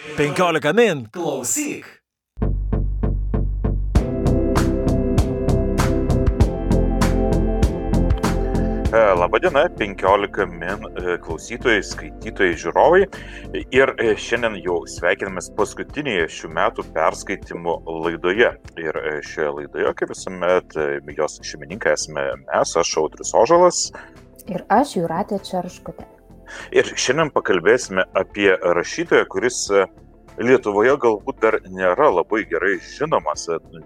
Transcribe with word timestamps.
15 0.00 0.72
min 0.72 1.06
klausyk. 1.12 1.84
E, 8.92 9.14
Labadiena, 9.14 9.68
15 9.78 10.46
min 10.46 10.86
e, 10.96 11.18
klausytojai, 11.22 11.82
skaitytojai, 11.84 12.54
žiūrovai. 12.62 13.02
Ir 13.76 13.92
e, 14.00 14.14
šiandien 14.16 14.56
jau 14.64 14.78
sveikinamės 14.88 15.50
paskutinėje 15.58 16.30
šių 16.36 16.50
metų 16.56 16.86
perskaitimų 16.96 17.76
laidoje. 18.06 18.54
Ir 18.80 19.00
šioje 19.28 19.52
laidoje, 19.58 19.92
kaip 20.00 20.14
visuomet, 20.14 20.78
jos 21.18 21.36
šeimininkai 21.44 21.92
esame 21.98 22.24
mes, 22.46 22.72
aš 22.84 22.96
Audrius 23.04 23.36
Ožalas. 23.36 23.84
Ir 24.48 24.64
aš 24.72 24.96
Juratė 24.96 25.42
Čerškutė. 25.44 26.08
Ir 26.74 26.90
šiandien 26.96 27.32
pakalbėsime 27.34 28.06
apie 28.22 28.50
rašytoją, 28.78 29.26
kuris 29.30 29.62
Lietuvoje 30.40 30.94
galbūt 30.96 31.42
dar 31.42 31.58
nėra 31.68 32.06
labai 32.08 32.46
gerai 32.48 32.78
žinomas, 32.80 33.42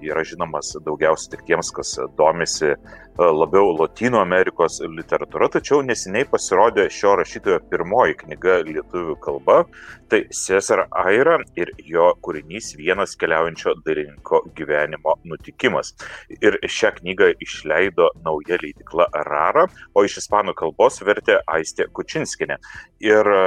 yra 0.07 0.23
žinomas 0.23 0.69
daugiausiai 0.87 1.33
tik 1.33 1.41
tiems, 1.49 1.73
kas 1.75 1.97
domisi 2.15 2.69
e, 2.71 2.77
labiau 3.19 3.73
Latino 3.75 4.21
Amerikos 4.23 4.77
literatūra, 4.87 5.49
tačiau 5.57 5.83
neseniai 5.83 6.29
pasirodė 6.31 6.85
šio 6.95 7.17
rašytojo 7.19 7.59
pirmoji 7.73 8.15
knyga 8.21 8.61
lietuvių 8.69 9.17
kalba, 9.25 9.65
tai 10.07 10.21
Cesar 10.31 10.85
Aira 11.03 11.41
ir 11.59 11.73
jo 11.91 12.13
kūrinys 12.23 12.77
vienas 12.79 13.17
keliaujančio 13.19 13.75
dailininko 13.83 14.45
gyvenimo 14.55 15.17
nutikimas. 15.27 15.91
Ir 16.39 16.61
šią 16.71 16.93
knygą 17.01 17.33
išleido 17.43 18.13
nauja 18.23 18.61
leidikla 18.63 19.09
Rara, 19.27 19.67
o 19.91 20.07
iš 20.07 20.21
ispanų 20.23 20.55
kalbos 20.63 21.03
vertė 21.03 21.41
Aistė 21.51 21.91
Kučinskinė. 21.91 22.63
Ir 23.03 23.35
e, 23.41 23.45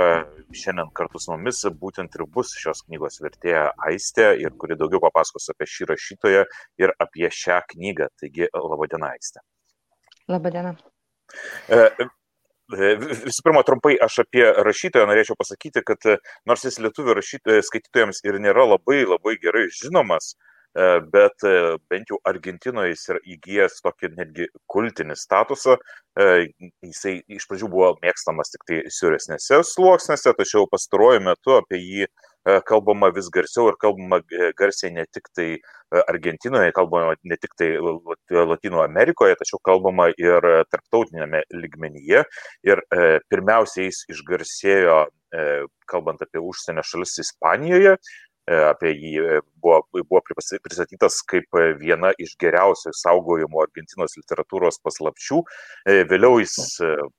šiandien 0.51 0.91
kartu 0.91 1.23
su 1.23 1.31
mumis 1.31 1.63
būtent 1.79 2.19
ir 2.19 2.27
bus 2.35 2.51
šios 2.59 2.83
knygos 2.83 2.96
vertėja 3.23 3.67
Aistė, 3.89 4.31
ir 4.41 4.55
kuri 4.59 4.79
daugiau 4.79 5.03
papasakos 5.03 5.51
apie 5.53 5.69
šį 5.69 5.91
rašytoją 5.93 6.47
ir 6.83 6.95
apie 7.03 7.29
šią 7.33 7.61
knygą. 7.73 8.09
Taigi, 8.21 8.49
laba 8.53 8.89
diena, 8.91 9.13
Aistė. 9.17 9.45
Labą 10.27 10.51
dieną. 10.51 10.73
E, 11.71 11.77
e, 11.77 12.89
visų 12.99 13.43
pirma, 13.45 13.63
trumpai 13.67 13.95
aš 14.03 14.21
apie 14.25 14.43
rašytoją 14.67 15.07
norėčiau 15.07 15.37
pasakyti, 15.39 15.83
kad 15.87 16.03
nors 16.49 16.65
jis 16.67 16.81
lietuvių 16.83 17.15
skaitytojams 17.63 18.19
ir 18.27 18.39
nėra 18.43 18.67
labai 18.73 19.05
labai 19.07 19.37
gerai 19.43 19.67
žinomas, 19.71 20.33
bet 21.13 21.45
bent 21.89 22.11
jau 22.11 22.19
Argentinoje 22.27 22.91
jis 22.91 23.05
yra 23.13 23.21
įgyjęs 23.33 23.79
tokį 23.85 24.09
netgi 24.17 24.49
kultinį 24.69 25.15
statusą, 25.17 25.77
jisai 26.19 27.15
iš 27.39 27.47
pradžių 27.49 27.71
buvo 27.71 27.93
mėgstamas 28.03 28.51
tik 28.53 28.67
tai 28.67 28.81
siauresnėse 28.93 29.63
sluoksnėse, 29.71 30.35
tačiau 30.37 30.67
pastaruoju 30.69 31.23
metu 31.31 31.55
apie 31.55 31.79
jį 31.79 32.11
kalbama 32.67 33.09
vis 33.15 33.27
garsiau 33.33 33.67
ir 33.71 33.77
kalbama 33.81 34.21
garsiai 34.57 34.93
ne 34.95 35.05
tik 35.11 35.27
tai 35.35 35.49
Argentinoje, 36.07 36.71
kalbama 36.75 37.15
ne 37.23 37.37
tik 37.39 37.53
tai 37.59 37.69
Latino 38.47 38.81
Amerikoje, 38.83 39.35
tačiau 39.39 39.59
kalbama 39.63 40.09
ir 40.15 40.47
tarptautinėme 40.71 41.43
ligmenyje. 41.53 42.23
Ir 42.67 42.83
pirmiausia, 43.31 43.87
jis 43.87 44.03
išgarsėjo, 44.15 44.99
kalbant 45.87 46.23
apie 46.23 46.39
užsienio 46.43 46.83
šalis 46.87 47.17
Ispanijoje, 47.23 47.97
apie 48.47 48.93
jį 48.95 49.39
buvo, 49.61 49.81
buvo 49.93 50.21
pristatytas 50.27 51.19
kaip 51.27 51.57
viena 51.81 52.13
iš 52.21 52.35
geriausiai 52.39 52.95
saugojimų 52.95 53.61
Argentinos 53.65 54.15
literatūros 54.19 54.79
paslapčių. 54.85 55.41
Vėliau 56.09 56.39
jis 56.39 56.55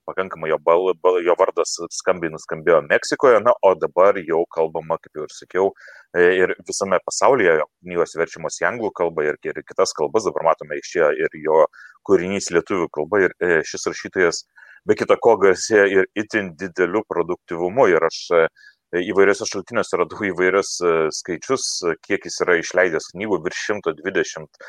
pakankamai 0.08 0.52
jo, 0.52 0.58
bal, 0.64 0.92
bal, 1.02 1.20
jo 1.24 1.36
vardas 1.38 1.76
skambiai 1.98 2.32
nuskambėjo 2.32 2.80
Meksikoje, 2.88 3.42
na, 3.44 3.52
o 3.62 3.74
dabar 3.76 4.20
jau 4.22 4.44
kalbama, 4.54 4.98
kaip 5.02 5.20
jau 5.20 5.26
ir 5.28 5.34
sakiau, 5.36 5.72
ir 6.16 6.54
visame 6.68 7.00
pasaulyje 7.04 7.58
knygos 7.84 8.16
verčiamos 8.18 8.60
į 8.62 8.70
anglų 8.72 8.92
kalbą 8.96 9.28
ir, 9.28 9.40
ir 9.44 9.60
kitas 9.68 9.92
kalbas, 9.96 10.28
dabar 10.28 10.50
matome 10.52 10.80
išėjo 10.80 11.12
ir 11.26 11.42
jo 11.44 11.66
kūrinys 12.08 12.48
lietuvių 12.54 12.88
kalba 12.94 13.26
ir 13.26 13.36
šis 13.68 13.90
rašytojas 13.90 14.46
be 14.88 14.96
kita 14.96 15.18
ko 15.20 15.36
garsėja 15.40 15.84
ir 15.92 16.08
itin 16.16 16.54
dideliu 16.56 17.02
produktivumu 17.08 17.88
ir 17.92 18.06
aš 18.08 18.20
įvairiuose 18.96 19.46
šaltiniuose 19.48 19.98
radau 20.00 20.26
įvairius 20.30 20.72
skaičius, 21.18 21.66
kiek 22.06 22.24
jis 22.24 22.40
yra 22.44 22.58
išleidęs 22.60 23.10
knygų, 23.12 23.40
virš 23.44 23.64
120, 23.74 24.68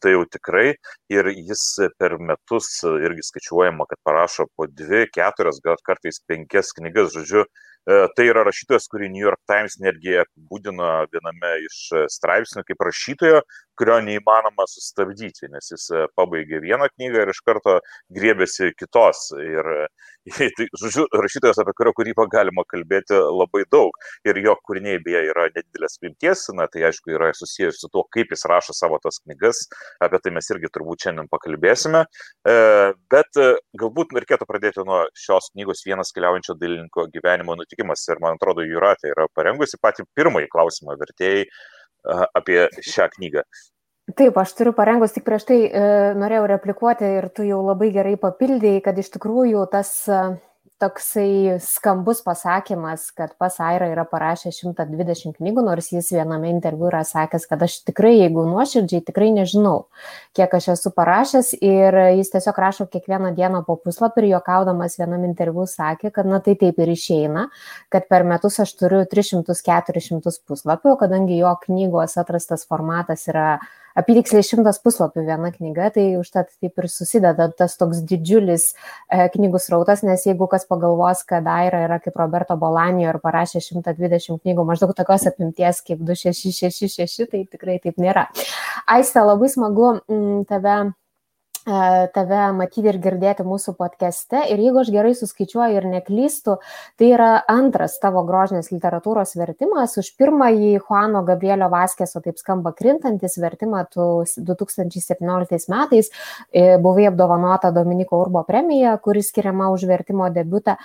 tai 0.00 0.14
jau 0.14 0.24
tikrai. 0.32 0.66
Ir 1.12 1.30
jis 1.34 1.64
per 2.00 2.16
metus 2.22 2.70
irgi 2.88 3.26
skaičiuojama, 3.28 3.88
kad 3.90 4.00
parašo 4.08 4.48
po 4.56 4.68
dvi, 4.68 5.06
keturias, 5.12 5.60
gal 5.64 5.80
kartais 5.84 6.22
penkias 6.28 6.72
knygas, 6.76 7.12
žodžiu, 7.16 7.44
Tai 7.88 8.24
yra 8.28 8.42
rašytojas, 8.44 8.84
kurį 8.92 9.06
New 9.08 9.22
York 9.22 9.40
Times 9.48 9.78
netgi 9.80 10.18
apibūdino 10.20 10.88
viename 11.08 11.54
iš 11.64 11.78
straipsnių 12.12 12.66
kaip 12.68 12.82
rašytojo, 12.84 13.38
kurio 13.78 13.98
neįmanoma 14.04 14.66
sustabdyti, 14.70 15.48
nes 15.52 15.72
jis 15.72 15.88
pabaigė 16.18 16.62
vieną 16.64 16.88
knygą 16.94 17.24
ir 17.24 17.32
iš 17.32 17.40
karto 17.46 17.78
griebėsi 18.14 18.72
kitos. 18.78 19.28
Ir, 19.38 19.70
tai, 20.58 20.68
žodžiu, 20.80 21.06
rašytojas, 21.22 21.60
apie 21.62 21.74
kurio 21.78 21.94
kūrybą 21.96 22.26
galima 22.32 22.64
kalbėti 22.68 23.16
labai 23.16 23.64
daug. 23.72 23.94
Ir 24.28 24.40
jo 24.44 24.56
kūriniai 24.66 25.00
beje 25.04 25.24
yra 25.30 25.48
nedidelės 25.54 25.98
pimties, 26.02 26.46
na 26.58 26.68
tai 26.72 26.88
aišku 26.90 27.14
yra 27.14 27.30
susijęs 27.36 27.80
su 27.82 27.90
tuo, 27.92 28.04
kaip 28.14 28.34
jis 28.34 28.44
rašo 28.50 28.76
savo 28.76 29.00
tas 29.02 29.20
knygas, 29.22 29.64
apie 30.04 30.20
tai 30.24 30.34
mes 30.36 30.50
irgi 30.54 30.72
turbūt 30.74 31.06
šiandien 31.06 31.30
pakalbėsime. 31.32 32.04
Bet 33.14 33.42
galbūt 33.80 34.14
reikėtų 34.18 34.48
pradėti 34.48 34.84
nuo 34.88 35.04
šios 35.16 35.52
knygos 35.54 35.84
vienas 35.86 36.12
keliaujančio 36.16 36.58
dailininko 36.60 37.08
gyvenimo 37.14 37.56
nutikimas 37.58 38.04
ir 38.08 38.20
man 38.24 38.38
atrodo, 38.38 38.66
Juratė 38.68 39.12
yra 39.14 39.28
parengusi 39.36 39.80
patį 39.80 40.06
pirmąjį 40.18 40.50
klausimą 40.52 40.96
vertėjai 41.00 41.46
apie 42.06 42.68
šią 42.84 43.08
knygą. 43.16 43.44
Taip, 44.16 44.38
aš 44.40 44.54
turiu 44.56 44.72
parengus, 44.72 45.12
tik 45.12 45.26
prieš 45.26 45.44
tai 45.50 45.56
e, 45.68 45.80
norėjau 46.16 46.46
replikuoti 46.48 47.08
ir 47.18 47.26
tu 47.36 47.44
jau 47.44 47.58
labai 47.60 47.90
gerai 47.92 48.14
papildėjai, 48.20 48.80
kad 48.86 48.96
iš 49.02 49.10
tikrųjų 49.18 49.66
tas 49.72 49.90
e, 50.08 50.20
toksai 50.78 51.58
skambus 51.62 52.20
pasakymas, 52.22 53.08
kad 53.16 53.32
pas 53.38 53.56
Aira 53.62 53.88
yra 53.90 54.04
parašęs 54.08 54.60
120 54.62 55.34
knygų, 55.38 55.64
nors 55.66 55.90
jis 55.92 56.12
viename 56.14 56.50
interviu 56.52 56.86
yra 56.90 57.02
sakęs, 57.06 57.48
kad 57.50 57.62
aš 57.66 57.80
tikrai, 57.88 58.14
jeigu 58.20 58.44
nuoširdžiai, 58.46 59.02
tikrai 59.08 59.30
nežinau, 59.34 59.88
kiek 60.38 60.54
aš 60.54 60.70
esu 60.76 60.92
parašęs. 60.94 61.50
Ir 61.58 61.98
jis 62.20 62.30
tiesiog 62.34 62.60
rašo 62.62 62.86
kiekvieną 62.92 63.34
dieną 63.38 63.64
po 63.66 63.78
puslapį 63.82 64.22
ir 64.22 64.30
juokaudamas 64.36 64.98
vienam 65.00 65.26
interviu 65.26 65.66
sakė, 65.66 66.12
kad 66.14 66.30
na 66.30 66.38
tai 66.44 66.54
taip 66.60 66.78
ir 66.78 66.94
išeina, 66.94 67.48
kad 67.92 68.06
per 68.10 68.26
metus 68.28 68.60
aš 68.62 68.76
turiu 68.78 69.02
300-400 69.10 70.38
puslapių, 70.46 70.94
kadangi 71.02 71.42
jo 71.42 71.52
knygos 71.66 72.16
atrastas 72.22 72.66
formatas 72.68 73.26
yra 73.30 73.58
apytiksliai 73.98 74.46
šimtas 74.46 74.78
puslapių 74.84 75.24
viena 75.26 75.50
knyga, 75.54 75.90
tai 75.94 76.04
užtat 76.20 76.52
taip 76.56 76.78
ir 76.80 76.88
susideda 76.92 77.48
tas 77.58 77.76
toks 77.80 78.02
didžiulis 78.08 78.70
e, 78.72 79.26
knygų 79.34 79.60
srautas, 79.62 80.04
nes 80.06 80.26
jeigu 80.28 80.48
kas 80.50 80.66
pagalvos, 80.70 81.24
kad 81.28 81.48
Aira 81.50 81.82
yra 81.86 81.98
kaip 82.02 82.18
Roberto 82.20 82.56
Bolanijo 82.60 83.12
ir 83.12 83.20
parašė 83.24 83.62
120 83.64 84.42
knygų 84.44 84.68
maždaug 84.68 84.94
tokios 84.98 85.26
apimties 85.30 85.82
kaip 85.86 86.04
2666, 86.06 87.28
tai 87.32 87.44
tikrai 87.50 87.78
taip 87.82 88.00
nėra. 88.00 88.28
Aiste, 88.88 89.20
labai 89.24 89.50
smagu 89.52 89.96
tave 90.48 90.78
tave 92.14 92.40
matyti 92.56 92.88
ir 92.88 92.98
girdėti 93.02 93.44
mūsų 93.46 93.74
podcast'e. 93.78 94.40
Ir 94.52 94.60
jeigu 94.62 94.80
aš 94.82 94.90
gerai 94.92 95.12
suskaičiuoju 95.16 95.76
ir 95.78 95.86
neklystu, 95.88 96.56
tai 96.98 97.10
yra 97.12 97.30
antras 97.50 97.98
tavo 98.00 98.22
grožinės 98.26 98.70
literatūros 98.72 99.34
vertimas. 99.38 99.96
Už 100.00 100.10
pirmąjį 100.18 100.72
Juano 100.78 101.22
Gabrielio 101.28 101.68
Vaskeso, 101.72 102.22
taip 102.24 102.40
skamba, 102.40 102.72
krintantis 102.76 103.36
vertimą 103.40 103.84
tu 103.92 104.06
2017 104.24 105.68
metais 105.72 106.10
e, 106.52 106.78
buvai 106.80 107.08
apdovanota 107.10 107.72
Dominiko 107.74 108.22
Urbo 108.22 108.42
premija, 108.48 108.96
kuris 109.02 109.28
skiriama 109.32 109.68
už 109.74 109.84
vertimo 109.90 110.30
debutą. 110.32 110.78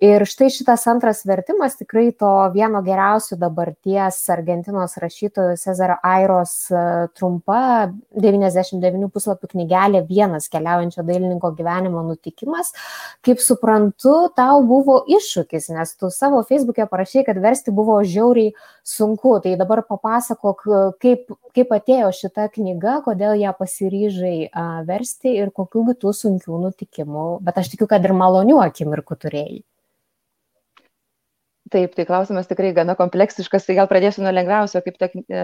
Ir 0.00 0.24
štai 0.28 0.50
šitas 0.54 0.86
antras 0.90 1.24
vertimas 1.28 1.76
tikrai 1.80 2.10
to 2.16 2.32
vieno 2.54 2.80
geriausių 2.86 3.36
dabarties 3.40 4.22
Argentinos 4.32 4.96
rašytojų 5.02 5.58
Cezaro 5.60 6.00
Airos 6.06 6.56
e, 6.72 6.84
trumpa 7.18 7.90
99 8.16 9.10
puslapių 9.12 9.52
knygelė 9.54 10.04
vienas 10.08 10.29
vienas 10.30 10.48
keliaujančio 10.48 11.02
dailininko 11.02 11.50
gyvenimo 11.58 12.02
nutikimas. 12.06 12.72
Kaip 13.26 13.42
suprantu, 13.42 14.30
tau 14.36 14.62
buvo 14.66 15.00
iššūkis, 15.10 15.70
nes 15.74 15.94
tu 15.98 16.10
savo 16.14 16.42
Facebook'e 16.46 16.86
parašai, 16.90 17.24
kad 17.26 17.40
versti 17.42 17.74
buvo 17.74 17.98
žiauriai 18.04 18.54
sunku. 18.86 19.38
Tai 19.42 19.56
dabar 19.58 19.82
papasakok, 19.88 20.64
kaip, 21.02 21.34
kaip 21.56 21.74
atėjo 21.74 22.12
šita 22.14 22.48
knyga, 22.54 23.00
kodėl 23.06 23.36
ją 23.40 23.54
pasiryžai 23.58 24.50
versti 24.86 25.36
ir 25.40 25.50
kokių 25.54 25.90
kitų 25.90 26.14
sunkių 26.16 26.62
nutikimų, 26.68 27.26
bet 27.44 27.60
aš 27.60 27.74
tikiu, 27.74 27.90
kad 27.90 28.04
ir 28.04 28.16
malonių 28.16 28.60
akimirkų 28.64 29.18
turėjai. 29.26 29.60
Taip, 31.70 31.92
tai 31.94 32.04
klausimas 32.06 32.48
tikrai 32.50 32.72
gana 32.74 32.96
kompleksiškas, 32.98 33.62
tai 33.66 33.76
gal 33.78 33.86
pradėsiu 33.90 34.24
nuo 34.24 34.32
lengviausio, 34.34 34.80
kaip 34.82 34.96
ta, 34.98 35.06
e, 35.06 35.42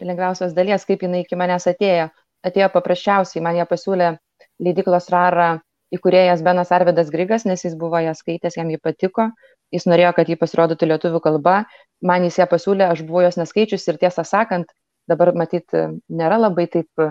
lengviausios 0.00 0.54
dalies, 0.56 0.86
kaip 0.88 1.02
jinai 1.04 1.20
iki 1.26 1.36
manęs 1.36 1.68
atėjo. 1.68 2.06
Atėjo 2.46 2.70
paprasčiausiai, 2.72 3.42
man 3.44 3.58
ją 3.58 3.66
pasiūlė 3.68 4.14
leidiklos 4.62 5.10
Rara 5.12 5.56
įkūrėjas 5.94 6.42
Benas 6.46 6.72
Arvidas 6.74 7.10
Grigas, 7.12 7.44
nes 7.46 7.62
jis 7.64 7.76
buvo 7.78 8.00
ją 8.02 8.14
skaitęs, 8.16 8.56
jam 8.58 8.70
jį 8.72 8.80
patiko, 8.82 9.30
jis 9.74 9.86
norėjo, 9.86 10.12
kad 10.16 10.30
jį 10.30 10.38
pasirodytų 10.40 10.90
lietuvių 10.92 11.22
kalba, 11.22 11.60
man 12.02 12.26
jis 12.26 12.40
ją 12.42 12.48
pasiūlė, 12.50 12.90
aš 12.90 13.04
buvau 13.06 13.26
jos 13.26 13.38
neskaičius 13.40 13.86
ir 13.88 14.00
tiesą 14.02 14.26
sakant, 14.26 14.70
dabar 15.10 15.32
matyt, 15.38 15.70
nėra 16.08 16.40
labai 16.42 16.66
taip 16.72 17.06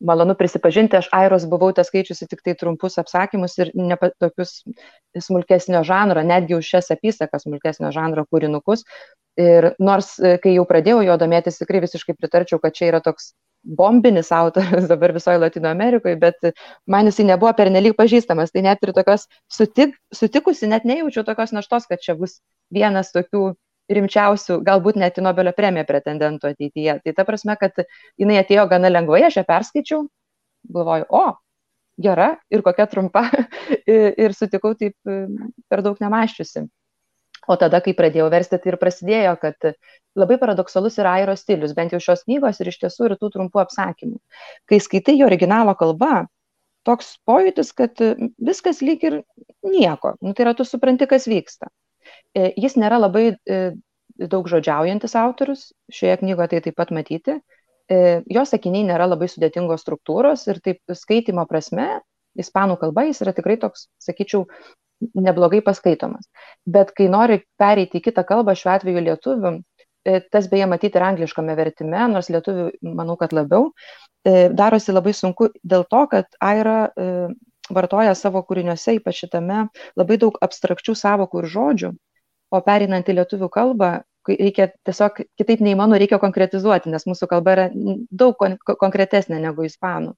malonu 0.00 0.34
prisipažinti, 0.36 0.98
aš 0.98 1.08
Airos 1.14 1.46
buvau 1.48 1.70
tą 1.72 1.84
skaičiusi 1.86 2.28
tik 2.28 2.42
tai 2.44 2.54
trumpus 2.58 2.98
apsakymus 3.00 3.56
ir 3.62 3.70
ne 3.74 3.96
tokius 4.20 4.58
smulkesnio 5.16 5.82
žanro, 5.88 6.24
netgi 6.26 6.58
už 6.58 6.68
šias 6.74 6.90
apysakas 6.92 7.46
smulkesnio 7.46 7.92
žanro 7.94 8.26
kūrinukus. 8.28 8.84
Ir 9.40 9.72
nors, 9.80 10.14
kai 10.42 10.52
jau 10.56 10.66
pradėjau 10.68 11.02
jo 11.06 11.16
domėtis, 11.20 11.60
tikrai 11.60 11.80
visiškai 11.84 12.16
pritarčiau, 12.16 12.60
kad 12.60 12.76
čia 12.76 12.90
yra 12.90 13.00
toks 13.04 13.32
bombinis 13.66 14.30
autorius 14.32 14.88
dabar 14.92 15.12
visoje 15.12 15.38
Latino 15.42 15.68
Amerikoje, 15.68 16.16
bet 16.16 16.50
man 16.86 17.10
jisai 17.10 17.26
nebuvo 17.32 17.52
pernelyg 17.58 17.96
pažįstamas. 17.98 18.54
Tai 18.54 18.64
net 18.68 18.82
ir 18.86 18.94
tokios 18.96 19.26
sutik, 19.52 19.96
sutikusi, 20.14 20.68
net 20.70 20.86
nejaučiau 20.88 21.26
tokios 21.26 21.54
naštos, 21.56 21.88
kad 21.90 22.02
čia 22.02 22.16
bus 22.18 22.40
vienas 22.74 23.12
tokių 23.14 23.50
rimčiausių, 23.92 24.60
galbūt 24.66 24.98
net 24.98 25.18
į 25.18 25.24
Nobelio 25.26 25.52
premiją 25.54 25.86
pretendentų 25.86 26.50
ateityje. 26.50 27.00
Tai 27.04 27.12
ta 27.14 27.24
prasme, 27.26 27.54
kad 27.58 27.84
jinai 28.18 28.40
atėjo 28.42 28.66
gana 28.70 28.90
lengvai, 28.90 29.22
aš 29.28 29.38
ją 29.40 29.44
perskaičiau, 29.46 30.00
galvoju, 30.74 31.06
o, 31.14 31.26
gera 32.02 32.32
ir 32.50 32.64
kokia 32.66 32.88
trumpa 32.90 33.24
ir 34.24 34.34
sutikau 34.34 34.74
taip 34.74 34.96
per 35.06 35.84
daug 35.86 36.02
nemaščiusi. 36.02 36.66
O 37.46 37.56
tada, 37.60 37.80
kai 37.84 37.94
pradėjau 37.94 38.26
versti, 38.32 38.58
tai 38.62 38.72
ir 38.72 38.78
prasidėjo, 38.80 39.34
kad 39.42 39.68
labai 40.18 40.38
paradoksalus 40.40 40.98
yra 40.98 41.16
airo 41.20 41.36
stilius, 41.38 41.74
bent 41.76 41.94
jau 41.94 42.00
šios 42.02 42.24
knygos 42.26 42.60
ir 42.60 42.72
iš 42.72 42.80
tiesų 42.82 43.10
ir 43.10 43.16
tų 43.20 43.30
trumpų 43.36 43.62
apsakymų. 43.62 44.18
Kai 44.66 44.80
skaitai 44.82 45.16
jo 45.20 45.28
originalo 45.28 45.76
kalba, 45.78 46.26
toks 46.86 47.16
pojūtis, 47.26 47.72
kad 47.76 48.02
viskas 48.38 48.82
lyg 48.84 49.04
ir 49.06 49.20
nieko. 49.66 50.14
Nu, 50.22 50.34
tai 50.34 50.46
yra, 50.46 50.54
tu 50.58 50.66
supranti, 50.66 51.08
kas 51.10 51.26
vyksta. 51.30 51.70
E, 52.34 52.52
jis 52.54 52.76
nėra 52.78 53.00
labai 53.02 53.28
e, 53.34 53.60
daug 54.16 54.48
žodžiaujantis 54.50 55.16
autorius, 55.18 55.68
šioje 55.92 56.20
knygoje 56.22 56.54
tai 56.54 56.62
taip 56.66 56.78
pat 56.78 56.92
matyti. 56.94 57.40
E, 57.86 57.98
jo 58.32 58.42
sakiniai 58.46 58.86
nėra 58.88 59.06
labai 59.10 59.28
sudėtingos 59.30 59.84
struktūros 59.84 60.46
ir 60.50 60.62
taip 60.64 60.96
skaitimo 60.98 61.46
prasme, 61.50 62.00
ispanų 62.38 62.78
kalba 62.80 63.06
jis 63.08 63.22
yra 63.24 63.34
tikrai 63.36 63.58
toks, 63.62 63.86
sakyčiau, 64.02 64.46
neblogai 65.14 65.62
paskaitomas. 65.64 66.28
Bet 66.66 66.92
kai 66.96 67.08
nori 67.12 67.40
pereiti 67.60 68.00
į 68.00 68.06
kitą 68.08 68.24
kalbą, 68.28 68.54
šiuo 68.56 68.72
atveju 68.74 69.02
lietuvių, 69.08 69.52
tas 70.32 70.46
beje 70.50 70.68
matyti 70.70 70.98
ir 70.98 71.04
angliškame 71.06 71.56
vertime, 71.58 72.06
nors 72.12 72.30
lietuvių 72.30 72.70
manau, 72.96 73.16
kad 73.20 73.34
labiau, 73.36 73.72
darosi 74.26 74.94
labai 74.94 75.14
sunku 75.14 75.50
dėl 75.62 75.86
to, 75.90 76.02
kad 76.12 76.38
Aira 76.42 76.78
vartoja 77.74 78.14
savo 78.14 78.42
kūriniuose, 78.46 78.96
ypač 79.00 79.24
šitame, 79.24 79.66
labai 79.98 80.18
daug 80.22 80.36
abstrakčių 80.42 80.94
savokų 80.98 81.42
ir 81.42 81.48
žodžių, 81.54 81.90
o 82.54 82.60
perinant 82.62 83.08
į 83.10 83.18
lietuvių 83.18 83.50
kalbą, 83.52 83.90
reikia 84.28 84.68
tiesiog 84.86 85.22
kitaip 85.38 85.62
neįmanoma, 85.64 85.98
reikia 86.00 86.18
konkretizuoti, 86.22 86.90
nes 86.92 87.06
mūsų 87.08 87.28
kalba 87.30 87.54
yra 87.54 87.66
daug 88.10 88.36
kon 88.40 88.56
konkretesnė 88.66 89.40
negu 89.42 89.66
ispanų. 89.66 90.14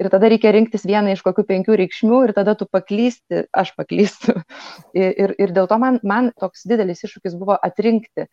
Ir 0.00 0.08
tada 0.12 0.30
reikia 0.32 0.52
rinktis 0.54 0.86
vieną 0.88 1.12
iš 1.14 1.22
kokių 1.26 1.44
penkių 1.48 1.76
reikšmių 1.82 2.22
ir 2.26 2.34
tada 2.36 2.54
tu 2.58 2.66
paklysti, 2.70 3.44
aš 3.52 3.74
paklystu. 3.78 4.34
Ir, 4.98 5.12
ir, 5.16 5.32
ir 5.40 5.52
dėl 5.56 5.68
to 5.70 5.76
man, 5.80 5.98
man 6.04 6.30
toks 6.40 6.66
didelis 6.68 7.00
iššūkis 7.06 7.36
buvo 7.40 7.54
atrinkti, 7.64 8.26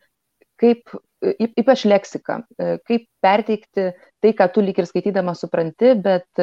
kaip, 0.60 0.92
ypač 1.40 1.86
leksika, 1.88 2.40
kaip 2.88 3.06
perteikti 3.24 3.86
tai, 4.20 4.32
ką 4.36 4.48
tu 4.52 4.64
lyg 4.64 4.78
ir 4.80 4.88
skaitydama 4.88 5.34
supranti, 5.38 5.94
bet 6.04 6.42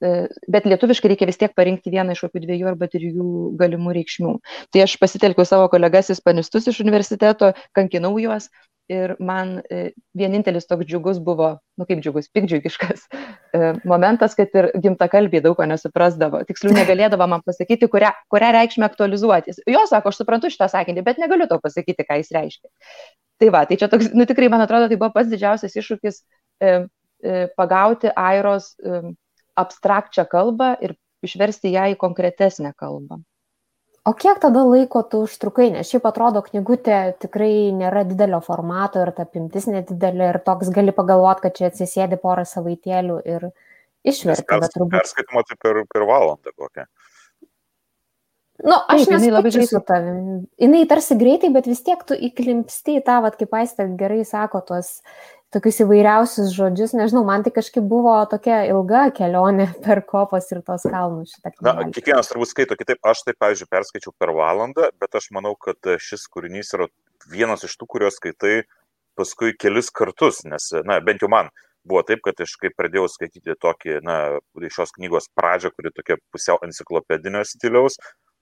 bet 0.00 0.66
lietuviškai 0.68 1.10
reikia 1.12 1.28
vis 1.30 1.38
tiek 1.40 1.54
parinkti 1.56 1.92
vieną 1.94 2.12
iš 2.12 2.26
kokių 2.26 2.42
dviejų 2.44 2.70
arba 2.72 2.88
trijų 2.92 3.26
galimų 3.60 3.94
reikšmių. 3.96 4.32
Tai 4.74 4.84
aš 4.84 4.98
pasitelkiau 5.00 5.48
savo 5.48 5.70
kolegas 5.72 6.12
ispanistus 6.12 6.68
iš 6.68 6.82
universiteto, 6.84 7.54
kankinau 7.76 8.16
juos 8.20 8.50
ir 8.88 9.16
man 9.18 9.60
e, 9.70 9.90
vienintelis 10.16 10.66
toks 10.70 10.86
džiugus 10.86 11.18
buvo, 11.22 11.48
nu 11.78 11.86
kaip 11.88 12.00
džiugus, 12.04 12.28
pikdžiugiškas 12.34 13.06
e, 13.08 13.72
momentas, 13.88 14.36
kad 14.38 14.52
ir 14.54 14.70
gimtakalbiai 14.82 15.42
daug 15.42 15.56
ko 15.58 15.66
nesuprasdavo. 15.66 16.42
Tiksliau 16.46 16.74
negalėdavo 16.76 17.26
man 17.30 17.42
pasakyti, 17.46 17.90
kurią, 17.90 18.12
kurią 18.32 18.52
reikšmę 18.56 18.86
aktualizuoti. 18.86 19.56
Jo 19.70 19.82
sako, 19.90 20.12
aš 20.12 20.22
suprantu 20.22 20.52
šitą 20.54 20.70
sakinį, 20.72 21.04
bet 21.06 21.22
negaliu 21.22 21.48
to 21.50 21.58
pasakyti, 21.62 22.06
ką 22.06 22.20
jis 22.22 22.32
reiškia. 22.36 22.70
Tai 23.42 23.52
va, 23.52 23.66
tai 23.68 23.80
čia 23.80 23.90
toks, 23.92 24.12
nu 24.16 24.26
tikrai, 24.28 24.48
man 24.52 24.64
atrodo, 24.64 24.88
tai 24.90 25.00
buvo 25.00 25.10
pats 25.14 25.32
didžiausias 25.32 25.74
iššūkis 25.76 26.22
e, 26.22 26.70
e, 26.70 27.46
pagauti 27.58 28.14
Airos 28.14 28.74
e, 28.78 29.02
abstrakčią 29.56 30.26
kalbą 30.30 30.74
ir 30.84 30.96
išversti 31.26 31.72
ją 31.72 31.88
į 31.94 31.96
konkretesnę 32.00 32.74
kalbą. 32.76 33.22
O 34.06 34.12
kiek 34.14 34.38
tada 34.38 34.62
laiko 34.62 35.00
tu 35.10 35.24
užtrukai, 35.26 35.72
nes 35.74 35.88
šiaip 35.90 36.04
atrodo 36.06 36.38
knygutė 36.46 36.98
tikrai 37.24 37.72
nėra 37.74 38.04
didelio 38.06 38.38
formato 38.44 39.00
ir 39.02 39.10
ta 39.16 39.24
apimtis 39.26 39.66
nedidelė 39.66 40.28
ir 40.30 40.38
toks 40.46 40.70
gali 40.74 40.94
pagalvoti, 40.94 41.42
kad 41.48 41.56
čia 41.58 41.70
atsisėdi 41.72 42.20
porą 42.22 42.44
savaitėlių 42.46 43.16
ir 43.26 43.48
išverti. 44.06 44.46
Pers, 44.46 44.70
turbūt... 44.76 44.92
Perskaitimo 44.94 45.42
tai 45.48 45.58
per, 45.58 45.82
per 45.90 46.06
valandą 46.06 46.54
kokią. 46.54 46.86
Nu, 48.64 48.76
aš 48.88 49.04
Taip, 49.04 49.18
nesutikčiau 49.18 49.66
su 49.68 49.80
tavim. 49.84 50.20
Jis 50.56 50.86
tarsi 50.88 51.16
greitai, 51.20 51.50
bet 51.52 51.66
vis 51.68 51.82
tiek 51.84 52.00
tu 52.08 52.16
įklimpsti 52.16 53.00
į 53.00 53.02
tą, 53.04 53.18
vat, 53.26 53.34
kaip 53.36 53.52
aistė 53.58 53.84
gerai 53.98 54.22
sako, 54.24 54.62
tuos 54.70 54.94
tokius 55.54 55.80
įvairiausius 55.84 56.54
žodžius. 56.54 56.94
Nežinau, 56.98 57.22
man 57.26 57.44
tai 57.46 57.52
kažkaip 57.54 57.84
buvo 57.88 58.14
tokia 58.30 58.62
ilga 58.70 59.06
kelionė 59.16 59.68
per 59.84 60.02
kopas 60.08 60.50
ir 60.52 60.62
tos 60.66 60.86
kalnus. 60.88 61.36
Na, 61.64 61.76
kiekvienas 61.94 62.30
turbūt 62.32 62.52
skaito 62.52 62.78
kitaip. 62.78 63.00
Aš 63.06 63.24
tai, 63.26 63.36
pavyzdžiui, 63.38 63.70
perskaičiau 63.72 64.14
per 64.18 64.34
valandą, 64.36 64.90
bet 65.00 65.18
aš 65.18 65.30
manau, 65.36 65.54
kad 65.60 65.78
šis 66.02 66.26
kūrinys 66.32 66.74
yra 66.76 66.90
vienas 67.32 67.64
iš 67.66 67.76
tų, 67.78 67.88
kuriuos 67.94 68.18
skaitai 68.20 68.58
paskui 69.16 69.54
kelis 69.56 69.88
kartus, 69.94 70.42
nes, 70.44 70.68
na, 70.84 70.98
bent 71.00 71.22
jau 71.24 71.30
man 71.32 71.48
buvo 71.86 72.02
taip, 72.04 72.20
kad 72.26 72.36
aš 72.42 72.56
kai 72.60 72.68
pradėjau 72.74 73.06
skaityti 73.08 73.54
tokį, 73.62 74.00
na, 74.04 74.16
šios 74.74 74.92
knygos 74.98 75.30
pradžią, 75.38 75.70
kuri 75.72 75.92
tokia 75.94 76.18
pusiau 76.34 76.58
enciklopedinio 76.66 77.40
stiliaus, 77.46 77.96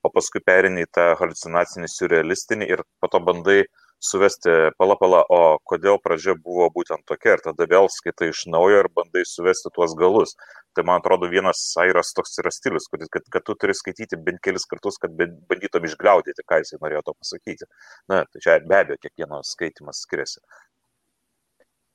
o 0.05 0.11
paskui 0.11 0.43
perini 0.45 0.83
į 0.85 0.91
tą 0.97 1.05
halucinacinį, 1.21 1.91
surrealistinį 1.93 2.69
ir 2.73 2.83
po 3.01 3.11
to 3.13 3.21
bandai 3.25 3.61
uh, 3.63 3.84
suvesti 4.05 4.53
pala 4.79 4.97
pala, 5.01 5.23
o 5.33 5.57
kodėl 5.71 5.99
pradžia 6.05 6.35
buvo 6.37 6.69
būtent 6.75 7.05
tokia 7.09 7.37
ir 7.37 7.45
tada 7.45 7.67
vėl 7.71 7.89
skaitai 7.93 8.31
iš 8.33 8.45
naujo 8.53 8.83
ir 8.83 8.91
bandai 8.97 9.25
suvesti 9.29 9.73
tuos 9.75 9.97
galus. 9.99 10.35
Tai 10.75 10.85
man 10.89 11.01
atrodo 11.01 11.31
vienas 11.31 11.63
airas 11.81 12.13
toks 12.17 12.37
yra 12.43 12.51
stilius, 12.55 12.89
kad, 12.91 13.07
kad, 13.15 13.27
kad 13.31 13.47
tu 13.47 13.55
turi 13.55 13.77
skaityti 13.79 14.19
bent 14.27 14.43
kelis 14.45 14.67
kartus, 14.71 14.99
kad 15.01 15.15
bandytum 15.15 15.87
išgliaudyti, 15.89 16.45
ką 16.51 16.61
jisai 16.63 16.81
norėjo 16.83 17.05
to 17.07 17.17
pasakyti. 17.17 17.71
Na, 18.11 18.25
tai 18.27 18.45
čia 18.45 18.61
be 18.67 18.81
abejo 18.81 19.01
kiekvieno 19.07 19.41
skaitimas 19.47 20.03
skiriasi. 20.05 20.43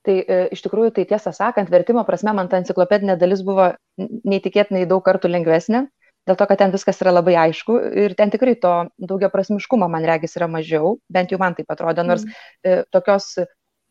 Tai 0.08 0.16
e, 0.16 0.36
iš 0.56 0.62
tikrųjų, 0.64 0.94
tai 0.96 1.04
tiesą 1.08 1.32
sakant, 1.36 1.68
vertimo 1.72 2.06
prasme 2.08 2.32
man 2.36 2.48
ta 2.48 2.56
enciklopedinė 2.62 3.18
dalis 3.20 3.42
buvo 3.44 3.68
neįtikėtinai 4.00 4.86
daug 4.88 5.04
kartų 5.04 5.28
lengvesnė, 5.28 5.84
dėl 6.28 6.36
to, 6.36 6.48
kad 6.50 6.60
ten 6.60 6.74
viskas 6.74 7.00
yra 7.04 7.14
labai 7.14 7.36
aišku 7.46 7.78
ir 8.04 8.16
ten 8.18 8.32
tikrai 8.32 8.56
to 8.60 8.74
daugia 8.98 9.30
prasmiškumo, 9.32 9.88
man 9.92 10.06
regis, 10.08 10.36
yra 10.38 10.50
mažiau, 10.50 10.98
bent 11.12 11.32
jau 11.32 11.40
man 11.40 11.56
tai 11.56 11.64
atrodo, 11.68 12.04
nors 12.06 12.26
mm. 12.26 12.36
e, 12.64 12.76
tokios 12.92 13.32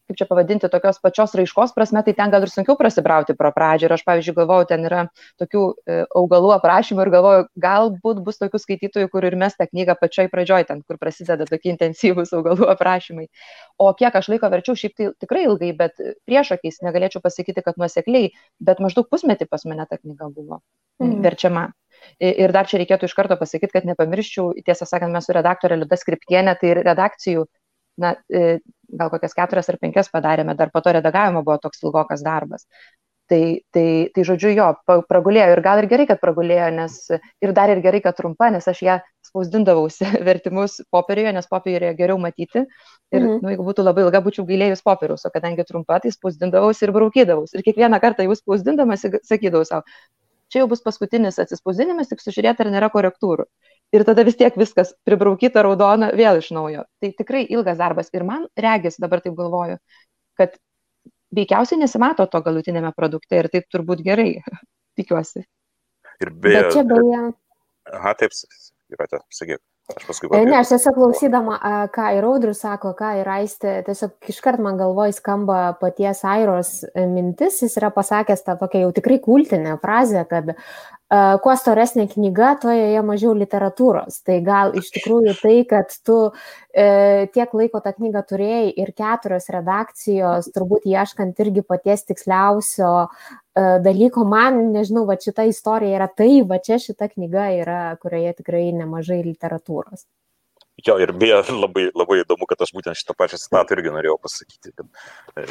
kaip 0.10 0.18
čia 0.18 0.26
pavadinti, 0.26 0.70
tokios 0.74 0.98
pačios 1.04 1.36
raiškos 1.38 1.76
prasme, 1.76 2.02
tai 2.02 2.16
ten 2.18 2.32
gal 2.34 2.42
ir 2.42 2.50
sunkiau 2.50 2.74
prasibrauti 2.80 3.36
pro 3.38 3.52
pradžią. 3.54 3.86
Ir 3.86 3.94
aš, 3.94 4.04
pavyzdžiui, 4.08 4.34
galvoju, 4.40 4.68
ten 4.72 4.88
yra 4.90 5.04
tokių 5.42 5.62
e, 5.70 5.98
augalų 6.18 6.50
aprašymų 6.56 7.06
ir 7.06 7.12
galvoju, 7.14 7.44
galbūt 7.62 8.24
bus 8.26 8.42
tokių 8.42 8.62
skaitytojų, 8.64 9.12
kur 9.14 9.28
ir 9.30 9.38
mes 9.38 9.54
tą 9.60 9.70
knygą 9.70 9.96
pačioj 10.02 10.32
pradžioj, 10.34 10.66
ten, 10.72 10.82
kur 10.82 10.98
prasideda 11.02 11.46
tokie 11.50 11.70
intensyvūs 11.76 12.34
augalų 12.40 12.72
aprašymai. 12.74 13.28
O 13.78 13.92
kiek 14.00 14.18
aš 14.18 14.32
laiko 14.34 14.50
verčiau, 14.50 14.80
šiaip 14.82 14.98
tai 14.98 15.12
tikrai 15.22 15.46
ilgai, 15.46 15.76
bet 15.78 16.02
priešakiais 16.26 16.82
negalėčiau 16.88 17.22
pasakyti, 17.22 17.62
kad 17.68 17.78
nuosekliai, 17.78 18.34
bet 18.58 18.82
maždaug 18.82 19.12
pusmetį 19.14 19.46
pas 19.52 19.70
mane 19.70 19.86
ta 19.86 20.02
knyga 20.02 20.34
buvo 20.34 20.64
mm. 21.04 21.22
verčiama. 21.22 21.70
Ir 22.20 22.54
dar 22.56 22.70
čia 22.70 22.82
reikėtų 22.82 23.10
iš 23.10 23.16
karto 23.18 23.38
pasakyti, 23.40 23.74
kad 23.78 23.88
nepamirščiau, 23.90 24.54
tiesą 24.66 24.88
sakant, 24.90 25.14
mes 25.16 25.28
su 25.28 25.36
redaktorė 25.36 25.80
Liuda 25.80 26.00
Skriptienė, 26.00 26.56
tai 26.62 26.74
redakcijų, 26.82 27.46
na, 28.00 28.16
gal 28.30 29.12
kokias 29.14 29.36
keturias 29.38 29.70
ar 29.72 29.78
penkias 29.82 30.12
padarėme, 30.14 30.56
dar 30.58 30.72
po 30.74 30.82
to 30.84 30.96
redagavimo 30.96 31.44
buvo 31.44 31.60
toks 31.62 31.84
ilgokas 31.86 32.26
darbas. 32.26 32.66
Tai, 33.30 33.62
tai, 33.70 34.10
tai 34.10 34.24
žodžiu, 34.26 34.50
jo, 34.58 34.68
pragulėjo 35.06 35.52
ir 35.54 35.60
gal 35.62 35.78
ir 35.84 35.86
gerai, 35.92 36.08
kad 36.10 36.18
pragulėjo, 36.18 36.72
nes 36.74 36.96
ir 37.46 37.52
dar 37.54 37.70
ir 37.70 37.82
gerai, 37.84 38.00
kad 38.02 38.16
trumpa, 38.18 38.48
nes 38.50 38.66
aš 38.72 38.80
ją 38.82 38.96
spausdindavausi 39.28 40.08
vertimus 40.30 40.80
popieriuje, 40.90 41.36
nes 41.38 41.50
popieriuje 41.52 41.94
geriau 42.00 42.18
matyti. 42.22 42.64
Ir, 43.14 43.20
mhm. 43.22 43.36
nu, 43.44 43.52
jeigu 43.54 43.68
būtų 43.68 43.86
labai 43.86 44.08
ilga, 44.08 44.24
būčiau 44.26 44.48
gailėjus 44.50 44.82
popieriaus, 44.86 45.28
o 45.30 45.34
kadangi 45.36 45.68
trumpa, 45.68 46.00
tai 46.02 46.10
spausdindavausi 46.16 46.88
ir 46.88 46.96
braukydavausi. 46.96 47.60
Ir 47.60 47.68
kiekvieną 47.70 48.02
kartą 48.02 48.26
jau 48.26 48.38
spausdindamas 48.40 49.06
sakydavau 49.30 49.62
savo, 49.70 49.86
čia 50.52 50.64
jau 50.64 50.70
bus 50.72 50.82
paskutinis 50.86 51.40
atsispausdinimas, 51.42 52.10
tik 52.12 52.24
sužiūrėti, 52.24 52.66
ar 52.66 52.72
nėra 52.74 52.90
korektūrų. 52.94 53.46
Ir 53.96 54.06
tada 54.06 54.26
vis 54.26 54.38
tiek 54.38 54.56
viskas 54.60 54.94
pribraukyta 55.08 55.64
raudona 55.66 56.12
vėl 56.18 56.42
iš 56.42 56.52
naujo. 56.54 56.86
Tai 57.02 57.12
tikrai 57.18 57.46
ilgas 57.50 57.80
darbas. 57.80 58.12
Ir 58.14 58.26
man 58.28 58.46
regis, 58.58 59.00
dabar 59.02 59.24
taip 59.26 59.38
galvoju, 59.38 59.80
kad 60.38 60.58
veikiausiai 61.36 61.82
nesimato 61.82 62.26
to 62.30 62.42
galutinėme 62.46 62.92
produkte 62.98 63.40
ir 63.40 63.50
taip 63.54 63.70
turbūt 63.74 64.04
gerai, 64.06 64.32
tikiuosi. 65.00 65.46
Ir 66.20 66.34
beje, 66.36 66.62
Bet 66.62 66.74
čia 66.76 66.86
beje. 66.88 67.26
Aha, 67.98 68.14
taip, 68.20 68.36
yra, 68.94 69.24
sakyk. 69.34 69.62
Aš 69.96 70.06
paskui. 70.06 70.30
Papirsiu. 70.30 70.50
Ne, 70.50 70.58
aš 70.60 70.70
tiesiog 70.74 70.98
klausydama, 71.00 71.56
ką 71.94 72.10
ir 72.18 72.28
Audrius 72.28 72.62
sako, 72.62 72.92
ką 72.98 73.16
ir 73.22 73.30
Aistė, 73.34 73.80
tiesiog 73.88 74.30
iškart 74.30 74.62
man 74.62 74.78
galvoj 74.78 75.16
skamba 75.18 75.60
paties 75.82 76.22
Airos 76.28 76.72
e, 76.86 77.08
mintis, 77.10 77.62
jis 77.64 77.78
yra 77.82 77.90
pasakęs 77.96 78.46
tą 78.46 78.58
tokią 78.60 78.84
jau 78.86 78.92
tikrai 79.00 79.18
kultinę 79.24 79.78
frazę, 79.82 80.26
kad 80.30 80.54
uh, 80.54 81.40
kuo 81.42 81.56
storesnė 81.58 82.06
knyga, 82.12 82.54
tuo 82.62 82.76
joje 82.76 83.02
mažiau 83.08 83.34
literatūros. 83.40 84.22
Tai 84.28 84.38
gal 84.46 84.78
iš 84.78 84.92
tikrųjų 85.00 85.36
tai, 85.42 85.58
kad 85.70 85.98
tu 86.06 86.20
uh, 86.30 87.26
tiek 87.34 87.58
laiko 87.58 87.82
tą 87.82 87.96
knygą 87.98 88.24
turėjai 88.30 88.70
ir 88.84 88.94
keturios 88.94 89.50
redakcijos, 89.54 90.54
turbūt 90.54 90.86
ieškant 90.90 91.42
irgi 91.42 91.66
paties 91.66 92.06
tiksliausio 92.12 92.94
dalyko, 93.84 94.24
man, 94.28 94.60
nežinau, 94.76 95.06
va 95.10 95.18
šita 95.20 95.46
istorija 95.50 96.00
yra 96.00 96.08
tai, 96.12 96.32
va 96.48 96.60
čia 96.64 96.80
šita 96.82 97.10
knyga 97.12 97.50
yra, 97.60 97.82
kurioje 98.02 98.38
tikrai 98.42 98.70
nemažai 98.76 99.22
literatūros. 99.26 100.06
Jo, 100.88 100.96
ir 101.02 101.12
beje, 101.12 101.42
labai, 101.52 101.90
labai 101.98 102.22
įdomu, 102.22 102.48
kad 102.48 102.62
aš 102.64 102.72
būtent 102.76 102.96
šitą 102.96 103.16
pačią 103.20 103.40
citatą 103.42 103.76
irgi 103.76 103.92
norėjau 103.92 104.16
pasakyti, 104.24 104.72
kad, 104.78 104.88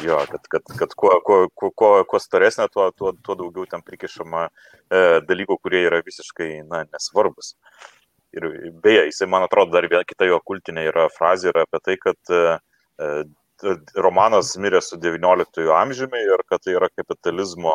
jo, 0.01 0.17
kad, 0.31 0.47
kad, 0.55 0.71
kad 0.79 0.95
kuo, 0.97 1.11
kuo, 1.25 1.41
kuo, 1.53 1.91
kuo 2.09 2.21
storesnė, 2.21 2.65
tuo, 2.73 2.87
tuo, 2.97 3.13
tuo 3.25 3.35
daugiau 3.37 3.67
ten 3.69 3.83
prikišama 3.85 4.47
e, 4.47 5.03
dalykų, 5.29 5.59
kurie 5.61 5.83
yra 5.85 6.01
visiškai, 6.05 6.49
na, 6.69 6.81
nesvarbus. 6.89 7.53
Ir 8.33 8.47
beje, 8.81 9.05
jisai, 9.11 9.29
man 9.29 9.45
atrodo, 9.45 9.75
dar 9.75 9.85
viena 9.89 10.01
kita 10.07 10.27
jo 10.29 10.39
kultinė 10.45 10.87
yra 10.89 11.07
frazė 11.13 11.51
yra 11.53 11.67
apie 11.67 11.81
tai, 11.85 11.97
kad 12.01 12.33
e, 12.33 12.41
romanas 13.99 14.53
mirė 14.61 14.81
su 14.83 14.97
XIX 15.01 15.69
amžiumi 15.75 16.21
ir 16.23 16.43
kad 16.49 16.63
tai 16.63 16.75
yra 16.77 16.89
kapitalizmo 16.93 17.73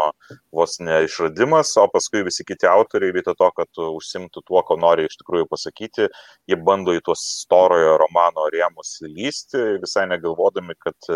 vos 0.54 0.78
ne 0.80 1.02
išradimas, 1.06 1.74
o 1.80 1.86
paskui 1.92 2.24
visi 2.26 2.46
kiti 2.46 2.68
autoriai, 2.70 3.14
vietoj 3.16 3.36
to, 3.40 3.50
kad 3.58 3.82
užsimtų 3.84 4.44
tuo, 4.46 4.62
ko 4.66 4.78
nori 4.80 5.06
iš 5.08 5.18
tikrųjų 5.20 5.48
pasakyti, 5.50 6.08
jie 6.50 6.60
bando 6.68 6.94
į 6.96 7.02
tuos 7.04 7.24
storojo 7.44 7.96
romano 8.00 8.48
rėmus 8.54 8.96
lysti, 9.06 9.80
visai 9.84 10.06
negalvodami, 10.10 10.76
kad 10.80 11.10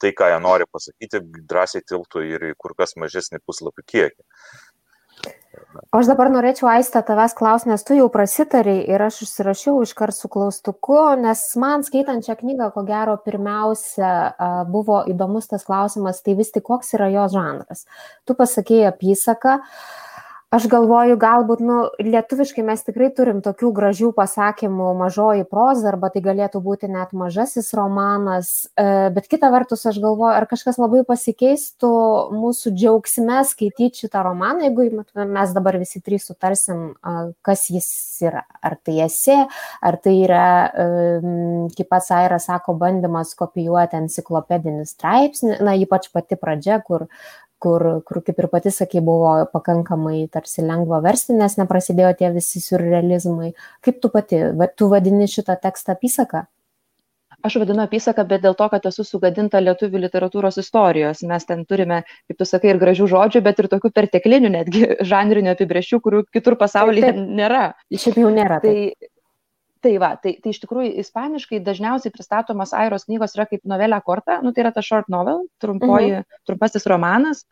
tai, 0.00 0.12
ką 0.16 0.32
jie 0.32 0.40
nori 0.42 0.68
pasakyti, 0.72 1.22
drąsiai 1.50 1.84
tiltų 1.86 2.26
ir 2.28 2.50
į 2.50 2.56
kur 2.60 2.76
kas 2.78 2.96
mažesnį 3.00 3.42
puslapių 3.46 3.86
kiekį. 3.94 4.28
O 5.90 5.98
aš 5.98 6.08
dabar 6.10 6.28
norėčiau 6.30 6.68
aistę 6.70 7.00
tavęs 7.06 7.34
klausti, 7.38 7.70
nes 7.70 7.82
tu 7.86 7.96
jau 7.96 8.06
prasitariai 8.12 8.84
ir 8.90 9.02
aš 9.02 9.20
užsirašiau 9.26 9.80
iškart 9.84 10.14
su 10.14 10.30
klaustuku, 10.30 10.98
nes 11.18 11.42
man 11.58 11.82
skaitant 11.86 12.26
šią 12.26 12.36
knygą, 12.42 12.68
ko 12.74 12.84
gero, 12.86 13.16
pirmiausia 13.24 14.12
buvo 14.70 15.00
įdomus 15.10 15.50
tas 15.50 15.66
klausimas, 15.66 16.22
tai 16.26 16.36
vis 16.38 16.54
tik 16.54 16.66
koks 16.66 16.94
yra 16.98 17.10
jo 17.14 17.26
žanras. 17.34 17.86
Tu 18.26 18.38
pasakėjai 18.38 18.92
apysaką, 18.92 19.58
uh, 19.58 20.09
aš 20.50 20.66
galvoju 20.70 21.14
galbūt 21.20 21.60
nu 21.62 21.76
lietuviškai 22.02 22.64
mes 22.66 22.82
tikrai 22.82 23.10
turim 23.14 23.38
tokių 23.44 23.70
gražių 23.74 24.10
pasakymų 24.16 24.88
mažoji 24.98 25.44
proza 25.50 25.90
arba 25.92 26.10
tai 26.10 26.22
galėtų 26.24 26.62
būti 26.64 26.90
net 26.90 27.12
mažasis 27.14 27.70
romanas. 27.78 28.50
E, 28.74 29.08
bet 29.14 29.28
kita 29.30 29.50
vertus 29.54 29.86
aš 29.86 30.00
galvoju 30.02 30.34
ar 30.34 30.48
kažkas 30.50 30.80
labai 30.82 31.04
pasikeistų 31.06 31.92
mūsų 32.34 32.74
džiaugsme 32.74 33.44
skaityt 33.46 34.02
šitą 34.02 34.24
romaną 34.26 34.66
jeigu 34.66 34.88
mes 35.14 35.54
dabar 35.54 35.78
visi 35.78 36.02
trys 36.02 36.26
sutarsim 36.30 36.96
kas 37.46 37.68
jis 37.70 37.90
yra. 38.26 38.42
Ar 38.60 38.74
tai 38.82 38.98
esė 39.06 39.36
ar 39.86 40.00
tai 40.02 40.16
yra 40.24 40.46
kaip 41.76 41.90
pats 41.90 42.10
Aira 42.14 42.40
sako 42.42 42.74
bandymas 42.80 43.36
kopijuoti 43.38 44.00
enciklopedinį 44.02 44.82
straipsnį 44.88 45.60
na 45.62 45.76
ypač 45.78 46.10
pati 46.10 46.38
pradžia 46.40 46.80
kur 46.82 47.06
kur, 47.62 47.86
kur 48.08 48.22
kaip 48.26 48.40
ir 48.42 48.48
pati 48.52 48.72
sakė, 48.74 49.02
buvo 49.04 49.32
pakankamai 49.52 50.22
tarsi 50.32 50.64
lengva 50.66 51.02
versti, 51.04 51.36
nes 51.38 51.58
neprasidėjo 51.60 52.14
tie 52.20 52.32
visi 52.34 52.62
surrealizmai. 52.64 53.52
Kaip 53.84 54.00
tu 54.02 54.12
pati, 54.12 54.40
tu 54.76 54.88
vadini 54.92 55.28
šitą 55.30 55.58
tekstą 55.60 55.98
apysaką? 55.98 56.46
Aš 57.40 57.56
vadinu 57.62 57.80
apysaką, 57.86 58.26
bet 58.28 58.42
dėl 58.44 58.52
to, 58.56 58.66
kad 58.68 58.84
esu 58.90 59.04
sugadinta 59.06 59.62
lietuvių 59.62 60.02
literatūros 60.02 60.58
istorijos. 60.60 61.22
Mes 61.28 61.46
ten 61.48 61.62
turime, 61.68 62.02
kaip 62.28 62.40
tu 62.40 62.46
sakai, 62.48 62.74
ir 62.74 62.80
gražių 62.82 63.06
žodžių, 63.08 63.40
bet 63.46 63.62
ir 63.62 63.68
tokių 63.72 63.90
perteklinių, 63.96 64.50
netgi 64.58 64.82
žanrinių 65.12 65.54
apibrėžčių, 65.54 66.00
kurių 66.04 66.20
kitur 66.36 66.58
pasaulyje 66.60 67.06
taip, 67.06 67.16
taip. 67.16 67.32
nėra. 67.40 67.62
Šiaip 67.96 68.20
jau 68.20 68.34
nėra. 68.34 68.60
Tai, 68.60 68.74
tai 68.92 69.09
va 70.00 70.14
tai 70.20 70.36
tai 70.42 70.54
iš 70.54 70.60
tikrųjų 70.64 70.92
ispaniškai 71.02 71.62
dažniausiai 71.66 72.12
pristatomos 72.14 72.74
airos 72.76 73.06
knygos 73.08 73.36
yra 73.36 73.46
kaip 73.50 73.64
novelė 73.68 74.00
korta 74.04 74.40
nu 74.44 74.52
tai 74.52 74.66
yra 74.66 74.74
ta 74.76 74.84
short 74.84 75.08
novel 75.12 75.46
trumpoji 75.62 76.18
mhm. 76.18 76.42
trumpasis 76.48 76.88
romanas 76.90 77.44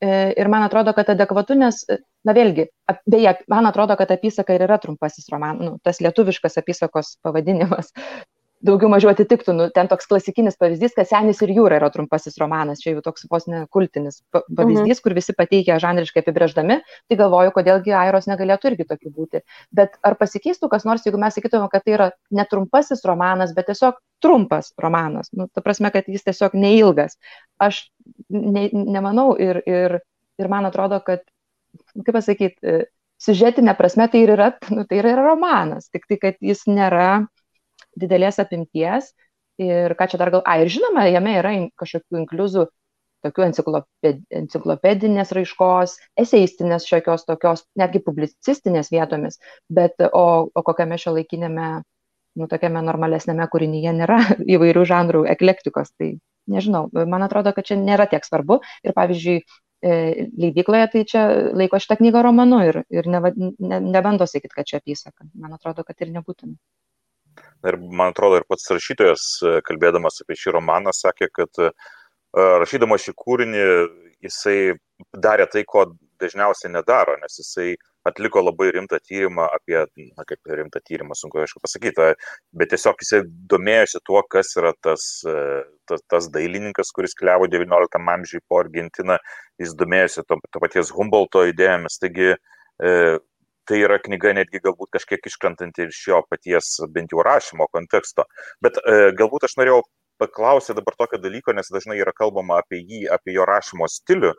e, 0.00 0.32
ir 0.36 0.48
man 0.52 0.66
atrodo, 0.66 0.92
kad 0.96 1.10
adekvatu, 1.12 1.56
nes, 1.58 1.82
na 2.26 2.34
vėlgi, 2.36 2.68
beje, 3.08 3.32
man 3.52 3.68
atrodo, 3.68 3.96
kad 3.98 4.10
apysaka 4.12 4.56
ir 4.56 4.66
yra 4.66 4.78
trumpasis 4.82 5.28
romanas, 5.32 5.62
nu, 5.64 5.76
tas 5.84 6.02
lietuviškas 6.04 6.58
apysakos 6.60 7.16
pavadinimas, 7.24 7.92
daugiau 8.66 8.90
mažiau 8.92 9.10
atitiktų, 9.12 9.54
nu, 9.56 9.66
ten 9.74 9.88
toks 9.90 10.08
klasikinis 10.10 10.58
pavyzdys, 10.60 10.94
kad 10.96 11.08
Senis 11.08 11.40
ir 11.44 11.52
jūra 11.56 11.78
yra 11.80 11.90
trumpasis 11.94 12.38
romanas, 12.40 12.82
čia 12.82 12.94
jau 12.94 13.02
toks 13.04 13.26
vos 13.30 13.46
ne 13.50 13.64
kultinis 13.72 14.20
pavyzdys, 14.32 14.98
mhm. 14.98 15.02
kur 15.04 15.16
visi 15.16 15.34
pateikia 15.36 15.78
žanriškai 15.82 16.24
apibrėždami, 16.24 16.80
tai 17.08 17.18
galvoju, 17.20 17.54
kodėlgi 17.56 17.94
Airos 17.96 18.28
negalėtų 18.30 18.72
irgi 18.72 18.88
tokių 18.90 19.12
būti. 19.14 19.42
Bet 19.76 19.96
ar 20.06 20.18
pasikeistų 20.20 20.70
kas 20.72 20.86
nors, 20.88 21.06
jeigu 21.06 21.20
mes 21.22 21.38
sakytume, 21.38 21.70
kad 21.72 21.86
tai 21.86 21.96
yra 21.96 22.10
netrumpasis 22.34 23.04
romanas, 23.08 23.54
bet 23.56 23.70
tiesiog 23.70 24.00
trumpas 24.24 24.72
romanas, 24.82 25.30
nu, 25.36 25.48
ta 25.52 25.62
prasme, 25.64 25.92
kad 25.94 26.08
jis 26.10 26.26
tiesiog 26.26 26.56
neilgas. 26.58 27.16
Aš 27.62 27.86
ne, 28.32 28.68
nemanau 28.72 29.32
ir, 29.40 29.62
ir, 29.68 30.00
ir 30.40 30.52
man 30.52 30.68
atrodo, 30.68 31.00
kad, 31.04 31.24
kaip 32.02 32.14
pasakyti, 32.16 32.82
siužetinė 33.22 33.74
prasme 33.76 34.08
tai 34.12 34.22
ir 34.24 34.34
yra, 34.36 34.50
nu, 34.72 34.84
tai 34.88 35.00
yra 35.00 35.16
romanas, 35.18 35.88
tik 35.92 36.06
tai, 36.08 36.18
kad 36.20 36.40
jis 36.44 36.64
nėra 36.68 37.26
didelės 37.98 38.40
apimties 38.42 39.12
ir 39.62 39.94
ką 39.96 40.08
čia 40.10 40.20
dar 40.20 40.32
gal, 40.34 40.42
ai 40.44 40.62
ir 40.64 40.72
žinoma, 40.72 41.06
jame 41.08 41.38
yra 41.40 41.52
kažkokių 41.80 42.20
inkliuzų, 42.22 42.66
tokių 43.26 43.46
encikloped, 43.48 44.22
enciklopedinės 44.40 45.32
raiškos, 45.36 45.96
eseistinės 46.20 46.86
šiokios 46.88 47.26
tokios, 47.28 47.64
netgi 47.80 48.02
publicistinės 48.04 48.92
vietomis, 48.94 49.40
bet 49.72 50.02
o, 50.12 50.26
o 50.46 50.64
kokiame 50.66 50.98
šio 51.00 51.16
laikinėme, 51.16 51.68
nu, 52.36 52.48
tokiame 52.50 52.84
normalesnėme 52.86 53.48
kūrinyje 53.52 53.94
nėra 54.00 54.20
įvairių 54.56 54.86
žanrų 54.92 55.26
eklektikos, 55.34 55.92
tai 55.98 56.16
nežinau, 56.52 56.86
man 56.94 57.26
atrodo, 57.26 57.54
kad 57.56 57.66
čia 57.66 57.78
nėra 57.80 58.06
tiek 58.10 58.26
svarbu 58.26 58.60
ir 58.86 58.94
pavyzdžiui, 58.96 59.40
e, 59.82 59.94
leidykloje 60.44 60.88
tai 60.92 61.04
čia 61.08 61.26
laiko 61.58 61.80
šitą 61.82 61.98
knygą 62.02 62.22
romanu 62.28 62.62
ir, 62.68 62.82
ir 62.92 63.10
ne, 63.10 63.22
ne, 63.34 63.80
nebando 63.82 64.28
sakyti, 64.30 64.54
kad 64.54 64.68
čia 64.68 64.82
apysaka. 64.82 65.26
Man 65.34 65.56
atrodo, 65.58 65.84
kad 65.86 65.98
ir 66.04 66.14
nebūtina. 66.14 66.54
Ir 67.64 67.78
man 67.80 68.12
atrodo, 68.12 68.40
ir 68.40 68.48
pats 68.48 68.68
rašytojas, 68.70 69.26
e, 69.42 69.58
kalbėdamas 69.66 70.20
apie 70.22 70.36
šį 70.38 70.56
romaną, 70.58 70.92
sakė, 70.94 71.30
kad 71.34 71.62
e, 71.62 71.70
rašydamas 72.36 73.06
šį 73.06 73.14
kūrinį 73.22 73.62
jisai 74.26 74.76
darė 75.12 75.46
tai, 75.52 75.64
ko 75.68 75.86
dažniausiai 76.20 76.72
nedaro, 76.72 77.16
nes 77.20 77.36
jisai 77.40 77.74
atliko 78.08 78.40
labai 78.44 78.70
rimtą 78.76 78.98
tyrimą 79.02 79.48
apie, 79.56 79.78
na 80.16 80.24
kaip 80.28 80.52
rimtą 80.58 80.80
tyrimą, 80.86 81.16
sunku 81.18 81.40
aišku 81.42 81.60
pasakyti, 81.64 82.12
bet 82.56 82.70
tiesiog 82.72 83.02
jisai 83.02 83.22
domėjosi 83.50 84.00
tuo, 84.06 84.22
kas 84.30 84.54
yra 84.60 84.72
tas, 84.84 85.06
e, 85.26 85.64
tas, 85.90 86.04
tas 86.12 86.28
dailininkas, 86.32 86.92
kuris 86.96 87.16
keliavo 87.18 87.48
XIX 87.50 88.12
amžiui 88.16 88.44
po 88.48 88.60
Argentiną, 88.62 89.18
jis 89.60 89.74
domėjosi 89.80 90.24
to, 90.28 90.38
to 90.52 90.62
paties 90.62 90.92
Humboldto 90.94 91.44
idėjomis, 91.50 91.98
taigi 92.02 92.36
tai 93.68 93.82
yra 93.82 93.98
knyga 94.02 94.32
netgi 94.38 94.62
galbūt 94.64 94.92
kažkiek 94.96 95.28
iškrantanti 95.30 95.88
iš 95.90 96.02
jo 96.10 96.22
paties 96.30 96.76
bent 96.94 97.14
jau 97.14 97.24
rašymo 97.26 97.68
konteksto. 97.74 98.26
Bet 98.62 98.78
e, 98.82 99.12
galbūt 99.18 99.48
aš 99.48 99.56
norėjau 99.60 99.82
paklausyti 100.20 100.76
dabar 100.78 100.96
tokio 100.96 101.20
dalyko, 101.20 101.52
nes 101.56 101.68
dažnai 101.72 101.98
yra 102.00 102.12
kalbama 102.16 102.60
apie 102.62 102.80
jį, 102.80 103.04
apie 103.12 103.34
jo 103.36 103.44
rašymo 103.48 103.88
stilių 103.90 104.32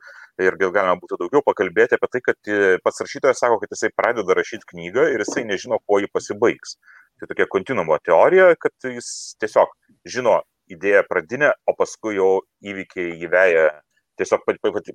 ir 0.44 0.58
gal 0.62 0.74
galima 0.74 0.98
būtų 1.02 1.20
daugiau 1.22 1.44
pakalbėti 1.46 1.98
apie 1.98 2.10
tai, 2.14 2.22
kad 2.30 2.52
e, 2.52 2.78
pats 2.84 3.04
rašytojas 3.06 3.42
sako, 3.44 3.60
kad 3.62 3.74
jisai 3.74 3.92
pradeda 3.96 4.38
rašyti 4.38 4.70
knygą 4.74 5.08
ir 5.14 5.24
jisai 5.26 5.46
nežino, 5.50 5.80
kuo 5.86 6.02
ji 6.02 6.10
pasibaigs. 6.14 6.78
Tai 7.18 7.30
tokia 7.32 7.48
kontinuumo 7.50 7.98
teorija, 8.06 8.52
kad 8.62 8.90
jis 8.94 9.10
tiesiog 9.42 9.74
žino 10.06 10.40
idėją 10.70 11.04
pradinę, 11.10 11.54
o 11.66 11.74
paskui 11.78 12.18
jau 12.18 12.32
įvykiai 12.62 13.18
įveja. 13.26 13.70
Tiesiog 14.18 14.42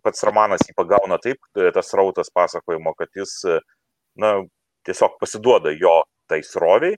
pats 0.02 0.24
romanas 0.26 0.64
jį 0.66 0.74
pagauna 0.74 1.18
taip, 1.22 1.38
tas 1.54 1.92
rautas 1.94 2.30
pasakojimo, 2.34 2.90
kad 2.98 3.10
jis 3.14 3.36
na, 4.19 4.35
tiesiog 4.87 5.19
pasiduoda 5.21 5.73
jo 5.76 6.02
tai 6.31 6.42
sroviai, 6.47 6.97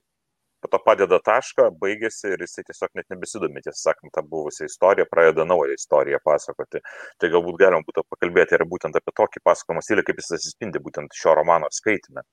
po 0.65 0.71
to 0.73 0.81
padeda 0.81 1.19
tašką, 1.21 1.67
baigėsi 1.81 2.31
ir 2.33 2.45
jisai 2.47 2.65
tiesiog 2.65 2.95
net 2.97 3.11
nebesidomi, 3.13 3.61
tiesą 3.65 3.91
sakant, 3.91 4.13
tą 4.15 4.23
buvusią 4.31 4.69
istoriją, 4.71 5.05
pradeda 5.11 5.45
naują 5.45 5.77
istoriją 5.77 6.23
pasakoti. 6.25 6.81
Tai 7.21 7.31
galbūt 7.35 7.59
galima 7.61 7.85
būtų 7.85 8.07
pakalbėti 8.15 8.57
ir 8.57 8.65
būtent 8.71 8.97
apie 8.97 9.13
tokį 9.21 9.45
pasakojimo 9.45 9.85
stilių, 9.85 10.07
kaip 10.07 10.23
jis 10.23 10.33
atsispindi 10.39 10.81
būtent 10.87 11.13
šio 11.21 11.37
romano 11.37 11.69
skaitime. 11.75 12.25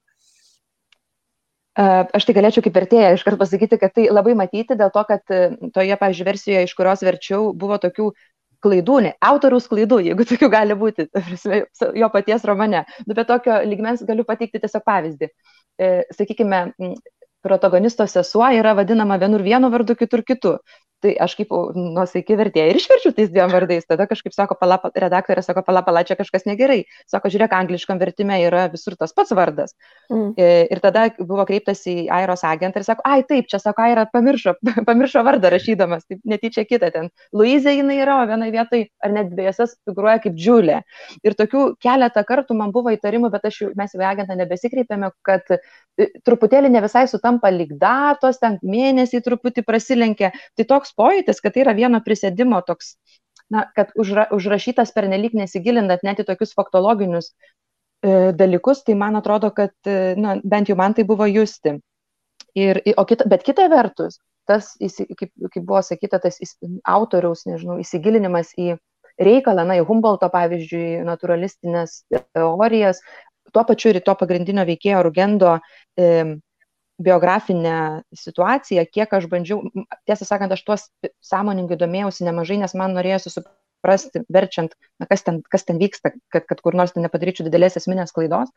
Aš 1.82 2.28
tai 2.28 2.36
galėčiau 2.36 2.64
kaip 2.64 2.76
vertėja 2.76 3.14
iškart 3.16 3.40
pasakyti, 3.40 3.80
kad 3.80 3.94
tai 3.96 4.10
labai 4.12 4.34
matyti 4.36 4.76
dėl 4.80 4.92
to, 4.96 5.04
kad 5.08 5.24
toje, 5.28 5.96
pavyzdžiui, 6.00 6.28
versijoje, 6.28 6.66
iš 6.68 6.76
kurios 6.76 7.04
verčiau, 7.08 7.52
buvo 7.56 7.78
tokių 7.84 8.10
klaidų, 8.64 9.00
ne, 9.08 9.14
autoriaus 9.26 9.68
klaidų, 9.72 10.02
jeigu 10.10 10.28
tokių 10.28 10.50
gali 10.54 10.78
būti, 10.78 11.08
jo 12.02 12.12
paties 12.14 12.46
romane. 12.48 12.86
Nu, 13.08 13.16
bet 13.18 13.30
tokio 13.32 13.62
ligmens 13.66 14.04
galiu 14.08 14.28
pateikti 14.28 14.62
tiesiog 14.62 14.86
pavyzdį. 14.86 15.32
sakykime, 16.14 16.62
protagonisto 17.42 18.06
sesuo 18.08 18.46
yra 18.54 18.76
vadinama 18.78 19.18
vienur 19.22 19.42
vienu 19.42 19.72
vardu, 19.74 19.96
kitur 19.98 20.22
kitu 20.24 20.58
tai 21.02 21.14
aš 21.26 21.36
kaip 21.40 21.52
nuosaiki 21.76 22.38
vertėja 22.40 22.70
ir 22.72 22.80
išverčiu 22.80 23.12
tais 23.18 23.30
dviem 23.32 23.52
vardais. 23.52 23.86
Tada 23.90 24.06
kažkaip 24.10 24.36
sako, 24.36 24.58
pala, 24.60 24.78
redaktorė 24.94 25.44
sako, 25.46 25.64
pala, 25.66 25.82
pala, 25.86 26.04
čia 26.08 26.18
kažkas 26.20 26.46
negerai. 26.48 26.84
Sako, 27.10 27.32
žiūrėk, 27.34 27.56
angliškam 27.58 28.00
vertime 28.02 28.38
yra 28.46 28.68
visur 28.72 28.96
tas 29.00 29.16
pats 29.18 29.34
vardas. 29.36 29.74
Mm. 30.12 30.34
E, 30.38 30.50
ir 30.74 30.82
tada 30.84 31.08
buvo 31.20 31.46
kreiptas 31.50 31.84
į 31.90 32.06
Airos 32.14 32.46
agentą 32.48 32.82
ir 32.82 32.88
sako, 32.88 33.06
ai 33.08 33.26
taip, 33.28 33.50
čia 33.52 33.62
sako, 33.62 33.86
Aira 33.88 34.06
pamiršo, 34.14 34.56
pamiršo 34.90 35.26
vardą 35.28 35.52
rašydamas, 35.54 36.06
taip 36.10 36.22
netyčia 36.28 36.66
kitą 36.70 36.92
ten. 36.94 37.12
Luizė 37.36 37.76
jinai 37.78 38.00
yra, 38.04 38.22
o 38.22 38.30
vienoje 38.30 38.56
vietoje 38.56 38.88
ar 39.02 39.16
net 39.16 39.32
dviejose 39.34 39.70
figuruoja 39.90 40.22
kaip 40.24 40.38
džiulė. 40.38 40.82
Ir 41.26 41.38
tokių 41.40 41.66
keletą 41.82 42.24
kartų 42.28 42.58
man 42.58 42.74
buvo 42.76 42.94
įtarimų, 42.94 43.32
bet 43.34 43.50
aš 43.50 43.62
jau, 43.64 43.72
mes 43.78 43.96
jau 43.96 44.04
agentą 44.06 44.38
nebesikreipėme, 44.38 45.12
kad 45.26 45.50
e, 45.56 45.60
truputėlį 46.28 46.72
ne 46.74 46.84
visai 46.84 47.08
sutampa 47.10 47.52
lyg 47.54 47.74
datos, 47.82 48.40
ten 48.42 48.60
mėnesiai 48.62 49.24
truputį 49.26 49.66
prasilenkia. 49.68 50.32
Tai 50.58 50.68
toks 50.70 50.91
toks 50.92 50.98
pojūtis, 50.98 51.42
kad 51.42 51.54
tai 51.54 51.64
yra 51.64 51.74
vieno 51.74 52.02
prisėdimo 52.02 52.62
toks, 52.66 52.98
na, 53.50 53.72
kad 53.76 53.92
užra, 53.96 54.28
užrašytas 54.32 54.92
pernelyg 54.94 55.34
nesigilinant 55.34 56.04
net 56.04 56.20
į 56.20 56.26
tokius 56.28 56.54
faktologinius 56.54 57.32
e, 58.04 58.32
dalykus, 58.34 58.84
tai 58.84 58.96
man 58.96 59.16
atrodo, 59.16 59.52
kad 59.52 59.72
e, 59.86 60.16
na, 60.18 60.40
bent 60.44 60.70
jau 60.70 60.76
man 60.76 60.94
tai 60.94 61.04
buvo 61.04 61.26
justi. 61.26 61.80
Ir, 62.56 62.82
o 62.98 63.06
kita, 63.06 63.26
bet 63.28 63.44
kita 63.44 63.70
vertus, 63.70 64.20
tas, 64.48 64.76
kaip, 64.78 65.32
kaip 65.32 65.64
buvo 65.64 65.82
sakyta, 65.82 66.20
tas 66.20 66.40
autoriaus, 66.84 67.46
nežinau, 67.46 67.80
įsigilinimas 67.80 68.52
į 68.60 68.76
reikalą, 69.22 69.64
na, 69.68 69.78
į 69.80 69.86
Humboldto, 69.88 70.28
pavyzdžiui, 70.32 71.04
naturalistinės 71.08 72.02
teorijas, 72.34 73.00
tuo 73.54 73.64
pačiu 73.68 73.94
ir 73.94 74.02
to 74.04 74.16
pagrindinio 74.20 74.66
veikėjo 74.68 75.04
Rugendo 75.08 75.60
e, 75.96 76.40
biografinę 77.04 77.78
situaciją, 78.18 78.86
kiek 78.94 79.14
aš 79.18 79.28
bandžiau, 79.32 79.64
tiesą 80.10 80.28
sakant, 80.28 80.54
aš 80.54 80.64
tuos 80.68 80.86
sąmoningai 81.26 81.80
domėjausi 81.80 82.28
nemažai, 82.28 82.60
nes 82.62 82.76
man 82.78 82.96
norėjosi 82.98 83.34
suprasti, 83.34 84.24
verčiant, 84.32 84.76
na, 85.02 85.08
kas, 85.10 85.26
ten, 85.28 85.42
kas 85.52 85.66
ten 85.68 85.82
vyksta, 85.82 86.14
kad, 86.34 86.46
kad 86.50 86.62
kur 86.62 86.78
nors 86.78 86.94
ten 86.96 87.06
nepadaryčiau 87.06 87.48
didelės 87.48 87.80
esminės 87.82 88.14
klaidos. 88.16 88.54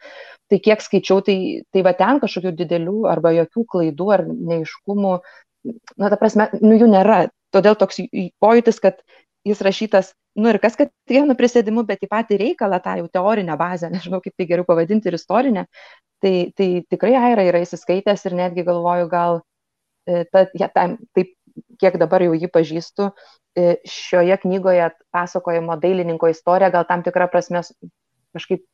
Tai 0.52 0.60
kiek 0.64 0.84
skaičiau, 0.84 1.24
tai, 1.24 1.38
tai 1.72 1.84
va 1.86 1.94
ten 1.98 2.20
kažkokių 2.22 2.54
didelių 2.60 2.98
arba 3.10 3.34
jokių 3.38 3.66
klaidų 3.74 4.10
ar 4.18 4.26
neiškumų, 4.28 5.16
na, 5.96 6.10
ta 6.10 6.20
prasme, 6.20 6.50
nu 6.60 6.76
jų 6.76 6.90
nėra. 6.92 7.24
Todėl 7.54 7.76
toks 7.78 8.00
pojūtis, 8.42 8.80
kad 8.82 9.04
jis 9.44 9.60
rašytas, 9.64 10.12
nu 10.40 10.50
ir 10.50 10.58
kas, 10.62 10.76
kad 10.78 10.90
vienu 11.10 11.36
prisėdimu, 11.38 11.84
bet 11.88 12.04
į 12.04 12.10
patį 12.10 12.40
reikalą, 12.40 12.80
tą 12.84 12.96
jau 13.00 13.08
teorinę 13.12 13.56
bazę, 13.60 13.90
nežinau 13.94 14.22
kaip 14.24 14.34
tai 14.38 14.48
geriau 14.50 14.66
pavadinti, 14.68 15.10
ir 15.10 15.18
istorinę, 15.18 15.66
tai, 16.24 16.34
tai 16.56 16.68
tikrai 16.90 17.14
Aira 17.20 17.46
yra 17.46 17.62
įsiskaitęs 17.64 18.26
ir 18.28 18.38
netgi 18.40 18.66
galvoju, 18.66 19.08
gal 19.12 19.40
e, 20.08 20.24
ta, 20.32 20.46
ja, 20.58 20.70
tam, 20.72 20.98
taip, 21.16 21.34
kiek 21.78 21.98
dabar 22.00 22.24
jau 22.24 22.34
jį 22.34 22.50
pažįstu, 22.50 23.10
e, 23.54 23.76
šioje 23.86 24.38
knygoje 24.42 24.88
pasakojimo 25.14 25.76
dailininko 25.82 26.30
istorija 26.32 26.72
gal 26.74 26.86
tam 26.88 27.04
tikrą 27.06 27.28
prasme 27.30 27.62
kažkaip 28.34 28.64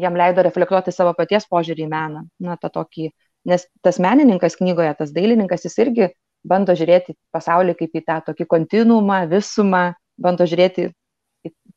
jam 0.00 0.16
leido 0.16 0.42
reflektuoti 0.42 0.92
savo 0.94 1.12
paties 1.16 1.46
požiūrį 1.50 1.84
į 1.84 1.90
meną. 1.90 2.24
Na, 2.42 2.56
tą 2.60 2.70
tokį, 2.72 3.10
nes 3.50 3.66
tas 3.84 4.00
menininkas 4.02 4.56
knygoje, 4.60 4.94
tas 4.98 5.12
dailininkas, 5.14 5.66
jis 5.68 5.76
irgi 5.84 6.08
bando 6.44 6.74
žiūrėti 6.76 7.16
pasaulį 7.34 7.76
kaip 7.78 7.94
į 7.96 8.04
tą 8.08 8.18
tokį 8.28 8.46
kontinuumą, 8.50 9.24
visumą, 9.30 9.84
bando 10.20 10.46
žiūrėti 10.48 10.90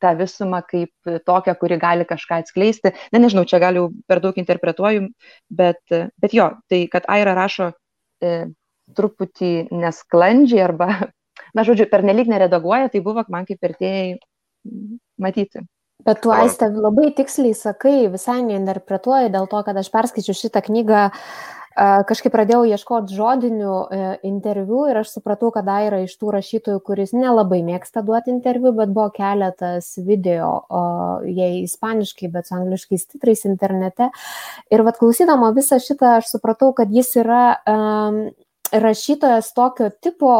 tą 0.00 0.14
visumą 0.16 0.62
kaip 0.64 1.10
tokią, 1.26 1.54
kuri 1.60 1.78
gali 1.80 2.06
kažką 2.08 2.40
atskleisti. 2.42 2.94
Ne, 3.12 3.20
nežinau, 3.20 3.44
čia 3.48 3.60
gal 3.62 3.76
jau 3.76 3.88
per 4.08 4.22
daug 4.24 4.36
interpretuoju, 4.40 5.08
bet, 5.50 5.82
bet 5.92 6.36
jo, 6.36 6.50
tai 6.70 6.86
kad 6.92 7.08
Aira 7.10 7.34
rašo 7.36 7.72
e, 8.22 8.48
truputį 8.96 9.68
nesklandžiai 9.74 10.62
arba, 10.68 10.88
na, 11.56 11.66
žodžiu, 11.66 11.88
per 11.90 12.06
nelik 12.06 12.30
neredaguoja, 12.30 12.92
tai 12.92 13.04
buvo 13.04 13.26
man 13.28 13.48
kaip 13.48 13.60
vertėjai 13.64 14.16
matyti. 15.20 15.66
Bet 16.06 16.20
tu, 16.22 16.30
Aiste, 16.30 16.68
labai 16.70 17.10
tiksliai 17.10 17.56
sakai, 17.58 18.06
visai 18.12 18.38
neinterpretuoji 18.46 19.32
dėl 19.34 19.48
to, 19.50 19.62
kad 19.66 19.80
aš 19.80 19.88
perskaičiu 19.90 20.36
šitą 20.38 20.62
knygą 20.68 21.08
uh, 21.08 21.57
kažkaip 21.78 22.32
pradėjau 22.34 22.64
ieškoti 22.66 23.14
žodinių 23.14 23.74
e, 23.74 24.00
interviu 24.26 24.82
ir 24.90 24.98
aš 25.00 25.12
supratau, 25.14 25.52
kad 25.54 25.68
Aira 25.70 26.00
iš 26.02 26.16
tų 26.18 26.32
rašytojų, 26.34 26.80
kuris 26.86 27.14
nelabai 27.14 27.60
mėgsta 27.66 28.02
duoti 28.06 28.32
interviu, 28.34 28.72
bet 28.76 28.90
buvo 28.94 29.08
keletas 29.14 29.92
video, 30.02 30.50
jei 31.26 31.62
ispaniškai, 31.62 32.32
bet 32.34 32.50
su 32.50 32.56
angliškais 32.58 33.06
titrais 33.12 33.46
internete. 33.46 34.10
Ir 34.74 34.82
vad 34.86 34.98
klausydama 34.98 35.52
visą 35.56 35.78
šitą, 35.82 36.18
aš 36.18 36.32
supratau, 36.34 36.72
kad 36.76 36.90
jis 36.94 37.14
yra 37.22 37.44
um, 37.62 38.20
rašytojas 38.72 39.54
tokio 39.56 39.92
tipo, 40.02 40.34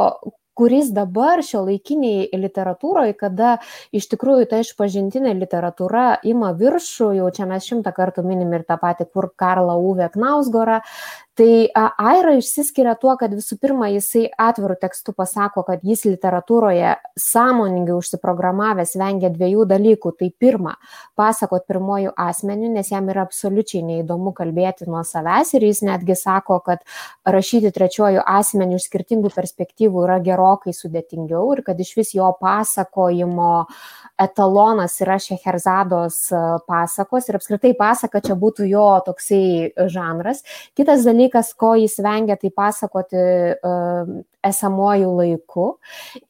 kuris 0.59 0.91
dabar 0.91 1.39
šio 1.47 1.63
laikiniai 1.69 2.27
literatūroje, 2.35 3.15
kada 3.21 3.57
iš 3.95 4.09
tikrųjų 4.11 4.49
ta 4.51 4.59
išpažintinė 4.65 5.37
literatūra 5.39 6.19
ima 6.27 6.51
viršų, 6.59 7.13
jau 7.21 7.29
čia 7.35 7.47
mes 7.47 7.69
šimtą 7.69 7.93
kartų 7.95 8.25
minim 8.27 8.51
ir 8.57 8.67
tą 8.67 8.79
patį 8.81 9.07
kur 9.13 9.31
Karlą 9.39 9.79
Uve 9.79 10.09
Knausgorą, 10.17 10.81
Tai 11.39 11.69
Aira 12.03 12.33
išsiskiria 12.35 12.97
tuo, 12.99 13.13
kad 13.15 13.31
visų 13.31 13.61
pirma 13.63 13.87
jisai 13.93 14.25
atvirų 14.43 14.75
tekstų 14.83 15.13
pasako, 15.15 15.63
kad 15.69 15.85
jis 15.87 16.01
literatūroje 16.09 16.97
sąmoningai 17.15 17.95
užsiprogramavęs 17.95 18.97
vengia 18.99 19.31
dviejų 19.31 19.69
dalykų. 19.71 20.13
Tai 20.19 20.29
pirma, 20.35 20.73
pasakot 21.19 21.69
pirmojų 21.71 22.11
asmenių, 22.19 22.73
nes 22.75 22.91
jam 22.91 23.07
yra 23.13 23.23
absoliučiai 23.29 23.85
neįdomu 23.87 24.33
kalbėti 24.35 24.89
nuo 24.91 25.05
savęs 25.07 25.55
ir 25.55 25.69
jis 25.69 25.85
netgi 25.87 26.19
sako, 26.19 26.59
kad 26.67 26.83
rašyti 27.23 27.71
trečiojų 27.77 28.27
asmenių 28.27 28.81
iš 28.81 28.89
skirtingų 28.91 29.31
perspektyvų 29.37 30.09
yra 30.09 30.19
gerokai 30.27 30.75
sudėtingiau 30.75 31.45
ir 31.55 31.63
kad 31.71 31.79
iš 31.79 31.95
vis 32.01 32.17
jo 32.19 32.33
pasakojimo 32.43 33.53
etalonas 34.19 34.97
yra 35.05 35.19
Šeherzados 35.23 36.21
pasakos 36.69 37.29
ir 37.29 37.39
apskritai 37.39 37.75
pasaka 37.79 38.23
čia 38.25 38.37
būtų 38.39 38.67
jo 38.71 38.89
toksai 39.07 39.43
žanras. 39.93 40.43
Kitas 40.79 41.07
dalykas, 41.07 41.53
ko 41.59 41.75
jis 41.79 41.99
vengia, 42.03 42.39
tai 42.41 42.51
pasakoti 42.55 43.23
uh, 43.55 44.19
esamuoju 44.45 45.11
laiku. 45.17 45.67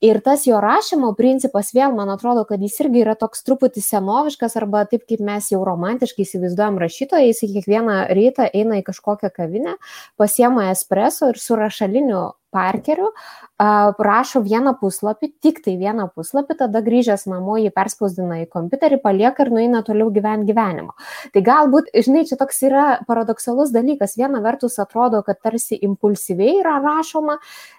Ir 0.04 0.20
tas 0.24 0.46
jo 0.48 0.60
rašymo 0.62 1.12
principas 1.18 1.72
vėl, 1.76 1.92
man 1.96 2.10
atrodo, 2.12 2.44
kad 2.48 2.62
jis 2.62 2.78
irgi 2.84 3.02
yra 3.04 3.14
toks 3.18 3.44
truputį 3.46 3.82
senoviškas 3.84 4.56
arba 4.60 4.84
taip, 4.88 5.04
kaip 5.08 5.22
mes 5.24 5.50
jau 5.52 5.60
romantiškai 5.66 6.24
įsivaizduojam 6.24 6.80
rašytoją, 6.82 7.28
jis 7.28 7.44
kiekvieną 7.44 8.00
rytą 8.16 8.48
eina 8.52 8.80
į 8.80 8.86
kažkokią 8.88 9.32
kavinę, 9.34 9.76
pasiema 10.20 10.70
espreso 10.72 11.32
ir 11.32 11.40
su 11.42 11.58
rašaliniu 11.58 12.24
parkeriu, 12.54 13.10
rašo 13.58 14.42
vieną 14.44 14.74
puslapį, 14.80 15.30
tik 15.44 15.62
tai 15.64 15.76
vieną 15.80 16.08
puslapį, 16.14 16.58
tada 16.62 16.82
grįžęs 16.84 17.26
namo 17.30 17.58
jį 17.60 17.72
perspausdina 17.76 18.42
į 18.44 18.48
kompiuterį, 18.52 19.00
palieka 19.04 19.46
ir 19.46 19.52
nueina 19.54 19.82
toliau 19.86 20.12
gyventi 20.14 20.52
gyvenimo. 20.52 20.94
Tai 21.34 21.44
galbūt, 21.44 21.90
žinai, 21.94 22.24
čia 22.28 22.38
toks 22.40 22.62
yra 22.68 22.86
paradoksalus 23.08 23.72
dalykas. 23.74 24.16
Viena 24.20 24.42
vertus 24.44 24.78
atrodo, 24.82 25.22
kad 25.26 25.42
tarsi 25.44 25.78
impulsyviai 25.88 26.60
yra 26.62 26.78
rašoma, 26.84 27.38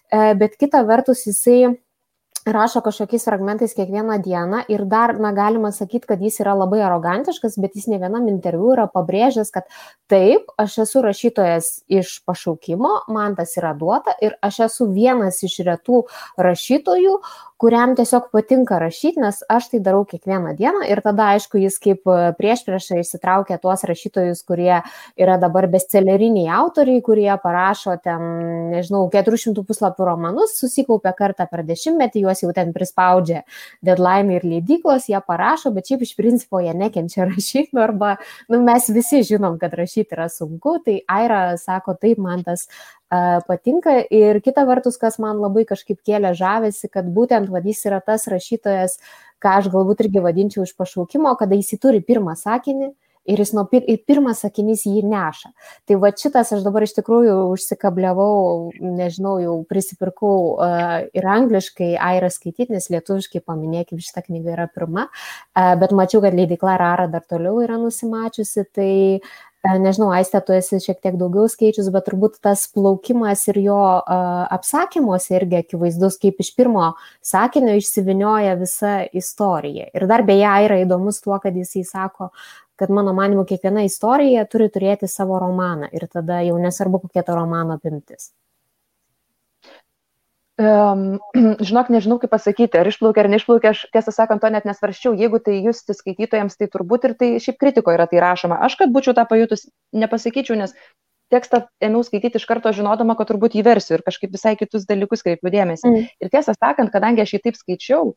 E, 0.09 0.33
bet 0.33 0.57
kita 0.57 0.81
vertus 0.89 1.21
jisai 1.27 1.75
rašo 2.45 2.81
kažkokiais 2.85 3.25
fragmentais 3.25 3.73
kiekvieną 3.75 4.19
dieną 4.23 4.63
ir 4.71 4.85
dar, 4.85 5.15
na, 5.19 5.31
galima 5.35 5.71
sakyti, 5.71 6.07
kad 6.07 6.21
jis 6.21 6.39
yra 6.43 6.55
labai 6.57 6.81
arogantiškas, 6.85 7.57
bet 7.59 7.75
jis 7.75 7.89
ne 7.91 7.99
vienam 8.01 8.27
interviu 8.31 8.71
yra 8.73 8.87
pabrėžęs, 8.91 9.51
kad 9.53 9.67
taip, 10.11 10.51
aš 10.57 10.79
esu 10.85 11.03
rašytojas 11.05 11.71
iš 11.87 12.19
pašaukimo, 12.27 12.93
man 13.13 13.35
tas 13.35 13.55
yra 13.59 13.73
duota 13.77 14.15
ir 14.21 14.37
aš 14.45 14.63
esu 14.69 14.89
vienas 14.93 15.41
iš 15.43 15.59
retų 15.67 16.03
rašytojų, 16.37 17.19
kuriam 17.59 17.91
tiesiog 17.97 18.29
patinka 18.31 18.77
rašyti, 18.79 19.19
nes 19.19 19.41
aš 19.51 19.67
tai 19.73 19.81
darau 19.83 20.05
kiekvieną 20.07 20.53
dieną 20.55 20.85
ir 20.87 21.01
tada, 21.03 21.33
aišku, 21.35 21.59
jis 21.59 21.75
kaip 21.83 22.07
prieš 22.37 22.63
priešą 22.67 22.99
išsitraukia 23.01 23.57
tuos 23.59 23.83
rašytojus, 23.87 24.41
kurie 24.47 24.77
yra 25.19 25.35
dabar 25.41 25.67
bestselleriniai 25.71 26.47
autoriai, 26.55 27.01
kurie 27.03 27.29
parašo 27.43 27.97
ten, 28.03 28.23
nežinau, 28.71 29.03
400 29.11 29.65
puslapių 29.67 30.07
romanus, 30.07 30.55
susikaupia 30.61 31.11
kartą 31.17 31.49
per 31.51 31.65
dešimtmetį, 31.67 32.23
juos 32.27 32.43
jau 32.45 32.53
ten 32.55 32.71
prispaudžia 32.75 33.43
deadline 33.83 34.37
ir 34.37 34.47
leidyklos, 34.47 35.09
jie 35.11 35.19
parašo, 35.27 35.73
bet 35.75 35.91
šiaip 35.91 36.07
iš 36.07 36.15
principo 36.19 36.63
jie 36.63 36.71
nekenčia 36.77 37.27
rašyti, 37.31 37.73
nu, 37.75 37.83
arba 37.83 38.15
nu, 38.47 38.61
mes 38.63 38.87
visi 38.95 39.19
žinom, 39.33 39.59
kad 39.59 39.75
rašyti 39.75 40.15
yra 40.15 40.29
sunku, 40.31 40.77
tai 40.85 41.01
Aira 41.11 41.43
sako, 41.59 41.97
taip, 41.99 42.23
man 42.23 42.47
tas 42.47 42.69
patinka. 43.09 43.97
Ir 44.13 44.41
kita 44.45 44.65
vertus, 44.69 44.97
kas 45.01 45.19
man 45.19 45.41
labai 45.41 45.65
kažkaip 45.69 45.99
kėlė 46.05 46.35
žavesi, 46.37 46.89
kad 46.91 47.09
būtent 47.09 47.49
vadys 47.49 47.83
yra 47.89 48.01
tas 48.05 48.27
rašytojas, 48.31 48.99
ką 49.41 49.59
aš 49.59 49.69
galbūt 49.73 50.05
irgi 50.05 50.23
vadinčiau 50.23 50.65
iš 50.67 50.75
pašaukimo, 50.77 51.35
kada 51.39 51.57
jis 51.57 51.79
turi 51.81 52.03
pirmą 52.05 52.37
sakinį 52.37 52.93
ir 53.29 53.41
jis 53.41 53.51
nuo 53.53 53.65
pir, 53.69 53.83
ir 53.89 53.99
pirmas 54.07 54.41
sakinys 54.43 54.85
jį 54.87 55.03
neša. 55.05 55.51
Tai 55.87 55.97
va 56.01 56.11
šitas 56.17 56.53
aš 56.55 56.63
dabar 56.65 56.85
iš 56.85 56.95
tikrųjų 56.97 57.35
užsikabliavau, 57.53 58.71
nežinau, 58.81 59.35
jau 59.43 59.55
prisipirkau 59.69 60.33
uh, 60.55 60.95
ir 61.13 61.27
angliškai 61.35 61.91
airą 62.09 62.31
skaityti, 62.33 62.71
nes 62.73 62.89
lietuviškai 62.93 63.43
paminėkim, 63.45 64.01
šitą 64.01 64.25
knygą 64.25 64.55
yra 64.55 64.69
pirma, 64.73 65.09
uh, 65.09 65.75
bet 65.81 65.93
mačiau, 65.95 66.23
kad 66.25 66.37
leidikla 66.37 66.79
Rara 66.81 67.09
dar 67.11 67.25
toliau 67.29 67.61
yra 67.65 67.77
nusimačiusi, 67.81 68.65
tai 68.73 68.91
E, 69.19 69.48
nežinau, 69.67 70.09
Aistė, 70.15 70.39
tu 70.45 70.53
esi 70.55 70.79
šiek 70.79 71.01
tiek 71.03 71.17
daugiau 71.19 71.49
skaičius, 71.51 71.89
bet 71.91 72.07
turbūt 72.07 72.39
tas 72.43 72.63
plaukimas 72.71 73.43
ir 73.51 73.59
jo 73.65 73.79
uh, 73.99 74.45
apsakymuose 74.55 75.35
irgi 75.35 75.59
akivaizdus, 75.59 76.19
kaip 76.21 76.39
iš 76.39 76.53
pirmo 76.55 76.93
sakinio 77.25 77.75
išsivinioja 77.79 78.55
visa 78.59 78.95
istorija. 79.11 79.89
Ir 79.93 80.07
dar 80.07 80.23
beje, 80.27 80.47
yra 80.65 80.79
įdomus 80.85 81.19
tuo, 81.25 81.35
kad 81.43 81.55
jisai 81.59 81.83
sako, 81.87 82.31
kad 82.79 82.89
mano 82.95 83.13
manimu 83.13 83.43
kiekviena 83.47 83.83
istorija 83.83 84.45
turi 84.47 84.69
turėti 84.71 85.11
savo 85.11 85.39
romaną 85.43 85.91
ir 85.91 86.07
tada 86.07 86.39
jau 86.47 86.55
nesvarbu, 86.61 87.03
kokia 87.07 87.27
to 87.27 87.35
romano 87.35 87.75
apimtis. 87.75 88.31
Um, 90.59 91.19
žinok, 91.67 91.87
nežinau 91.93 92.17
kaip 92.19 92.33
pasakyti, 92.33 92.75
ar 92.75 92.87
išplaukia 92.89 93.23
ar 93.23 93.29
neišplaukia, 93.31 93.71
aš 93.71 93.85
tiesą 93.95 94.11
sakant, 94.11 94.43
to 94.43 94.51
net 94.51 94.65
nesvarščiau. 94.67 95.13
Jeigu 95.15 95.39
tai 95.43 95.61
jūs 95.63 95.85
skaitytojams, 95.87 96.59
tai 96.59 96.67
turbūt 96.73 97.07
ir 97.07 97.13
tai 97.19 97.29
šiaip 97.39 97.59
kritiko 97.61 97.93
yra 97.95 98.09
tai 98.11 98.19
rašoma. 98.23 98.59
Aš, 98.67 98.75
kad 98.81 98.91
būčiau 98.91 99.15
tą 99.15 99.23
pajutus, 99.29 99.69
nepasakyčiau, 99.95 100.59
nes 100.59 100.75
tekstą 101.31 101.63
ėmiau 101.85 102.03
skaityti 102.03 102.41
iš 102.41 102.47
karto 102.49 102.73
žinodama, 102.75 103.15
kad 103.15 103.29
turbūt 103.29 103.55
jį 103.55 103.63
versiu 103.69 103.95
ir 103.95 104.03
kažkaip 104.03 104.33
visai 104.33 104.55
kitus 104.59 104.87
dalykus 104.89 105.23
kreipiu 105.23 105.53
dėmesį. 105.53 105.87
Mm. 105.87 106.09
Ir 106.25 106.33
tiesą 106.33 106.57
sakant, 106.57 106.91
kadangi 106.91 107.23
aš 107.23 107.37
jį 107.37 107.41
taip 107.45 107.59
skaičiau, 107.59 108.15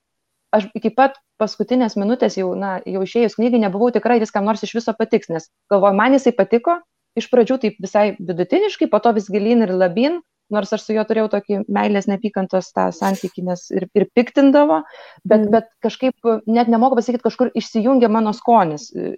aš 0.57 0.67
iki 0.75 0.91
pat 0.97 1.21
paskutinės 1.39 1.95
minutės 2.01 2.41
jau, 2.41 2.51
na, 2.59 2.79
jau 2.89 3.05
išėjus 3.05 3.39
knygai 3.39 3.61
nebuvau 3.63 3.93
tikra, 3.95 4.19
jis 4.19 4.35
kam 4.35 4.49
nors 4.49 4.65
iš 4.65 4.75
viso 4.81 4.97
patiks, 4.99 5.31
nes 5.33 5.47
galvoju, 5.71 5.99
man 5.99 6.17
jisai 6.17 6.35
patiko, 6.37 6.81
iš 7.19 7.29
pradžių 7.31 7.61
taip 7.63 7.81
visai 7.85 8.07
vidutiniškai, 8.19 8.89
po 8.91 9.01
to 9.05 9.13
vis 9.17 9.29
gilin 9.31 9.67
ir 9.67 9.75
labin, 9.77 10.21
nors 10.55 10.73
aš 10.75 10.87
su 10.87 10.97
juo 10.97 11.05
turėjau 11.09 11.29
tokį 11.33 11.61
meilės 11.73 12.09
nepykantos 12.11 12.71
tą 12.77 12.89
santykį, 12.95 13.45
nes 13.51 13.67
ir, 13.75 13.89
ir 13.99 14.09
piktindavo, 14.17 14.83
bet, 15.25 15.47
mm. 15.47 15.51
bet 15.55 15.71
kažkaip 15.85 16.33
net 16.47 16.71
nemoku 16.73 16.99
pasakyti, 16.99 17.25
kažkur 17.27 17.53
išsijungia 17.59 18.11
mano 18.13 18.35
skonis, 18.37 18.91
e, 18.95 19.15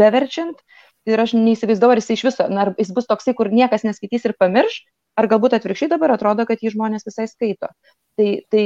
beverčiant. 0.00 0.62
Ir 1.08 1.16
aš 1.22 1.32
neįsivaizdavau, 1.32 1.94
ar 1.94 2.00
jis 2.02 2.10
iš 2.12 2.22
viso, 2.26 2.44
ar 2.44 2.74
jis 2.76 2.90
bus 2.92 3.06
toksai, 3.08 3.32
kur 3.38 3.48
niekas 3.48 3.86
neskaitys 3.86 4.26
ir 4.28 4.34
pamirš, 4.36 4.82
ar 5.16 5.28
galbūt 5.30 5.56
atvirkščiai 5.56 5.94
dabar 5.94 6.12
atrodo, 6.12 6.44
kad 6.48 6.60
jį 6.60 6.74
žmonės 6.74 7.06
visai 7.08 7.24
skaito. 7.30 7.70
Tai, 8.20 8.28
tai 8.52 8.64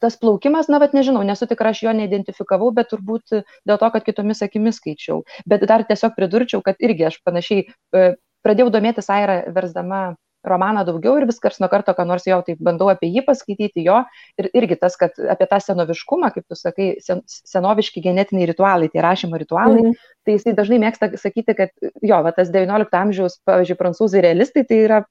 tas 0.00 0.16
plaukimas, 0.18 0.70
na, 0.72 0.80
bet 0.82 0.94
nežinau, 0.96 1.22
nesu 1.26 1.46
tikra, 1.48 1.72
aš 1.74 1.84
jo 1.86 1.94
neidentifikavau, 1.96 2.72
bet 2.74 2.90
turbūt 2.92 3.36
dėl 3.68 3.78
to, 3.78 3.90
kad 3.94 4.06
kitomis 4.06 4.42
akimis 4.42 4.80
skaičiau. 4.80 5.22
Bet 5.48 5.64
dar 5.68 5.86
tiesiog 5.86 6.16
pridurčiau, 6.16 6.62
kad 6.64 6.80
irgi 6.82 7.06
aš 7.10 7.20
panašiai 7.26 7.66
e, 7.66 8.06
pradėjau 8.46 8.72
domėtis 8.74 9.10
Aira 9.12 9.42
versdama 9.54 10.16
romaną 10.48 10.84
daugiau 10.88 11.16
ir 11.20 11.26
vis 11.28 11.40
kars 11.42 11.58
nuo 11.62 11.68
karto, 11.72 11.94
ką 11.96 12.06
nors 12.08 12.26
jau 12.28 12.38
taip 12.46 12.60
bandau 12.62 12.88
apie 12.92 13.08
jį 13.12 13.24
paskaityti 13.26 13.84
jo. 13.86 13.98
Ir 14.40 14.48
irgi 14.56 14.78
tas, 14.80 14.96
kad 15.00 15.18
apie 15.32 15.48
tą 15.50 15.58
senoviškumą, 15.62 16.30
kaip 16.34 16.46
tu 16.48 16.58
sakai, 16.58 16.88
sen, 17.04 17.22
senoviški 17.26 18.02
genetiniai 18.04 18.48
ritualai, 18.52 18.90
tie 18.92 19.02
rašymo 19.04 19.40
ritualai, 19.42 19.82
mm. 19.82 20.08
tai 20.26 20.38
jisai 20.38 20.56
dažnai 20.58 20.80
mėgsta 20.86 21.10
sakyti, 21.20 21.56
kad 21.58 21.74
jo, 21.82 22.22
va, 22.26 22.32
tas 22.36 22.50
XIX 22.54 23.00
amžiaus, 23.02 23.38
pavyzdžiui, 23.48 23.78
prancūzai 23.82 24.24
realistai, 24.24 24.66
tai 24.68 24.80
yra 24.86 25.02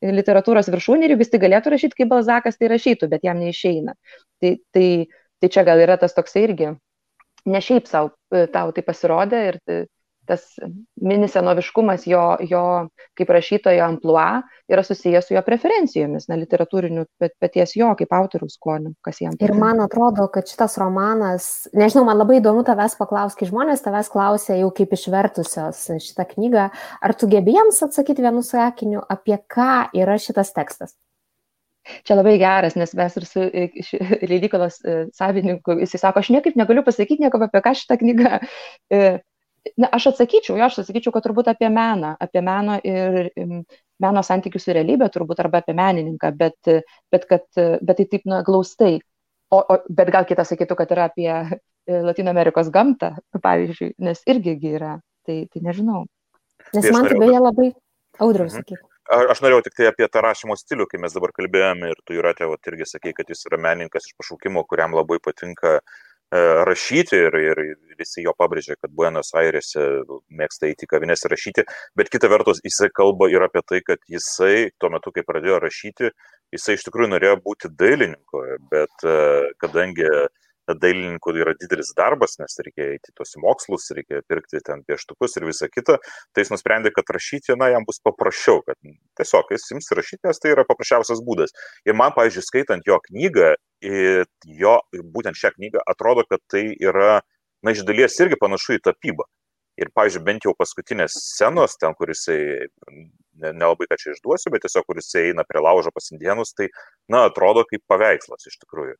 literatūros 0.00 0.70
viršūnė 0.72 1.08
ir 1.10 1.16
jis 1.20 1.32
tai 1.32 1.42
galėtų 1.42 1.74
rašyti 1.74 1.98
kaip 2.00 2.12
Balzakas, 2.12 2.56
tai 2.56 2.70
rašytų, 2.72 3.10
bet 3.12 3.26
jam 3.26 3.40
neišeina. 3.42 3.96
Tai, 4.40 4.54
tai, 4.72 4.86
tai 5.42 5.50
čia 5.52 5.64
gal 5.68 5.82
yra 5.82 5.98
tas 6.00 6.16
toksai 6.16 6.46
irgi, 6.48 6.70
ne 7.50 7.60
šiaip 7.64 7.88
savo 7.88 8.14
tau 8.52 8.72
tai 8.76 8.84
pasirodė 8.86 9.42
ir 9.50 9.60
tas 10.30 10.44
mini 11.02 11.26
senoviškumas 11.28 12.06
jo, 12.06 12.22
jo 12.46 12.62
kaip 13.18 13.32
rašytojo 13.34 13.82
amplua 13.84 14.42
yra 14.70 14.84
susijęs 14.86 15.26
su 15.26 15.34
jo 15.34 15.42
preferencijomis, 15.46 16.28
na, 16.30 16.38
literatūriniu, 16.38 17.04
bet 17.20 17.34
paties 17.42 17.74
jo 17.78 17.90
kaip 17.98 18.14
autoriaus 18.14 18.54
skoniu, 18.58 18.94
kas 19.04 19.20
jam. 19.24 19.34
Ir 19.42 19.54
man 19.58 19.82
atrodo, 19.82 20.28
kad 20.32 20.48
šitas 20.50 20.78
romanas, 20.80 21.50
nežinau, 21.74 22.06
man 22.08 22.20
labai 22.20 22.38
įdomu 22.38 22.62
tavęs 22.68 22.94
paklausti, 23.00 23.42
kai 23.42 23.50
žmonės 23.50 23.84
tavęs 23.84 24.12
klausia 24.12 24.60
jau 24.60 24.70
kaip 24.76 24.94
išvertusios 24.96 25.84
šitą 26.06 26.28
knygą, 26.34 26.70
ar 27.02 27.18
tu 27.18 27.30
gebėjams 27.30 27.82
atsakyti 27.88 28.26
vienu 28.26 28.46
sakiniu, 28.46 29.02
apie 29.10 29.40
ką 29.50 29.88
yra 29.98 30.18
šitas 30.22 30.54
tekstas? 30.54 30.94
Čia 32.04 32.16
labai 32.18 32.36
geras, 32.40 32.76
nes 32.78 32.92
mes 32.96 33.16
ir 33.16 33.26
su 33.26 33.46
leidyklos 34.30 34.78
e, 34.84 34.96
savininku, 35.16 35.78
jisai 35.80 36.00
sako, 36.02 36.22
aš 36.22 36.30
niekaip 36.34 36.58
negaliu 36.60 36.84
pasakyti 36.86 37.24
nieko 37.24 37.40
apie 37.46 37.62
ką 37.64 37.72
šitą 37.78 37.96
knygą 38.02 38.32
e, 38.92 39.00
na, 39.76 39.88
aš 39.92 40.10
atsakyčiau, 40.12 40.56
jo, 40.58 40.66
aš 40.66 40.80
atsakyčiau, 40.82 41.12
kad 41.14 41.24
turbūt 41.26 41.50
apie 41.52 41.68
meną, 41.72 42.14
apie 42.20 42.42
meno 42.44 42.78
ir 42.86 43.30
meno 44.00 44.22
santykius 44.24 44.66
su 44.66 44.74
realybė, 44.76 45.10
turbūt 45.12 45.42
arba 45.44 45.60
apie 45.60 45.74
menininką, 45.76 46.32
bet, 46.36 46.72
bet, 47.12 47.26
kad, 47.28 47.46
bet 47.56 48.00
tai 48.00 48.06
taip, 48.06 48.26
na, 48.30 48.40
glaustai. 48.46 48.98
O, 49.50 49.58
o, 49.60 49.80
bet 49.90 50.12
gal 50.14 50.26
kitas 50.28 50.52
sakytų, 50.52 50.76
kad 50.78 50.92
yra 50.94 51.08
apie 51.10 51.30
e, 51.34 51.48
Latino 52.06 52.30
Amerikos 52.30 52.70
gamtą, 52.72 53.16
pavyzdžiui, 53.42 53.96
nes 54.06 54.22
irgi 54.30 54.54
yra. 54.70 54.94
Tai, 55.26 55.42
tai 55.52 55.60
nežinau. 55.60 56.06
Nes 56.72 56.86
tai 56.86 56.92
man 56.94 57.08
tai 57.10 57.18
beje 57.20 57.40
labai 57.42 57.66
audriaus 58.22 58.54
mhm. 58.54 58.62
sakyti. 58.62 58.86
Aš 59.10 59.42
norėjau 59.42 59.64
tik 59.66 59.74
tai 59.74 59.88
apie 59.90 60.06
tą 60.06 60.22
rašymo 60.22 60.54
stilių, 60.54 60.86
kai 60.86 61.00
mes 61.02 61.12
dabar 61.16 61.32
kalbėjome 61.34 61.90
ir 61.90 61.98
tu, 62.06 62.14
Juratė, 62.14 62.46
irgi 62.70 62.86
sakei, 62.86 63.12
kad 63.16 63.28
jis 63.28 63.42
yra 63.50 63.58
menininkas 63.58 64.06
iš 64.06 64.14
pašaukimo, 64.20 64.62
kuriam 64.70 64.94
labai 64.94 65.18
patinka 65.24 65.80
uh, 65.80 65.98
rašyti 66.30 67.16
ir, 67.26 67.36
ir 67.42 67.60
visi 67.98 68.24
jo 68.24 68.34
pabrėžia, 68.38 68.76
kad 68.80 68.92
Buenos 68.94 69.32
Airese 69.34 69.86
mėgsta 70.30 70.70
įti 70.70 70.86
kavinės 70.90 71.26
rašyti, 71.30 71.64
bet 71.98 72.10
kita 72.12 72.30
vertus 72.30 72.62
jisai 72.64 72.90
kalba 72.94 73.30
ir 73.32 73.42
apie 73.46 73.62
tai, 73.66 73.80
kad 73.86 73.98
jisai 74.08 74.70
tuo 74.78 74.92
metu, 74.94 75.12
kai 75.14 75.24
pradėjo 75.26 75.58
rašyti, 75.64 76.12
jisai 76.54 76.76
iš 76.78 76.86
tikrųjų 76.86 77.12
norėjo 77.14 77.40
būti 77.44 77.72
dailininku, 77.78 78.44
bet 78.70 79.06
e, 79.06 79.16
kadangi 79.62 80.06
dailininkų 80.78 81.34
yra 81.40 81.54
didelis 81.58 81.92
darbas, 81.96 82.36
nes 82.40 82.56
reikia 82.64 82.90
eiti 82.94 83.14
tos 83.16 83.34
mokslus, 83.40 83.88
reikia 83.96 84.20
pirkti 84.28 84.60
ten 84.66 84.84
pieštukus 84.88 85.36
ir 85.38 85.48
visą 85.48 85.70
kitą, 85.72 85.98
tai 86.34 86.44
jis 86.44 86.52
nusprendė, 86.54 86.92
kad 86.94 87.10
rašyti, 87.16 87.56
na, 87.60 87.70
jam 87.74 87.86
bus 87.88 88.00
paprasčiau, 88.04 88.62
kad 88.66 88.78
tiesiog 89.18 89.50
jis 89.54 89.66
ims 89.76 89.90
rašyti, 89.96 90.22
nes 90.28 90.42
tai 90.42 90.54
yra 90.54 90.66
paprasčiausias 90.68 91.24
būdas. 91.26 91.54
Ir 91.88 91.98
man, 91.98 92.14
pavyzdžiui, 92.16 92.46
skaitant 92.46 92.86
jo 92.88 93.00
knygą, 93.08 93.52
jo, 94.60 94.78
būtent 95.16 95.38
šią 95.40 95.54
knygą, 95.56 95.84
atrodo, 95.90 96.26
kad 96.30 96.42
tai 96.52 96.68
yra, 96.76 97.20
na, 97.64 97.74
iš 97.74 97.84
dalies 97.88 98.18
irgi 98.20 98.40
panašu 98.40 98.78
į 98.78 98.84
tapybą. 98.90 99.26
Ir, 99.80 99.88
pavyzdžiui, 99.96 100.24
bent 100.26 100.44
jau 100.44 100.52
paskutinės 100.58 101.14
scenos, 101.16 101.78
ten, 101.80 101.94
kur 101.96 102.10
jisai, 102.12 102.66
nelabai 103.40 103.86
ne 103.86 103.92
ką 103.92 103.96
čia 104.02 104.12
išduosiu, 104.12 104.52
bet 104.52 104.66
tiesiog, 104.66 104.84
kur 104.84 104.98
jisai 105.00 105.30
eina 105.30 105.44
prie 105.48 105.62
laužo 105.64 105.92
pas 105.94 106.10
indienus, 106.12 106.52
tai, 106.58 106.68
na, 107.08 107.24
atrodo 107.30 107.64
kaip 107.68 107.86
paveikslas 107.88 108.50
iš 108.50 108.58
tikrųjų. 108.60 108.98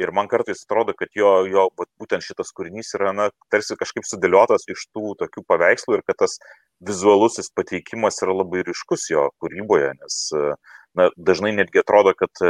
Ir 0.00 0.12
man 0.16 0.28
kartais 0.30 0.64
atrodo, 0.64 0.94
kad 0.96 1.12
jo, 1.16 1.30
jo 1.50 1.66
būtent 2.00 2.24
šitas 2.24 2.52
kūrinys 2.56 2.94
yra, 2.98 3.12
na, 3.16 3.28
tarsi 3.52 3.76
kažkaip 3.80 4.06
sudėliotas 4.08 4.66
iš 4.72 4.86
tų 4.94 5.14
tokių 5.20 5.44
paveikslų 5.50 5.98
ir 5.98 6.04
kad 6.08 6.22
tas 6.24 6.38
vizualusis 6.86 7.52
pateikimas 7.56 8.22
yra 8.24 8.38
labai 8.40 8.64
ryškus 8.66 9.10
jo 9.12 9.28
kūryboje, 9.42 9.92
nes, 10.00 10.20
na, 10.96 11.10
dažnai 11.16 11.52
netgi 11.58 11.82
atrodo, 11.82 12.16
kad 12.16 12.44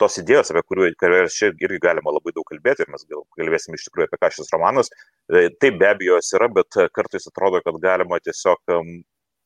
tos 0.00 0.18
idėjos, 0.20 0.52
apie 0.52 0.62
kurių, 0.68 0.88
kurias 1.00 1.36
čia 1.36 1.50
irgi 1.52 1.80
galima 1.82 2.12
labai 2.12 2.34
daug 2.36 2.46
kalbėti 2.48 2.84
ir 2.84 2.92
mes 2.92 3.04
gal 3.08 3.24
kalbėsim 3.38 3.76
iš 3.76 3.86
tikrųjų 3.88 4.10
apie 4.10 4.20
ką 4.22 4.32
šis 4.36 4.52
romanas, 4.54 4.90
e, 5.30 5.48
taip 5.62 5.78
be 5.80 5.88
abejo 5.88 6.18
jos 6.18 6.32
yra, 6.36 6.50
bet 6.52 6.76
e, 6.76 6.88
kartais 6.96 7.28
atrodo, 7.30 7.62
kad 7.64 7.78
galima 7.82 8.20
tiesiog 8.20 8.76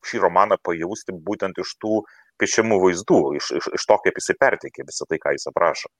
šį 0.07 0.23
romaną 0.25 0.57
pajausti 0.65 1.15
būtent 1.27 1.61
iš 1.61 1.75
tų 1.81 2.01
piešiamų 2.41 2.79
vaizdų, 2.83 3.19
iš, 3.37 3.51
iš, 3.59 3.69
iš 3.77 3.87
to, 3.89 3.97
kaip 4.05 4.17
jisai 4.17 4.35
perteikia 4.41 4.87
visą 4.87 5.07
tai, 5.09 5.21
ką 5.21 5.35
jis 5.35 5.47
aprašo. 5.51 5.91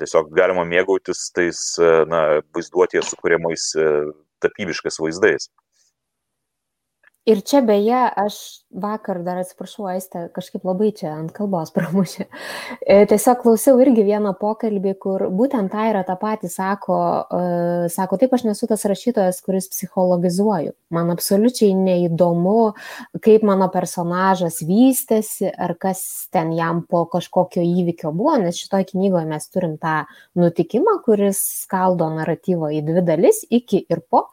Tiesiog 0.00 0.30
galima 0.36 0.64
mėgautis 0.68 1.28
tais 1.36 1.60
e, 1.78 1.90
na, 2.10 2.22
vaizduotėje 2.56 3.04
sukūrimais 3.10 3.70
tapybiškais 4.40 5.00
vaizdais. 5.02 5.50
Ir 7.28 7.42
čia 7.44 7.60
beje, 7.60 7.98
aš 8.16 8.36
vakar 8.72 9.18
dar 9.20 9.42
atsiprašau, 9.42 9.84
Aiste, 9.90 10.22
kažkaip 10.32 10.62
labai 10.64 10.88
čia 10.96 11.10
ant 11.12 11.34
kalbos 11.36 11.68
pramušė. 11.76 12.24
E, 12.80 12.94
tiesiog 13.10 13.42
klausiau 13.42 13.76
irgi 13.84 14.06
vieną 14.06 14.32
pokalbį, 14.40 14.94
kur 15.02 15.26
būtent 15.36 15.68
tai 15.74 15.90
yra 15.90 16.00
tą 16.08 16.16
patį 16.20 16.48
sako, 16.48 16.96
uh, 17.20 17.84
sako, 17.92 18.16
taip 18.22 18.32
aš 18.38 18.46
nesu 18.48 18.70
tas 18.70 18.86
rašytojas, 18.88 19.42
kuris 19.44 19.68
psichologizuoju. 19.68 20.72
Man 20.96 21.12
absoliučiai 21.12 21.76
neįdomu, 21.76 22.72
kaip 23.20 23.44
mano 23.44 23.68
personažas 23.74 24.62
vystėsi, 24.64 25.50
ar 25.52 25.76
kas 25.76 26.02
ten 26.32 26.54
jam 26.56 26.86
po 26.88 27.04
kažkokio 27.12 27.60
įvykio 27.60 28.14
buvo, 28.16 28.38
nes 28.40 28.56
šitoje 28.64 28.94
knygoje 28.94 29.28
mes 29.28 29.50
turim 29.52 29.76
tą 29.82 30.00
nutikimą, 30.40 31.02
kuris 31.04 31.44
skaldo 31.66 32.08
naratyvą 32.16 32.72
į 32.80 32.82
dvi 32.88 33.04
dalis, 33.12 33.44
iki 33.50 33.84
ir 33.92 34.00
po. 34.08 34.30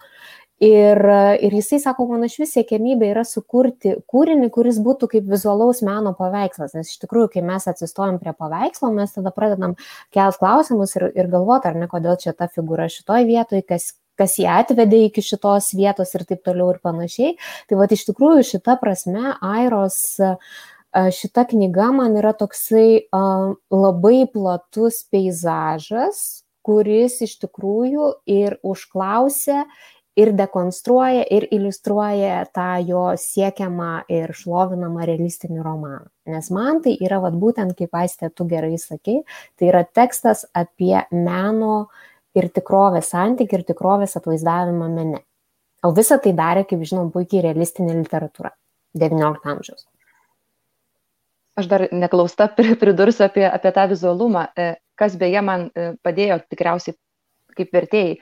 Ir, 0.57 0.97
ir 1.37 1.53
jisai 1.53 1.77
sako, 1.77 2.07
mano 2.09 2.25
iš 2.25 2.39
vis 2.41 2.55
siekiamybė 2.55 3.11
yra 3.11 3.21
sukurti 3.29 3.91
kūrinį, 4.09 4.47
kuris 4.55 4.79
būtų 4.81 5.09
kaip 5.11 5.27
vizualaus 5.29 5.83
meno 5.85 6.15
paveikslas. 6.17 6.73
Nes 6.73 6.89
iš 6.89 6.97
tikrųjų, 7.03 7.29
kai 7.35 7.43
mes 7.45 7.67
atsistojom 7.69 8.17
prie 8.23 8.33
paveikslo, 8.33 8.89
mes 8.95 9.13
tada 9.13 9.29
pradedam 9.35 9.75
kelt 10.15 10.39
klausimus 10.41 10.95
ir, 10.97 11.11
ir 11.13 11.29
galvoti, 11.29 11.69
ar 11.69 11.77
ne, 11.77 11.89
kodėl 11.91 12.17
čia 12.23 12.33
ta 12.33 12.49
figūra 12.49 12.87
šitoj 12.89 13.27
vietoj, 13.29 13.61
kas, 13.69 13.91
kas 14.17 14.39
ją 14.41 14.55
atvedė 14.63 15.03
iki 15.11 15.21
šitos 15.21 15.75
vietos 15.77 16.15
ir 16.17 16.25
taip 16.25 16.41
toliau 16.49 16.71
ir 16.73 16.81
panašiai. 16.81 17.35
Tai 17.69 17.77
va, 17.77 17.85
iš 17.93 18.07
tikrųjų, 18.09 18.47
šita 18.55 18.79
prasme, 18.81 19.35
Airos 19.45 20.01
šita 21.13 21.45
knyga 21.51 21.91
man 21.93 22.17
yra 22.17 22.33
toksai 22.33 23.05
labai 23.13 24.25
platus 24.33 25.03
peizažas, 25.11 26.41
kuris 26.67 27.21
iš 27.23 27.37
tikrųjų 27.45 28.09
ir 28.27 28.57
užklausė 28.65 29.61
ir 30.17 30.33
dekonstruoja, 30.37 31.23
ir 31.29 31.45
iliustruoja 31.53 32.41
tą 32.55 32.67
jo 32.87 33.03
siekiamą 33.21 33.91
ir 34.11 34.33
šlovinamą 34.35 35.05
realistinį 35.05 35.61
romaną. 35.63 36.07
Nes 36.27 36.49
man 36.53 36.81
tai 36.85 36.95
yra, 36.97 37.21
vat, 37.23 37.37
būtent, 37.37 37.75
kaip 37.77 37.93
Aistė, 37.95 38.31
tu 38.33 38.47
gerai 38.49 38.75
sakai, 38.81 39.21
tai 39.59 39.69
yra 39.69 39.83
tekstas 39.85 40.45
apie 40.57 40.95
meno 41.13 41.87
ir 42.37 42.49
tikrovės 42.53 43.11
santykių 43.13 43.59
ir 43.59 43.65
tikrovės 43.71 44.17
atvaizdavimą 44.19 44.89
mene. 44.93 45.21
O 45.85 45.93
visą 45.95 46.17
tai 46.21 46.33
darė, 46.37 46.65
kaip 46.67 46.81
žinom, 46.81 47.11
puikiai 47.13 47.45
realistinė 47.45 47.99
literatūra 47.99 48.51
XIX 48.97 49.37
amžiaus. 49.53 49.85
Aš 51.57 51.69
dar 51.69 51.87
neklausta 51.93 52.49
pridursiu 52.81 53.27
apie, 53.29 53.45
apie 53.49 53.73
tą 53.73 53.85
vizualumą, 53.93 54.47
e, 54.57 54.73
kas 54.97 55.15
beje 55.17 55.41
man 55.45 55.69
e, 55.69 55.91
padėjo 56.05 56.41
tikriausiai 56.49 56.97
kaip 57.57 57.71
vertėjai 57.73 58.17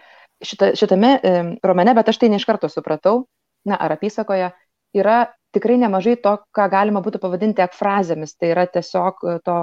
šita, 0.45 0.73
šitame 0.79 1.15
romane, 1.63 1.95
bet 1.97 2.11
aš 2.11 2.21
tai 2.21 2.29
ne 2.31 2.39
iš 2.41 2.45
karto 2.47 2.69
supratau, 2.71 3.25
na, 3.65 3.79
ar 3.81 3.95
apysakoje, 3.97 4.51
yra 4.95 5.25
tikrai 5.55 5.77
nemažai 5.79 6.17
to, 6.23 6.33
ką 6.55 6.67
galima 6.71 7.01
būtų 7.03 7.21
pavadinti 7.23 7.63
ekfrazėmis. 7.63 8.35
Tai 8.39 8.51
yra 8.51 8.65
tiesiog 8.71 9.23
e, 9.23 9.35
to 9.45 9.57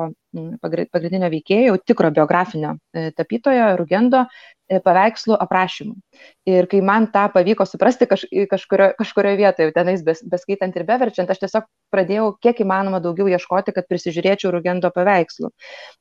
pagrindinio 0.64 1.28
veikėjo, 1.32 1.76
tikro 1.84 2.10
biografinio 2.16 2.76
e, 2.96 3.10
tapytojo, 3.16 3.74
Rugendo 3.80 4.24
E, 4.72 4.80
paveikslų 4.80 5.36
aprašymų. 5.44 5.96
Ir 6.48 6.66
kai 6.66 6.80
man 6.82 7.04
tą 7.14 7.28
pavyko 7.30 7.62
suprasti 7.70 8.08
kaž, 8.10 8.24
kažkurio, 8.50 8.88
kažkurioje 8.98 9.38
vietoje, 9.38 9.72
tenais 9.76 10.00
bes, 10.02 10.24
beskaitant 10.26 10.74
ir 10.74 10.82
beverčiant, 10.88 11.30
aš 11.30 11.38
tiesiog 11.38 11.68
pradėjau 11.94 12.32
kiek 12.42 12.64
įmanoma 12.64 12.98
daugiau 13.04 13.28
ieškoti, 13.30 13.74
kad 13.76 13.86
prisižiūrėčiau 13.86 14.50
Rugendo 14.50 14.90
paveikslų. 14.90 15.52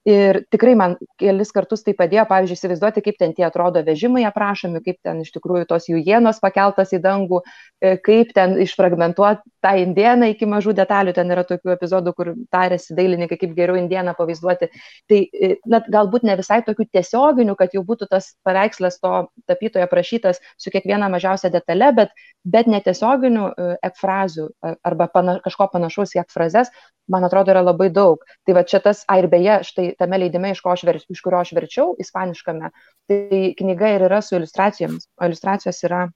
Ir 0.10 0.42
tikrai 0.50 0.74
man 0.80 0.96
kelis 1.22 1.54
kartus 1.54 1.86
tai 1.86 1.94
padėjo, 2.00 2.24
pavyzdžiui, 2.32 2.58
įsivaizduoti, 2.58 3.04
kaip 3.06 3.20
ten 3.22 3.36
tie 3.38 3.46
atrodo 3.46 3.84
vežimai 3.86 4.24
aprašomi, 4.32 4.82
kaip 4.82 4.98
ten 5.06 5.22
iš 5.22 5.30
tikrųjų 5.36 5.68
tos 5.70 5.86
jų 5.92 6.02
jėnos 6.02 6.42
pakeltas 6.42 6.96
į 6.98 7.04
dangų, 7.06 7.44
e, 7.78 7.94
kaip 8.02 8.34
ten 8.34 8.58
išfragmentuoti 8.66 9.46
tą 9.62 9.76
indieną 9.78 10.32
iki 10.34 10.50
mažų 10.50 10.74
detalių. 10.80 11.14
Ten 11.14 11.30
yra 11.36 11.46
tokių 11.46 11.76
epizodų, 11.76 12.16
kur 12.18 12.34
tarėsi 12.50 12.98
dailininkai, 12.98 13.38
kaip 13.44 13.54
geriau 13.58 13.78
indieną 13.78 14.16
pavaizduoti. 14.18 14.72
Tai 15.06 15.22
e, 15.22 15.54
net 15.70 15.90
galbūt 15.94 16.26
ne 16.26 16.40
visai 16.40 16.64
tokių 16.66 16.88
tiesioginių, 16.98 17.58
kad 17.60 17.78
jau 17.78 17.86
būtų 17.86 18.10
tas 18.10 18.34
paveikslas 18.48 18.98
to 19.04 19.14
tapytojo 19.46 19.86
aprašytas 19.86 20.31
su 20.58 20.72
kiekviena 20.74 21.10
mažiausia 21.12 21.52
detale, 21.54 21.91
bet, 21.98 22.13
bet 22.44 22.70
netiesioginių 22.72 23.48
e, 23.52 23.67
ekfrazių 23.89 24.48
arba 24.88 25.10
pana, 25.12 25.38
kažko 25.44 25.67
panašaus 25.74 26.15
į 26.15 26.22
ekfrazes, 26.24 26.72
man 27.12 27.28
atrodo, 27.28 27.52
yra 27.54 27.65
labai 27.65 27.89
daug. 27.94 28.24
Tai 28.48 28.56
va 28.58 28.63
čia 28.67 28.82
tas, 28.84 29.04
a 29.12 29.20
ir 29.20 29.28
beje, 29.32 29.62
štai 29.67 29.91
tame 30.00 30.22
leidime, 30.22 30.54
iš, 30.56 30.63
aš 30.74 30.86
ver, 30.88 31.02
iš 31.12 31.22
kurio 31.26 31.41
aš 31.41 31.54
verčiau, 31.58 31.96
ispaniškame, 32.02 32.72
tai 33.12 33.44
knyga 33.60 33.96
ir 33.96 34.08
yra 34.10 34.22
su 34.24 34.38
iliustracijomis, 34.38 35.10
o 35.20 35.28
iliustracijos 35.28 35.84
yra 35.89 36.08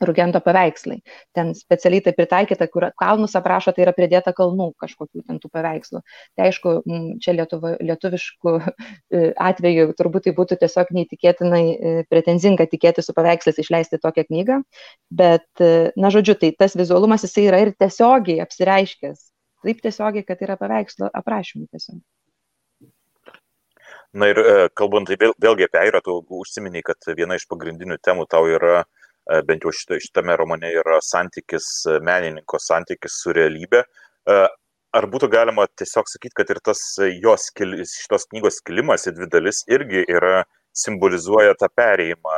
Rugendo 0.00 0.40
paveikslai. 0.40 1.02
Ten 1.36 1.52
specialiai 1.54 2.00
tai 2.00 2.14
pritaikyta, 2.16 2.66
kur 2.72 2.86
kalnus 2.98 3.34
aprašo, 3.36 3.74
tai 3.76 3.84
yra 3.84 3.92
pridėta 3.92 4.32
kalnų 4.36 4.70
kažkokių 4.80 5.24
ten 5.26 5.40
tų 5.42 5.50
paveikslų. 5.52 6.00
Tai 6.36 6.46
aišku, 6.46 6.72
čia 7.20 7.34
lietuva, 7.36 7.74
lietuviškų 7.84 8.54
e, 8.56 9.24
atveju 9.36 9.90
turbūt 9.98 10.24
tai 10.24 10.32
būtų 10.38 10.56
tiesiog 10.62 10.92
neįtikėtinai 10.96 11.64
e, 11.66 11.92
pretenzinga 12.08 12.64
tikėti 12.70 13.04
su 13.04 13.12
paveikslais 13.16 13.60
išleisti 13.60 14.00
tokią 14.00 14.24
knygą, 14.30 14.56
bet, 15.12 15.48
e, 15.60 15.90
na 16.00 16.12
žodžiu, 16.14 16.38
tai 16.40 16.54
tas 16.56 16.76
vizualumas 16.80 17.26
jisai 17.26 17.44
yra 17.50 17.60
ir 17.66 17.74
tiesiogiai 17.76 18.40
apsireiškęs. 18.46 19.26
Taip 19.66 19.82
tiesiogiai, 19.84 20.24
kad 20.24 20.40
yra 20.40 20.56
paveikslo 20.56 21.10
aprašymai 21.12 21.68
tiesiog. 21.68 22.00
Na 24.16 24.30
ir 24.32 24.40
kalbant 24.74 25.06
tai 25.06 25.20
vėl, 25.20 25.36
vėlgi 25.38 25.68
apie 25.68 25.78
Airą, 25.84 26.00
tu 26.02 26.16
užsiminiai, 26.40 26.82
kad 26.82 27.12
viena 27.14 27.36
iš 27.36 27.44
pagrindinių 27.52 28.00
temų 28.02 28.24
tau 28.32 28.48
yra 28.50 28.80
uh, 28.80 28.88
bent 29.46 29.66
jau 29.66 29.72
šitame 29.74 30.36
romane 30.38 30.72
yra 30.80 30.98
santykis, 31.04 31.68
e, 31.86 31.98
menininko 32.06 32.60
santykis 32.62 33.20
su 33.22 33.34
realybė. 33.36 33.82
E, 33.82 34.38
ar 34.98 35.06
būtų 35.10 35.30
galima 35.30 35.66
tiesiog 35.78 36.08
sakyti, 36.10 36.36
kad 36.40 36.50
ir 36.50 36.60
tas 36.66 36.80
jos, 37.22 37.50
šitos 37.54 38.26
knygos 38.32 38.60
kilimas 38.66 39.06
į 39.06 39.14
dvi 39.18 39.30
dalis 39.30 39.62
irgi 39.70 40.02
yra 40.10 40.42
simbolizuoja 40.76 41.54
tą 41.58 41.70
perėjimą 41.76 42.36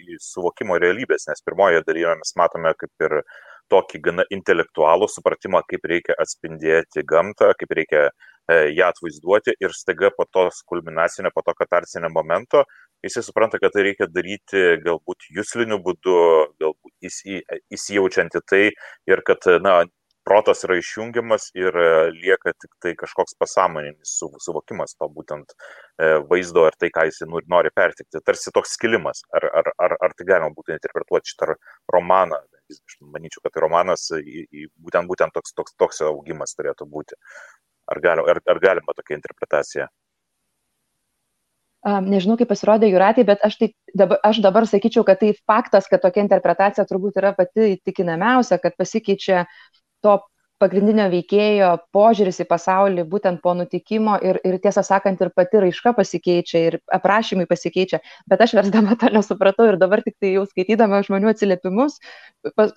į 0.00 0.18
suvokimo 0.24 0.78
realybės, 0.80 1.28
nes 1.28 1.44
pirmoje 1.44 1.82
dalyje 1.86 2.16
mes 2.20 2.34
matome 2.40 2.72
kaip 2.80 3.06
ir 3.06 3.20
tokį 3.70 4.02
gana 4.08 4.26
intelektualų 4.34 5.08
supratimą, 5.10 5.62
kaip 5.70 5.86
reikia 5.92 6.18
atspindėti 6.20 7.06
gamtą, 7.06 7.52
kaip 7.58 7.74
reikia 7.78 8.08
ją 8.50 8.86
atvaizduoti 8.90 9.54
ir 9.62 9.74
staiga 9.76 10.10
po 10.16 10.24
to 10.34 10.48
kulminacinio, 10.66 11.30
po 11.34 11.44
to 11.46 11.54
katarsinio 11.54 12.10
momento 12.10 12.64
jisai 13.02 13.22
supranta, 13.22 13.58
kad 13.62 13.72
tai 13.74 13.84
reikia 13.88 14.08
daryti 14.10 14.64
galbūt 14.84 15.30
jūsliniu 15.36 15.80
būdu, 15.84 16.18
galbūt 16.60 17.08
įsi, 17.08 17.40
įsijaučiant 17.72 18.36
į 18.36 18.44
tai 18.50 18.62
ir 19.08 19.22
kad, 19.26 19.48
na, 19.64 19.80
protas 20.26 20.64
yra 20.66 20.76
išjungiamas 20.78 21.48
ir 21.56 21.76
e, 21.80 21.88
lieka 22.14 22.52
tik 22.52 22.74
tai 22.84 22.92
kažkoks 22.98 23.38
pasąmoninis 23.40 24.18
suvokimas 24.44 24.94
to 24.98 25.08
būtent 25.16 25.54
e, 25.54 26.20
vaizdo 26.30 26.66
ir 26.68 26.76
tai, 26.80 26.92
ką 26.94 27.06
jis 27.08 27.22
nori 27.26 27.72
pertikti. 27.74 28.20
Tarsi 28.26 28.52
toks 28.54 28.76
skilimas. 28.76 29.24
Ar, 29.36 29.48
ar, 29.62 29.72
ar, 29.86 29.96
ar 29.96 30.16
tai 30.16 30.28
galima 30.28 30.52
būtų 30.56 30.76
interpretuoti 30.76 31.32
šitą 31.32 31.56
romaną? 31.94 32.42
Aš 32.70 32.98
manyčiau, 33.14 33.42
kad 33.44 33.54
tai 33.54 33.64
romanas 33.64 34.08
į, 34.16 34.44
į, 34.46 34.66
būtent, 34.84 35.10
būtent 35.10 35.34
toks, 35.34 35.56
toks, 35.56 35.74
toks 35.80 36.04
augimas 36.06 36.54
turėtų 36.58 36.86
būti. 36.90 37.18
Ar, 37.90 38.00
gal, 38.04 38.22
ar, 38.30 38.38
ar 38.46 38.62
galima 38.62 38.94
tokia 38.94 39.18
interpretacija? 39.18 39.88
nežinau, 41.80 42.36
kaip 42.36 42.50
pasirodė 42.50 42.90
Juratai, 42.90 43.24
bet 43.24 43.40
aš, 43.46 43.56
tai, 43.56 43.68
dabar, 43.96 44.18
aš 44.22 44.42
dabar 44.44 44.66
sakyčiau, 44.68 45.04
kad 45.04 45.20
tai 45.22 45.32
faktas, 45.48 45.88
kad 45.88 46.02
tokia 46.02 46.26
interpretacija 46.26 46.84
turbūt 46.84 47.16
yra 47.16 47.32
pati 47.32 47.72
įtikinamiausia, 47.78 48.58
kad 48.60 48.76
pasikeičia 48.76 49.46
to 50.04 50.18
pagrindinio 50.60 51.06
veikėjo 51.12 51.70
požiūris 51.94 52.40
į 52.44 52.46
pasaulį 52.50 53.04
būtent 53.10 53.40
po 53.44 53.54
nutikimo 53.56 54.16
ir, 54.24 54.38
ir 54.46 54.58
tiesą 54.62 54.82
sakant, 54.86 55.20
ir 55.24 55.32
pati 55.36 55.62
raiška 55.64 55.94
pasikeičia, 55.96 56.62
ir 56.68 56.76
aprašymai 56.92 57.46
pasikeičia, 57.50 58.02
bet 58.30 58.44
aš 58.44 58.54
versdama 58.58 58.96
to 59.00 59.10
nesupratau 59.14 59.70
ir 59.70 59.78
dabar 59.80 60.04
tik 60.04 60.18
tai 60.20 60.34
jau 60.34 60.44
skaitydama 60.48 61.00
žmonių 61.06 61.32
atsiliepimus, 61.32 61.98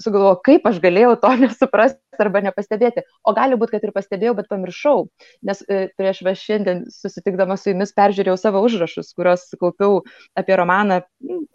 sugalvoju, 0.04 0.40
kaip 0.48 0.70
aš 0.72 0.80
galėjau 0.84 1.16
to 1.24 1.34
nesuprasti 1.44 2.24
arba 2.24 2.44
nepastebėti. 2.46 3.04
O 3.28 3.34
gali 3.36 3.58
būti, 3.60 3.76
kad 3.76 3.88
ir 3.88 3.96
pastebėjau, 3.96 4.36
bet 4.38 4.50
pamiršau, 4.52 5.08
nes 5.50 5.64
e, 5.68 5.88
prieš 6.00 6.24
va 6.28 6.36
šiandien 6.38 6.86
susitikdama 6.94 7.58
su 7.60 7.74
jumis 7.74 7.96
peržiūrėjau 7.98 8.38
savo 8.40 8.64
užrašus, 8.66 9.12
kuriuos 9.18 9.50
kaupiau 9.60 10.04
apie 10.40 10.58
romaną 10.60 11.02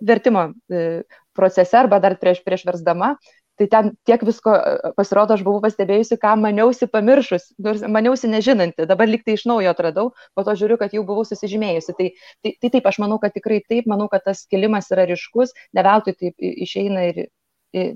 vertimo 0.04 0.50
e, 0.68 1.04
procese 1.38 1.78
arba 1.78 2.00
dar 2.02 2.18
prieš, 2.18 2.42
prieš 2.46 2.66
versdama 2.66 3.14
tai 3.58 3.66
ten 3.70 3.90
tiek 4.06 4.22
visko 4.26 4.54
e, 4.54 4.92
pasirodo, 4.98 5.34
aš 5.34 5.42
buvau 5.46 5.62
pastebėjusi, 5.64 6.18
ką 6.22 6.34
maniausi 6.40 6.88
pamiršus, 6.90 7.50
maniausi 7.90 8.30
nežinanti, 8.30 8.86
dabar 8.90 9.10
liktai 9.10 9.36
iš 9.38 9.46
naujo 9.50 9.72
atradau, 9.72 10.12
po 10.38 10.44
to 10.46 10.54
žiūriu, 10.58 10.78
kad 10.80 10.94
jau 10.94 11.04
buvau 11.08 11.26
susižymėjusi. 11.28 11.96
Tai, 11.98 12.10
tai, 12.44 12.54
tai 12.62 12.72
taip, 12.76 12.86
aš 12.90 13.00
manau, 13.02 13.18
kad 13.22 13.34
tikrai 13.36 13.60
taip, 13.66 13.88
manau, 13.90 14.08
kad 14.12 14.24
tas 14.28 14.44
kilimas 14.50 14.90
yra 14.94 15.08
ryškus, 15.10 15.54
ne 15.76 15.84
veltui 15.86 16.14
taip 16.18 16.48
išeina 16.68 17.08
ir 17.10 17.26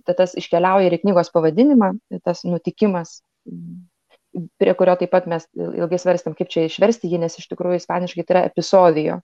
tas 0.05 0.35
iškeliauja 0.37 0.91
ir 0.91 0.99
knygos 1.01 1.33
pavadinimą, 1.33 1.95
tas 2.27 2.43
nutikimas 2.45 3.23
prie 4.61 4.75
kurio 4.77 4.95
taip 5.01 5.13
pat 5.13 5.27
mes 5.29 5.45
ilgai 5.57 5.99
svarstėm, 6.01 6.35
kaip 6.37 6.51
čia 6.53 6.67
išversti 6.69 7.11
jį, 7.11 7.21
nes 7.25 7.37
iš 7.39 7.49
tikrųjų 7.51 7.81
ispaniškai 7.81 8.25
tai 8.25 8.37
yra 8.37 8.45
episodijo 8.49 9.21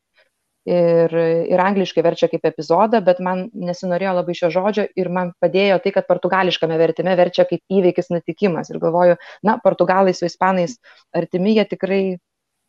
ir, 0.69 1.15
ir 1.53 1.63
angliškai 1.63 2.05
verčia 2.05 2.29
kaip 2.31 2.45
epizodą, 2.51 3.01
bet 3.05 3.23
man 3.25 3.47
nesinorėjo 3.55 4.15
labai 4.19 4.37
šio 4.37 4.51
žodžio 4.55 4.87
ir 4.99 5.11
man 5.15 5.33
padėjo 5.43 5.79
tai, 5.85 5.93
kad 5.97 6.09
portugališkame 6.11 6.79
vertime 6.81 7.17
verčia 7.19 7.47
kaip 7.49 7.63
įvykis 7.81 8.13
nutikimas. 8.13 8.73
Ir 8.73 8.81
galvoju, 8.83 9.19
na, 9.49 9.59
portugalai 9.65 10.15
su 10.17 10.29
ispanais 10.29 10.79
artimi, 11.17 11.57
jie 11.57 11.67
tikrai, 11.73 12.03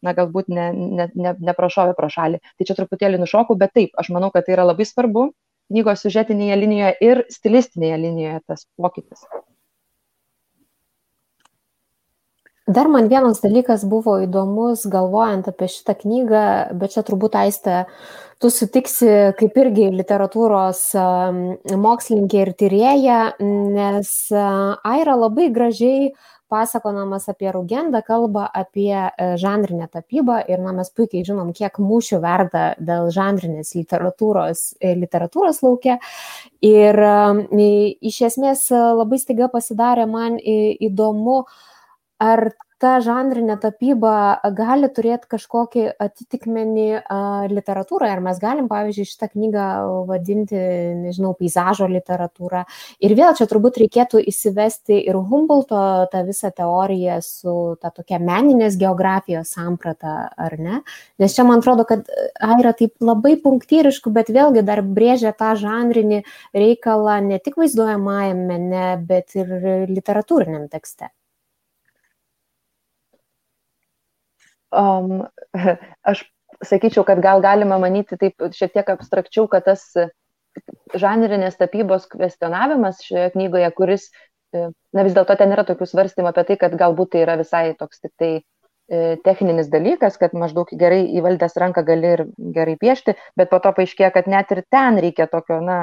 na, 0.06 0.16
galbūt 0.18 0.50
ne, 0.54 0.72
ne, 0.74 1.10
ne, 1.14 1.36
neprašovė 1.52 1.98
pro 1.98 2.10
šalį. 2.14 2.42
Tai 2.58 2.70
čia 2.70 2.80
truputėlį 2.80 3.22
nušokau, 3.22 3.60
bet 3.60 3.76
taip, 3.76 3.94
aš 4.00 4.12
manau, 4.16 4.32
kad 4.34 4.48
tai 4.48 4.56
yra 4.58 4.68
labai 4.70 4.88
svarbu 4.88 5.30
knygos 5.70 6.02
sužetinėje 6.06 6.58
linijoje 6.64 6.98
ir 7.06 7.24
stilistinėje 7.30 8.02
linijoje 8.08 8.44
tas 8.50 8.66
pokytis. 8.80 9.28
Dar 12.69 12.86
man 12.88 13.08
vienas 13.10 13.39
dalykas 13.41 13.82
buvo 13.89 14.19
įdomus, 14.21 14.84
galvojant 14.93 15.47
apie 15.49 15.65
šitą 15.73 15.95
knygą, 16.03 16.41
bet 16.77 16.93
čia 16.93 17.01
turbūt 17.08 17.34
aistė, 17.39 17.77
tu 18.38 18.51
sutiksi 18.53 19.10
kaip 19.39 19.55
irgi 19.58 19.88
literatūros 19.95 20.84
mokslininkė 21.82 22.43
ir 22.43 22.51
tyrėja, 22.60 23.21
nes 23.41 24.12
Aira 24.38 25.15
labai 25.17 25.47
gražiai 25.55 26.12
pasakonamas 26.49 27.25
apie 27.34 27.49
Rugendą 27.55 28.03
kalba 28.05 28.45
apie 28.53 28.93
e, 28.93 29.10
žanrinę 29.41 29.88
tapybą 29.89 30.38
ir 30.49 30.62
na, 30.62 30.75
mes 30.77 30.93
puikiai 30.93 31.25
žinom, 31.25 31.49
kiek 31.58 31.82
mūšių 31.82 32.21
verda 32.21 32.63
dėl 32.77 33.10
žanrinės 33.13 33.73
literatūros, 33.79 34.63
e, 34.77 34.93
literatūros 34.97 35.63
laukia. 35.65 35.97
Ir 36.62 37.01
iš 38.12 38.21
esmės 38.29 38.67
labai 38.69 39.21
staiga 39.21 39.49
pasidarė 39.49 40.05
man 40.10 40.38
įdomu, 40.38 41.43
Ar 42.19 42.49
ta 42.79 42.95
žanrinė 43.03 43.58
tapyba 43.60 44.39
gali 44.55 44.88
turėti 44.95 45.27
kažkokį 45.34 45.84
atitikmenį 45.99 46.88
literatūroje. 47.51 48.12
Ar 48.15 48.21
mes 48.23 48.39
galim, 48.39 48.69
pavyzdžiui, 48.71 49.08
šitą 49.10 49.29
knygą 49.34 49.65
vadinti, 50.08 50.60
nežinau, 51.01 51.34
peizažo 51.39 51.89
literatūrą. 51.91 52.63
Ir 53.03 53.15
vėl 53.19 53.36
čia 53.36 53.49
turbūt 53.51 53.82
reikėtų 53.84 54.23
įsivesti 54.32 55.01
ir 55.01 55.19
Humboldto 55.19 55.82
tą 56.13 56.23
visą 56.27 56.53
teoriją 56.55 57.19
su 57.25 57.58
ta 57.84 57.91
tokia 57.91 58.21
meninės 58.23 58.79
geografijos 58.79 59.51
samprata, 59.58 60.15
ar 60.39 60.58
ne? 60.60 60.82
Nes 61.19 61.36
čia 61.36 61.43
man 61.47 61.60
atrodo, 61.60 61.84
kad 61.89 62.08
Aira 62.39 62.71
taip 62.79 62.95
labai 63.03 63.36
punktyriškų, 63.43 64.15
bet 64.15 64.32
vėlgi 64.32 64.63
dar 64.63 64.86
brėžia 64.88 65.36
tą 65.36 65.51
žanrinį 65.60 66.23
reikalą 66.55 67.19
ne 67.27 67.43
tik 67.43 67.60
vaizduojamajame 67.60 68.47
mene, 68.49 68.89
bet 69.03 69.36
ir 69.36 69.51
literatūriniam 69.91 70.69
tekste. 70.71 71.12
Um, 74.75 75.23
aš 76.12 76.23
sakyčiau, 76.65 77.05
kad 77.08 77.21
gal 77.23 77.41
galima 77.43 77.79
manyti 77.82 78.17
taip 78.19 78.49
šiek 78.55 78.73
tiek 78.75 78.89
abstrakčiau, 78.91 79.47
kad 79.51 79.67
tas 79.69 79.86
žanrinės 80.97 81.58
tapybos 81.60 82.08
kvestionavimas 82.12 83.03
šioje 83.05 83.34
knygoje, 83.36 83.69
kuris, 83.77 84.08
e, 84.55 84.69
na 84.95 85.05
vis 85.05 85.15
dėlto 85.15 85.38
ten 85.39 85.53
yra 85.55 85.65
tokių 85.67 85.88
svarstymų 85.88 86.32
apie 86.32 86.45
tai, 86.49 86.58
kad 86.63 86.75
galbūt 86.79 87.13
tai 87.13 87.23
yra 87.25 87.38
visai 87.39 87.63
toks 87.79 88.01
tik 88.01 88.13
tai 88.19 88.32
e, 88.39 89.17
techninis 89.25 89.69
dalykas, 89.71 90.17
kad 90.21 90.34
maždaug 90.34 90.71
gerai 90.82 91.03
įvaldęs 91.19 91.55
ranką 91.63 91.86
gali 91.88 92.15
ir 92.17 92.25
gerai 92.58 92.75
piešti, 92.82 93.15
bet 93.39 93.51
po 93.53 93.62
to 93.63 93.71
paaiškėjo, 93.77 94.12
kad 94.17 94.27
net 94.32 94.51
ir 94.55 94.63
ten 94.73 94.99
reikia 94.99 95.29
tokio, 95.32 95.62
na, 95.63 95.79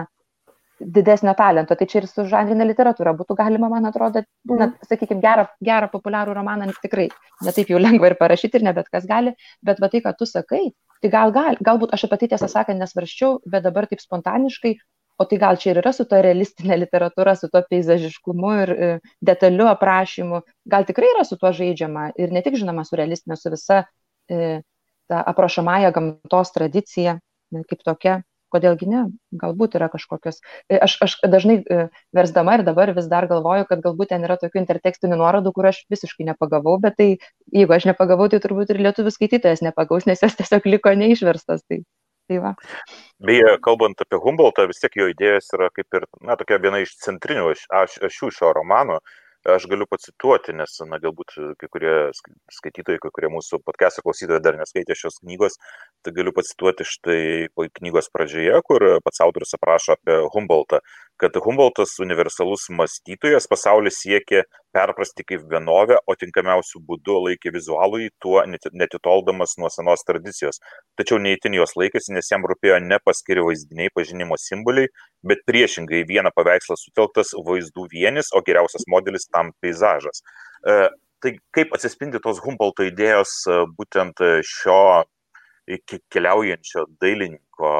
didesnio 0.81 1.35
talento. 1.35 1.77
Tai 1.77 1.87
čia 1.89 2.01
ir 2.03 2.09
su 2.11 2.25
žanrinė 2.29 2.67
literatūra 2.69 3.15
būtų 3.17 3.37
galima, 3.39 3.69
man 3.73 3.89
atrodo, 3.89 4.23
na, 4.49 4.69
mhm. 4.69 4.75
sakykime, 4.89 5.23
gerą, 5.23 5.47
gerą 5.65 5.89
populiarų 5.93 6.35
romaną 6.37 6.69
tikrai 6.83 7.09
netaip 7.47 7.71
jau 7.73 7.81
lengva 7.81 8.11
ir 8.11 8.19
parašyti 8.21 8.61
ir 8.61 8.67
ne 8.67 8.75
bet 8.77 8.91
kas 8.93 9.07
gali, 9.09 9.35
bet 9.65 9.81
va 9.83 9.91
tai, 9.93 10.03
ką 10.05 10.12
tu 10.19 10.29
sakai, 10.29 10.69
tai 11.03 11.12
gal, 11.12 11.33
gal, 11.33 11.57
galbūt 11.65 11.97
aš 11.97 12.07
apie 12.09 12.21
tai 12.23 12.31
tiesą 12.35 12.51
sakant 12.53 12.81
nesvarščiau, 12.83 13.41
bet 13.49 13.65
dabar 13.65 13.89
taip 13.91 14.05
spontaniškai, 14.05 14.77
o 15.17 15.25
tai 15.25 15.39
gal 15.41 15.57
čia 15.57 15.73
ir 15.73 15.81
yra 15.81 15.93
su 15.97 16.05
to 16.09 16.21
realistinė 16.21 16.77
literatūra, 16.85 17.37
su 17.41 17.49
to 17.53 17.62
peizažiškumu 17.71 18.55
ir 18.62 18.73
e, 18.73 18.89
detaliu 19.25 19.69
aprašymu, 19.73 20.43
gal 20.69 20.85
tikrai 20.89 21.15
yra 21.15 21.25
su 21.25 21.39
tuo 21.41 21.53
žaidžiama 21.57 22.11
ir 22.21 22.35
ne 22.37 22.43
tik 22.45 22.59
žinoma 22.61 22.85
su 22.85 22.99
realistinė, 23.01 23.39
su 23.41 23.53
visa 23.55 23.85
e, 24.29 24.61
ta 25.09 25.23
aprašomąją 25.33 25.93
gamtos 25.95 26.53
tradicija 26.53 27.17
kaip 27.71 27.85
tokia 27.87 28.21
kodėlgi 28.55 28.89
ne, 28.91 29.03
galbūt 29.41 29.77
yra 29.79 29.89
kažkokios. 29.93 30.41
E, 30.71 30.79
aš, 30.83 30.97
aš 31.05 31.17
dažnai 31.33 31.59
e, 31.63 31.87
versdama 32.17 32.57
ir 32.59 32.65
dabar 32.67 32.93
vis 32.97 33.09
dar 33.11 33.29
galvoju, 33.31 33.67
kad 33.71 33.83
galbūt 33.85 34.13
ten 34.13 34.27
yra 34.29 34.39
tokių 34.41 34.63
intertekstinių 34.63 35.19
nuorodų, 35.21 35.53
kur 35.57 35.71
aš 35.73 35.83
visiškai 35.93 36.29
nepagavau, 36.31 36.79
bet 36.83 36.99
tai 37.01 37.11
jeigu 37.55 37.77
aš 37.77 37.91
nepagavau, 37.91 38.31
tai 38.33 38.41
turbūt 38.45 38.73
ir 38.73 38.83
lietuvių 38.87 39.13
skaitytojas 39.15 39.65
nepagaus, 39.67 40.09
nes 40.09 40.23
jos 40.23 40.39
tiesiog 40.39 40.71
liko 40.71 40.95
neišverstas. 40.97 41.67
Tai, 41.67 41.83
tai 42.31 42.41
va. 42.43 42.55
Beje, 43.27 43.57
kalbant 43.65 44.01
apie 44.03 44.21
Humboldtą, 44.23 44.67
vis 44.71 44.83
tiek 44.83 44.99
jo 44.99 45.11
idėjas 45.13 45.53
yra 45.57 45.71
kaip 45.75 46.01
ir, 46.01 46.09
na, 46.23 46.39
tokia 46.41 46.61
viena 46.63 46.83
iš 46.85 46.97
centrinių 47.05 47.53
ašių 47.83 48.33
šio 48.39 48.53
romano. 48.57 49.01
Aš 49.03 49.25
aš 49.55 49.67
galiu 49.71 49.87
pacituoti, 49.91 50.55
nes, 50.57 50.75
na, 50.91 50.99
galbūt 51.03 51.35
kai 51.61 51.69
kurie 51.73 51.95
skaitytojai, 52.15 53.01
kai 53.03 53.13
kurie 53.15 53.31
mūsų 53.33 53.61
podcast'o 53.67 54.05
klausytojai 54.07 54.43
dar 54.45 54.59
neskaitė 54.59 54.97
šios 54.99 55.21
knygos, 55.23 55.59
tai 56.05 56.15
galiu 56.17 56.35
pacituoti 56.37 56.87
štai 56.89 57.21
knygos 57.79 58.11
pradžioje, 58.15 58.57
kur 58.67 58.87
pats 59.05 59.23
autorius 59.25 59.57
aprašo 59.59 59.97
apie 59.97 60.19
Humboldtą, 60.35 60.83
kad 61.21 61.37
Humboldtas 61.41 61.95
universalus 62.03 62.67
mąstytojas 62.77 63.47
pasaulį 63.49 63.93
siekė 63.95 64.43
perprasti 64.77 65.25
kaip 65.25 65.47
vienovę, 65.51 65.97
o 66.05 66.15
tinkamiausių 66.19 66.83
būdų 66.89 67.17
laikė 67.27 67.53
vizualui, 67.55 68.11
tuo 68.21 68.43
netitoldamas 68.47 69.57
nuo 69.61 69.71
senos 69.73 70.05
tradicijos. 70.09 70.61
Tačiau 71.01 71.21
neįtin 71.23 71.57
jos 71.57 71.73
laikėsi, 71.81 72.13
nes 72.17 72.29
jam 72.33 72.45
rūpėjo 72.45 72.83
ne 72.85 72.99
paskiri 73.05 73.45
vaizdiniai 73.47 73.95
pažinimo 73.97 74.37
simboliai, 74.41 74.93
bet 75.25 75.45
priešingai 75.49 76.05
vieną 76.09 76.35
paveikslą 76.37 76.77
sutelktas 76.81 77.33
vaizdų 77.49 77.89
vienis, 77.95 78.29
o 78.37 78.45
geriausias 78.45 78.85
modelis 78.93 79.29
tam 79.33 79.55
peizažas. 79.65 80.21
E, 80.69 80.77
tai 81.25 81.37
kaip 81.57 81.73
atsispindi 81.73 82.21
tos 82.21 82.43
Humboldto 82.45 82.85
idėjos 82.85 83.39
e, 83.49 83.63
būtent 83.79 84.21
šio 84.45 84.83
keliaujančio 86.13 86.85
dailininko 87.01 87.73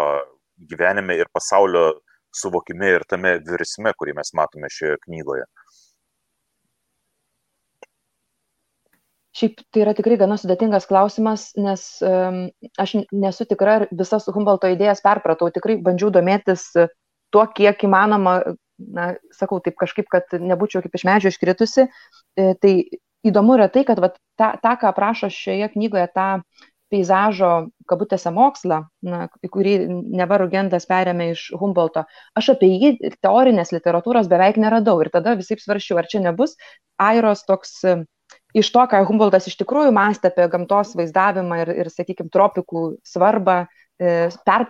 gyvenime 0.57 1.15
ir 1.21 1.29
pasaulio 1.33 1.93
suvokime 2.37 2.93
ir 2.97 3.07
tame 3.09 3.37
virsme, 3.47 3.93
kurį 3.99 4.17
mes 4.19 4.33
matome 4.37 4.71
šioje 4.73 5.01
knygoje? 5.07 5.47
Šiaip 9.37 9.59
tai 9.69 9.83
yra 9.85 9.93
tikrai 9.97 10.17
gana 10.17 10.39
sudėtingas 10.41 10.87
klausimas, 10.89 11.51
nes 11.61 11.83
um, 12.05 12.47
aš 12.81 12.95
nesu 13.13 13.45
tikra, 13.49 13.81
ar 13.81 13.89
visas 13.93 14.25
Humboldto 14.33 14.71
idėjas 14.73 15.03
perpratau. 15.05 15.51
Tikrai 15.53 15.77
bandžiau 15.85 16.09
domėtis 16.15 16.71
tuo, 16.73 17.43
kiek 17.59 17.85
įmanoma, 17.85 18.39
na, 18.79 19.11
sakau 19.37 19.61
taip 19.65 19.77
kažkaip, 19.81 20.09
kad 20.13 20.33
nebūčiau 20.41 20.85
kaip 20.85 20.97
iš 20.97 21.05
medžio 21.09 21.33
iškritusi. 21.33 21.87
E, 22.37 22.49
tai 22.63 22.73
įdomu 23.27 23.57
yra 23.59 23.69
tai, 23.73 23.85
kad 23.89 24.01
va, 24.03 24.13
tą, 24.39 24.55
tą, 24.63 24.75
ką 24.81 24.91
aprašo 24.93 25.31
šioje 25.33 25.69
knygoje, 25.75 26.07
tą 26.17 26.29
peizažo, 26.93 27.53
kabutėse 27.91 28.31
mokslą, 28.35 28.81
na, 29.07 29.27
kurį 29.53 29.77
nevarugendas 29.91 30.87
perėmė 30.91 31.31
iš 31.35 31.49
Humboldto, 31.61 32.05
aš 32.39 32.53
apie 32.55 32.71
jį 32.73 33.13
teorinės 33.23 33.73
literatūros 33.75 34.31
beveik 34.31 34.61
neradau 34.63 34.99
ir 35.03 35.11
tada 35.15 35.37
visai 35.39 35.59
svarščiau, 35.61 36.01
ar 36.01 36.11
čia 36.11 36.23
nebus 36.25 36.57
Airos 37.03 37.45
toks 37.49 37.81
iš 38.57 38.71
to, 38.73 38.85
ką 38.91 39.03
Humboldtas 39.09 39.49
iš 39.51 39.57
tikrųjų 39.61 39.93
mąstė 39.95 40.31
apie 40.33 40.47
gamtos 40.53 40.95
vaizdavimą 40.99 41.63
ir, 41.65 41.73
ir 41.85 41.91
sakykime, 41.93 42.31
tropikų 42.33 42.85
svarbą, 43.07 43.57
e, 44.01 44.15
per, 44.49 44.67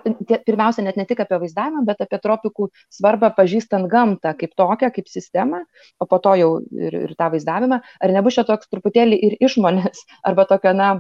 pirmiausia, 0.49 0.85
net 0.87 0.99
ne 0.99 1.07
tik 1.09 1.23
apie 1.25 1.39
vaizdavimą, 1.45 1.85
bet 1.89 2.03
apie 2.05 2.21
tropikų 2.23 2.71
svarbą 2.99 3.31
pažįstant 3.37 3.89
gamtą 3.93 4.35
kaip 4.41 4.57
tokią, 4.59 4.91
kaip 4.97 5.11
sistemą, 5.13 5.63
o 6.03 6.09
po 6.11 6.21
to 6.23 6.35
jau 6.41 6.51
ir, 6.75 6.99
ir 7.07 7.15
tą 7.19 7.31
vaizdavimą, 7.37 7.81
ar 7.81 8.17
nebus 8.19 8.39
čia 8.39 8.47
toks 8.49 8.73
truputėlį 8.73 9.21
ir 9.29 9.39
išmonės, 9.49 10.03
arba 10.27 10.49
tokio, 10.51 10.75
na, 10.77 10.97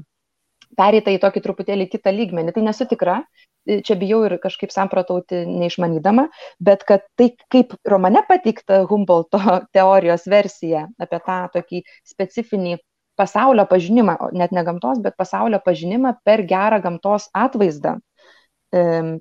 pereita 0.76 1.12
į 1.14 1.20
tokį 1.22 1.42
truputėlį 1.44 1.88
kitą 1.92 2.12
lygmenį. 2.14 2.54
Tai 2.56 2.64
nesu 2.68 2.86
tikra, 2.88 3.20
čia 3.66 3.96
bijau 3.98 4.22
ir 4.28 4.36
kažkaip 4.42 4.72
samprotauti 4.74 5.42
neišmanydama, 5.48 6.28
bet 6.62 6.84
kad 6.88 7.06
tai 7.18 7.32
kaip 7.52 7.74
romane 7.88 8.22
pateikta 8.28 8.84
Humboldto 8.90 9.40
teorijos 9.76 10.26
versija 10.30 10.86
apie 11.02 11.22
tą 11.26 11.40
tokį 11.56 11.82
specifinį 12.06 12.76
pasaulio 13.16 13.64
pažinimą, 13.68 14.18
net 14.36 14.52
ne 14.52 14.62
gamtos, 14.64 15.00
bet 15.04 15.16
pasaulio 15.16 15.60
pažinimą 15.64 16.18
per 16.24 16.44
gerą 16.48 16.82
gamtos 16.84 17.30
atvaizdą, 17.32 17.96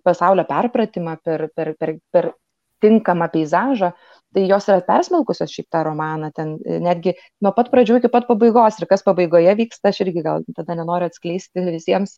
pasaulio 0.04 0.44
perpratimą, 0.50 1.16
per, 1.24 1.48
per, 1.56 1.72
per, 1.80 1.94
per 2.12 2.34
tinkamą 2.84 3.30
peizažą, 3.32 3.94
tai 4.36 4.44
jos 4.50 4.68
yra 4.68 4.82
persmelkusios 4.84 5.52
šiaip 5.54 5.70
tą 5.72 5.82
romaną, 5.88 6.30
ten 6.36 6.56
e, 6.68 6.80
netgi 6.84 7.14
nuo 7.44 7.54
pat 7.56 7.70
pradžių 7.72 8.02
iki 8.02 8.12
pat 8.12 8.28
pabaigos 8.28 8.82
ir 8.82 8.88
kas 8.90 9.06
pabaigoje 9.06 9.54
vyksta, 9.62 9.94
aš 9.94 10.02
irgi 10.04 10.24
gal 10.26 10.44
tada 10.58 10.76
nenoriu 10.76 11.08
atskleisti 11.08 11.64
visiems, 11.70 12.18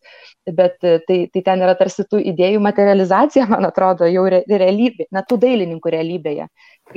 bet 0.58 0.82
e, 0.82 0.96
tai, 1.06 1.18
tai 1.34 1.42
ten 1.46 1.62
yra 1.62 1.76
tarsi 1.78 2.06
tų 2.10 2.20
idėjų 2.32 2.62
materializacija, 2.64 3.46
man 3.52 3.68
atrodo, 3.68 4.08
jau 4.10 4.26
re, 4.34 4.42
realybė, 4.50 5.06
na, 5.14 5.22
tų 5.28 5.38
dailininkų 5.46 5.94
realybėje. 5.94 6.48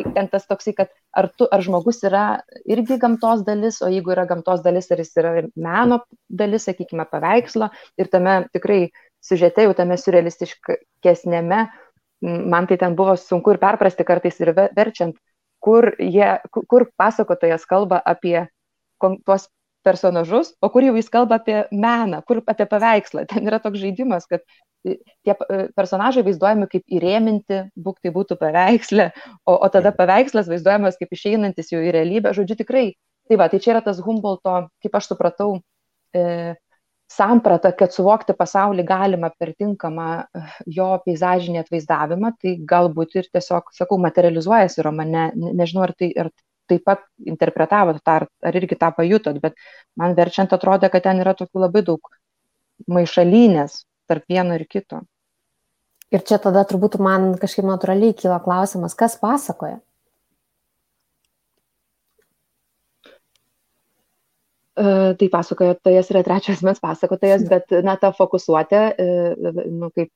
Ten 0.01 0.31
tas 0.31 0.47
toksai, 0.49 0.73
kad 0.77 0.89
ar, 1.17 1.29
tu, 1.37 1.45
ar 1.51 1.61
žmogus 1.61 2.01
yra 2.07 2.25
irgi 2.65 2.97
gamtos 3.01 3.45
dalis, 3.45 3.81
o 3.85 3.91
jeigu 3.91 4.15
yra 4.15 4.25
gamtos 4.29 4.63
dalis, 4.65 4.89
ar 4.91 5.03
jis 5.03 5.13
yra 5.21 5.35
meno 5.53 6.01
dalis, 6.27 6.65
sakykime, 6.69 7.05
paveikslo 7.11 7.69
ir 8.01 8.09
tame 8.09 8.41
tikrai 8.55 8.85
siužete, 9.21 9.67
jau 9.67 9.77
tame 9.77 9.99
surrealistiškesnėme 10.01 11.65
man 12.21 12.67
tai 12.69 12.77
ten 12.77 12.95
buvo 12.95 13.15
sunku 13.17 13.53
ir 13.53 13.61
perprasti 13.61 14.05
kartais 14.07 14.39
ir 14.41 14.53
verčiant, 14.55 15.15
kur, 15.61 15.91
jie, 15.99 16.27
kur 16.51 16.87
pasakotojas 16.97 17.65
kalba 17.69 18.01
apie 18.05 18.47
tuos 19.25 19.47
personažus, 19.85 20.53
o 20.61 20.69
kur 20.69 20.85
jau 20.85 20.93
jis 20.97 21.09
kalba 21.09 21.39
apie 21.41 21.63
meną, 21.73 22.21
kur 22.25 22.41
apie 22.45 22.67
paveikslą. 22.69 23.25
Ten 23.29 23.49
yra 23.49 23.59
toks 23.61 23.81
žaidimas, 23.81 24.27
kad 24.29 24.45
tie 24.85 25.35
personažai 25.77 26.23
vaizduojami 26.25 26.67
kaip 26.69 26.95
įrėminti, 26.97 27.61
būk 27.77 28.01
tai 28.01 28.13
būtų 28.13 28.37
paveikslė, 28.41 29.11
o, 29.45 29.55
o 29.57 29.69
tada 29.73 29.93
paveikslas 29.97 30.49
vaizduojamas 30.49 30.97
kaip 31.01 31.13
išeinantis 31.17 31.73
jau 31.73 31.81
į 31.81 31.93
realybę. 31.97 32.33
Žodžiu, 32.37 32.57
tikrai, 32.61 32.85
tai 33.29 33.39
va, 33.41 33.49
tai 33.49 33.61
čia 33.61 33.75
yra 33.75 33.83
tas 33.85 34.01
Humboldto, 34.05 34.57
kaip 34.83 34.97
aš 34.97 35.11
supratau, 35.13 35.55
e, 36.13 36.53
samprata, 37.11 37.71
kad 37.77 37.93
suvokti 37.93 38.35
pasaulį 38.37 38.85
galima 38.87 39.31
per 39.37 39.53
tinkamą 39.59 40.07
eh, 40.21 40.55
jo 40.77 40.87
peizažinį 41.05 41.61
atvaizdavimą, 41.63 42.33
tai 42.41 42.55
galbūt 42.73 43.17
ir 43.19 43.29
tiesiog, 43.33 43.73
sakau, 43.75 43.99
materializuojasi 44.05 44.85
romane. 44.87 45.29
Nežinau, 45.35 45.85
ar 45.87 45.95
tai 45.97 46.11
ar 46.25 46.31
taip 46.71 46.85
pat 46.87 47.03
interpretavot 47.27 47.99
tą, 47.99 48.21
ar, 48.21 48.27
ar 48.47 48.57
irgi 48.57 48.77
tą 48.79 48.91
pajutot, 48.95 49.39
bet 49.43 49.57
man 49.99 50.15
verčiant 50.15 50.53
atrodė, 50.55 50.91
kad 50.93 51.03
ten 51.07 51.19
yra 51.23 51.35
tokių 51.37 51.65
labai 51.65 51.83
daug 51.87 52.11
maišalynės 52.91 53.81
tarp 54.09 54.27
vieno 54.31 54.55
ir 54.57 54.67
kito. 54.69 55.03
Ir 56.11 56.23
čia 56.27 56.39
tada 56.43 56.63
turbūt 56.67 56.97
man 56.99 57.33
kažkaip 57.39 57.67
natūraliai 57.67 58.15
kyla 58.17 58.41
klausimas, 58.43 58.95
kas 58.99 59.15
pasakoja? 59.19 59.79
Tai 65.19 65.27
pasakotojas 65.31 66.09
yra 66.13 66.23
trečias 66.25 66.63
mes 66.65 66.81
pasakotojas, 66.81 67.45
bet, 67.49 67.71
na, 67.85 67.97
ta 68.01 68.11
fokusuotė, 68.15 68.81
nu, 69.69 69.91
kaip 69.95 70.11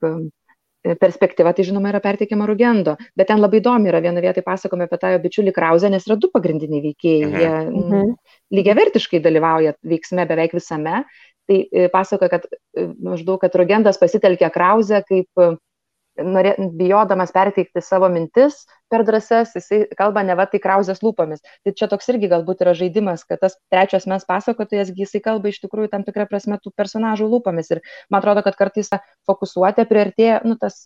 perspektyva, 1.01 1.53
tai 1.55 1.65
žinoma, 1.65 1.89
yra 1.89 2.01
perteikiama 2.03 2.45
Rugendo. 2.45 2.95
Bet 3.17 3.31
ten 3.31 3.41
labai 3.41 3.61
įdomi 3.61 3.89
yra 3.89 4.01
viena 4.03 4.21
vieta, 4.21 4.43
pasakome 4.45 4.85
apie 4.85 4.99
tą 5.01 5.15
jo 5.15 5.21
bičiulį 5.23 5.53
Krauzę, 5.55 5.89
nes 5.89 6.05
yra 6.05 6.17
du 6.21 6.29
pagrindiniai 6.33 6.83
veikėjai. 6.83 7.29
Jie 7.41 7.53
mhm. 7.63 8.11
lygiavertiškai 8.53 9.21
dalyvauja 9.25 9.75
veiksme 9.85 10.27
beveik 10.29 10.53
visame. 10.57 11.03
Tai 11.45 11.57
pasakoja, 11.93 12.37
kad 12.37 12.45
maždaug, 13.05 13.37
kad 13.41 13.53
Rugendas 13.57 13.99
pasitelkė 14.01 14.49
Krauzę 14.53 15.03
kaip 15.05 15.41
norė, 16.21 16.53
bijodamas 16.77 17.33
perteikti 17.35 17.81
savo 17.83 18.07
mintis 18.11 18.63
per 18.91 19.03
drąsas, 19.07 19.53
jisai 19.57 19.81
kalba 19.97 20.23
ne 20.23 20.35
va 20.37 20.45
tai 20.49 20.59
krauzės 20.63 21.01
lūpomis. 21.03 21.41
Tai 21.65 21.73
čia 21.77 21.89
toks 21.91 22.09
irgi 22.13 22.29
galbūt 22.31 22.63
yra 22.63 22.75
žaidimas, 22.77 23.25
kad 23.27 23.41
tas 23.41 23.57
trečias 23.73 24.07
mes 24.09 24.25
pasakotojas, 24.27 24.93
jisai 24.95 25.21
kalba 25.25 25.51
iš 25.51 25.59
tikrųjų 25.65 25.91
tam 25.93 26.05
tikrą 26.07 26.27
prasme 26.29 26.59
tų 26.61 26.71
personažų 26.77 27.27
lūpomis. 27.33 27.71
Ir 27.75 27.83
man 28.09 28.21
atrodo, 28.21 28.45
kad 28.45 28.57
kartais 28.59 28.91
ta 28.93 29.01
fokusuotė 29.27 29.87
priartėja, 29.89 30.41
nu, 30.47 30.57
tas 30.61 30.85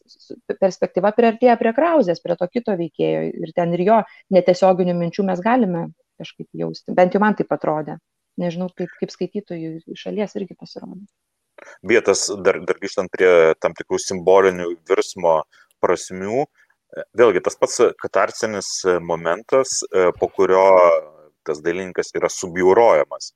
perspektyva 0.60 1.14
priartėja 1.18 1.58
prie 1.60 1.74
krauzės, 1.78 2.24
prie 2.24 2.38
to 2.40 2.50
kito 2.52 2.78
veikėjo 2.80 3.26
ir 3.44 3.56
ten 3.56 3.76
ir 3.78 3.86
jo 3.86 4.04
netiesioginių 4.34 4.96
minčių 4.98 5.28
mes 5.30 5.44
galime 5.44 5.90
kažkaip 6.20 6.48
jausti. 6.58 6.96
Bent 6.96 7.16
jau 7.16 7.24
man 7.24 7.38
tai 7.38 7.48
atrodė. 7.50 8.00
Nežinau, 8.40 8.70
kaip, 8.76 8.92
kaip 9.02 9.12
skaitytojų 9.12 9.72
iš 9.92 10.06
šalies 10.06 10.38
irgi 10.40 10.56
pasirodė. 10.56 11.04
Beje, 11.86 12.03
tas 12.10 12.26
dar, 12.45 12.60
dar 12.68 12.80
grįžtant 12.82 13.12
prie 13.14 13.32
tam 13.64 13.76
tikrų 13.78 13.99
simbolinių 14.03 14.70
virsmo 14.89 15.39
prasmių, 15.84 16.45
e, 16.45 17.05
vėlgi 17.20 17.43
tas 17.45 17.60
pats 17.60 17.82
katarsinis 18.01 18.72
momentas, 19.05 19.80
e, 19.89 20.10
po 20.20 20.32
kurio 20.36 20.64
tas 21.47 21.62
dailininkas 21.66 22.12
yra 22.18 22.32
subjaurojamas. 22.34 23.32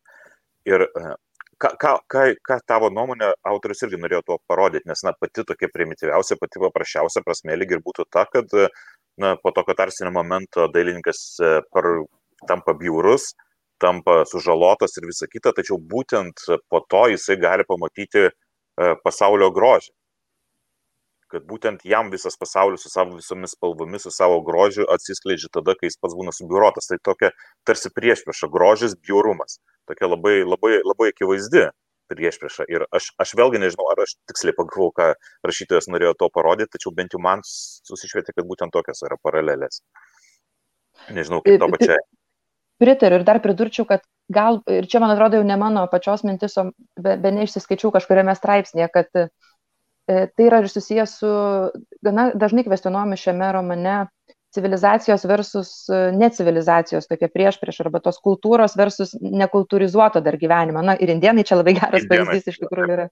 Ir 0.69 0.86
e, 0.88 1.13
ką, 1.61 1.74
ką, 1.80 1.93
ką, 2.11 2.26
ką 2.49 2.59
tavo 2.67 2.89
nuomonė 2.93 3.34
autorius 3.49 3.86
irgi 3.88 4.01
norėjo 4.01 4.24
tuo 4.28 4.39
parodyti, 4.47 4.89
nes 4.89 5.05
na, 5.07 5.15
pati 5.19 5.45
tokia 5.47 5.71
primityviausia, 5.74 6.39
pati 6.41 6.61
paprasčiausia 6.63 7.24
prasme 7.26 7.57
lyg 7.59 7.78
ir 7.78 7.86
būtų 7.86 8.07
ta, 8.11 8.26
kad 8.32 8.51
na, 9.19 9.36
po 9.39 9.53
to 9.55 9.63
katarsinio 9.67 10.11
momento 10.11 10.67
dailininkas 10.74 11.24
par, 11.71 11.89
tampa 12.47 12.76
bjaurus, 12.78 13.32
tampa 13.84 14.24
sužalotas 14.30 14.96
ir 15.00 15.10
visa 15.10 15.28
kita, 15.28 15.54
tačiau 15.58 15.80
būtent 15.94 16.46
po 16.72 16.82
to 16.90 17.04
jisai 17.14 17.38
gali 17.42 17.66
pamatyti 17.68 18.30
e, 18.30 18.32
pasaulio 19.04 19.52
grožį. 19.56 19.92
Kad 21.34 21.46
būtent 21.50 21.82
jam 21.90 22.12
visas 22.14 22.38
pasaulis 22.38 22.84
su 22.86 22.92
savo 22.94 23.18
visomis 23.18 23.56
spalvomis, 23.58 24.04
su 24.06 24.12
savo 24.14 24.42
grožiu 24.46 24.86
atsiskleidžia 24.96 25.50
tada, 25.58 25.74
kai 25.80 25.90
jis 25.90 25.98
pats 25.98 26.14
būna 26.18 26.34
subiurotas. 26.36 26.92
Tai 26.92 27.00
tokia 27.10 27.32
tarsi 27.66 27.90
priešprieša- 27.90 28.52
grožis, 28.56 28.94
bjaurumas. 29.08 29.58
Tokia 29.90 30.12
labai, 30.14 30.36
labai, 30.46 30.78
labai 30.86 31.10
akivaizdi 31.10 31.66
priešprieša. 32.14 32.70
Ir 32.70 32.86
aš, 32.94 33.10
aš 33.18 33.34
vėlgi 33.40 33.64
nežinau, 33.66 33.90
ar 33.92 34.06
aš 34.06 34.14
tiksliai 34.30 34.54
pagalvojau, 34.60 34.94
ką 35.00 35.14
rašytojas 35.50 35.90
norėjo 35.90 36.14
to 36.22 36.30
parodyti, 36.30 36.78
tačiau 36.78 36.94
bent 36.94 37.18
jau 37.18 37.22
man 37.22 37.42
susišvietė, 37.42 38.38
kad 38.38 38.46
būtent 38.46 38.72
tokios 38.72 39.02
yra 39.08 39.18
paralelės. 39.26 39.82
Nežinau, 41.10 41.42
kaip 41.42 41.58
to 41.60 41.72
pačiai 41.74 42.02
pritariu 42.84 43.22
ir 43.22 43.26
dar 43.28 43.40
pridurčiau, 43.44 43.88
kad 43.90 44.04
gal, 44.34 44.62
ir 44.72 44.88
čia 44.92 45.02
man 45.04 45.16
atrodo 45.16 45.40
jau 45.40 45.48
ne 45.48 45.58
mano 45.60 45.86
pačios 45.92 46.26
mintis, 46.28 46.58
o 46.60 46.70
be, 47.00 47.16
be 47.24 47.34
neišsiskaičiau 47.40 47.92
kažkuriame 47.96 48.36
straipsnėje, 48.38 48.90
kad 48.94 49.24
e, 49.24 49.28
tai 50.08 50.48
yra 50.50 50.62
ir 50.64 50.72
susijęs 50.72 51.18
su 51.22 51.34
gana 52.06 52.30
dažnai 52.36 52.66
kvestionuomi 52.68 53.20
šiame 53.20 53.52
romane 53.56 53.98
civilizacijos 54.54 55.26
versus 55.26 55.70
e, 55.90 56.00
necivilizacijos 56.14 57.08
tokia 57.10 57.30
prieš 57.34 57.58
prieš 57.62 57.80
arba 57.86 58.02
tos 58.06 58.20
kultūros 58.24 58.78
versus 58.78 59.16
nekultūrizuoto 59.22 60.22
dar 60.26 60.38
gyvenimo. 60.42 60.84
Na 60.86 60.96
ir 61.00 61.14
indienai 61.16 61.46
čia 61.48 61.58
labai 61.58 61.76
geras 61.80 62.06
pavyzdys 62.10 62.52
iš 62.54 62.60
tikrųjų 62.62 62.98
yra. 62.98 63.08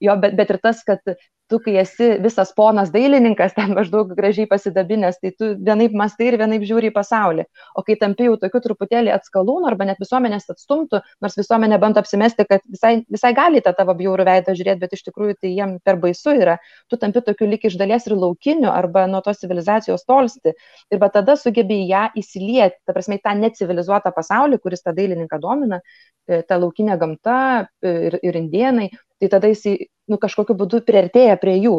Jo, 0.00 0.16
bet, 0.22 0.36
bet 0.38 0.54
ir 0.54 0.60
tas, 0.62 0.80
kad 0.86 1.02
tu, 1.50 1.58
kai 1.62 1.76
esi 1.82 2.08
visas 2.22 2.50
ponas 2.56 2.90
dailininkas, 2.94 3.54
ten 3.56 3.74
maždaug 3.76 4.10
gražiai 4.18 4.48
pasidabinės, 4.50 5.20
tai 5.22 5.32
tu 5.38 5.52
vienaip 5.68 5.94
mastai 5.96 6.30
ir 6.32 6.38
vienaip 6.40 6.64
žiūri 6.66 6.90
į 6.90 6.94
pasaulį. 6.96 7.46
O 7.78 7.84
kai 7.86 7.96
tampi 8.00 8.26
jau 8.26 8.36
tokiu 8.40 8.60
truputėlį 8.64 9.12
atskalūnų 9.14 9.70
arba 9.70 9.86
net 9.88 10.02
visuomenės 10.02 10.48
atstumtų, 10.52 11.02
nors 11.22 11.38
visuomenė 11.38 11.78
bando 11.82 12.02
apsimesti, 12.02 12.46
kad 12.50 12.64
visai, 12.72 12.96
visai 13.12 13.32
gali 13.36 13.62
tą 13.62 13.74
tavo 13.78 13.94
bjaurų 13.98 14.26
veidą 14.26 14.56
žiūrėti, 14.58 14.82
bet 14.82 14.96
iš 14.98 15.06
tikrųjų 15.08 15.38
tai 15.40 15.52
jiem 15.52 15.76
per 15.86 16.00
baisu 16.02 16.34
yra, 16.34 16.58
tu 16.90 16.98
tampi 17.00 17.22
tokiu 17.26 17.48
lik 17.50 17.68
iš 17.70 17.78
dalies 17.78 18.08
ir 18.10 18.16
laukiniu 18.18 18.72
arba 18.72 19.06
nuo 19.10 19.22
tos 19.24 19.42
civilizacijos 19.42 20.06
tolsti 20.08 20.54
ir 20.90 21.02
va 21.02 21.10
tada 21.14 21.36
sugebi 21.38 21.82
ją 21.86 22.08
įsilieti, 22.18 22.82
ta 22.86 22.94
prasme, 22.96 23.20
tą 23.22 23.36
necivilizuotą 23.38 24.12
pasaulį, 24.16 24.58
kuris 24.62 24.82
tą 24.82 24.94
dailininką 24.96 25.38
domina, 25.42 25.80
e, 26.26 26.42
ta 26.42 26.58
laukinė 26.58 26.98
gamta 27.00 27.38
e, 27.62 27.94
ir, 28.10 28.18
ir 28.26 28.38
indienai, 28.42 28.90
tai 29.20 29.30
tada 29.32 29.50
jis 29.52 29.64
nu, 30.10 30.18
kažkokiu 30.22 30.56
būdu 30.58 30.82
priartėja 30.86 31.36
prie 31.40 31.56
jų 31.58 31.76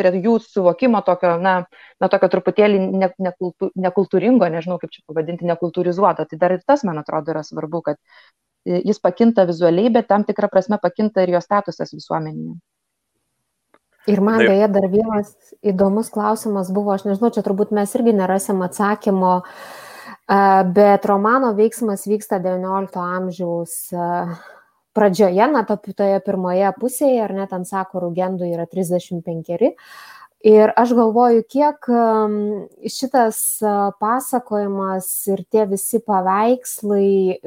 prie 0.00 0.16
jų 0.24 0.38
suvokimo 0.40 1.02
tokio, 1.04 1.34
na, 1.42 1.54
na 2.00 2.08
tokio 2.12 2.30
truputėlį 2.32 2.80
ne, 2.88 3.10
nekultu, 3.20 3.70
nekultūringo, 3.76 4.48
nežinau 4.52 4.78
kaip 4.80 4.94
čia 4.94 5.04
pavadinti, 5.08 5.48
nekultūrizuoto. 5.48 6.24
Tai 6.28 6.40
dar 6.40 6.56
ir 6.56 6.64
tas, 6.64 6.84
man 6.88 7.00
atrodo, 7.02 7.34
yra 7.34 7.44
svarbu, 7.44 7.82
kad 7.90 8.00
e, 8.00 8.80
jis 8.80 9.00
pakinta 9.02 9.44
vizualiai, 9.50 9.92
bet 9.92 10.08
tam 10.10 10.24
tikrą 10.28 10.50
prasme 10.52 10.80
pakinta 10.82 11.26
ir 11.26 11.34
jo 11.36 11.42
statusas 11.44 11.92
visuomenėje. 11.96 12.56
Ir 14.08 14.22
man 14.24 14.40
dėja 14.40 14.70
dar 14.72 14.86
vienas 14.88 15.34
įdomus 15.60 16.08
klausimas 16.12 16.70
buvo, 16.72 16.94
aš 16.94 17.04
nežinau, 17.04 17.28
čia 17.34 17.44
turbūt 17.44 17.74
mes 17.76 17.92
irgi 17.98 18.14
nerasim 18.16 18.62
atsakymo, 18.64 19.34
bet 20.72 21.04
romano 21.10 21.52
veiksmas 21.58 22.06
vyksta 22.08 22.40
XIX 22.40 22.96
amžiaus 22.96 23.76
pradžioje, 24.96 25.46
na, 25.52 25.64
toje 25.66 26.20
pirmoje 26.26 26.72
pusėje, 26.80 27.20
ar 27.24 27.34
net 27.36 27.52
ant 27.56 27.68
sako, 27.68 28.02
Rugendų 28.06 28.50
yra 28.50 28.66
35. 28.70 29.72
Ir 30.40 30.70
aš 30.72 30.94
galvoju, 30.96 31.42
kiek 31.52 31.84
šitas 32.88 33.38
pasakojimas 34.00 35.08
ir 35.28 35.42
tie 35.52 35.66
visi 35.68 35.98
paveikslai, 36.00 37.42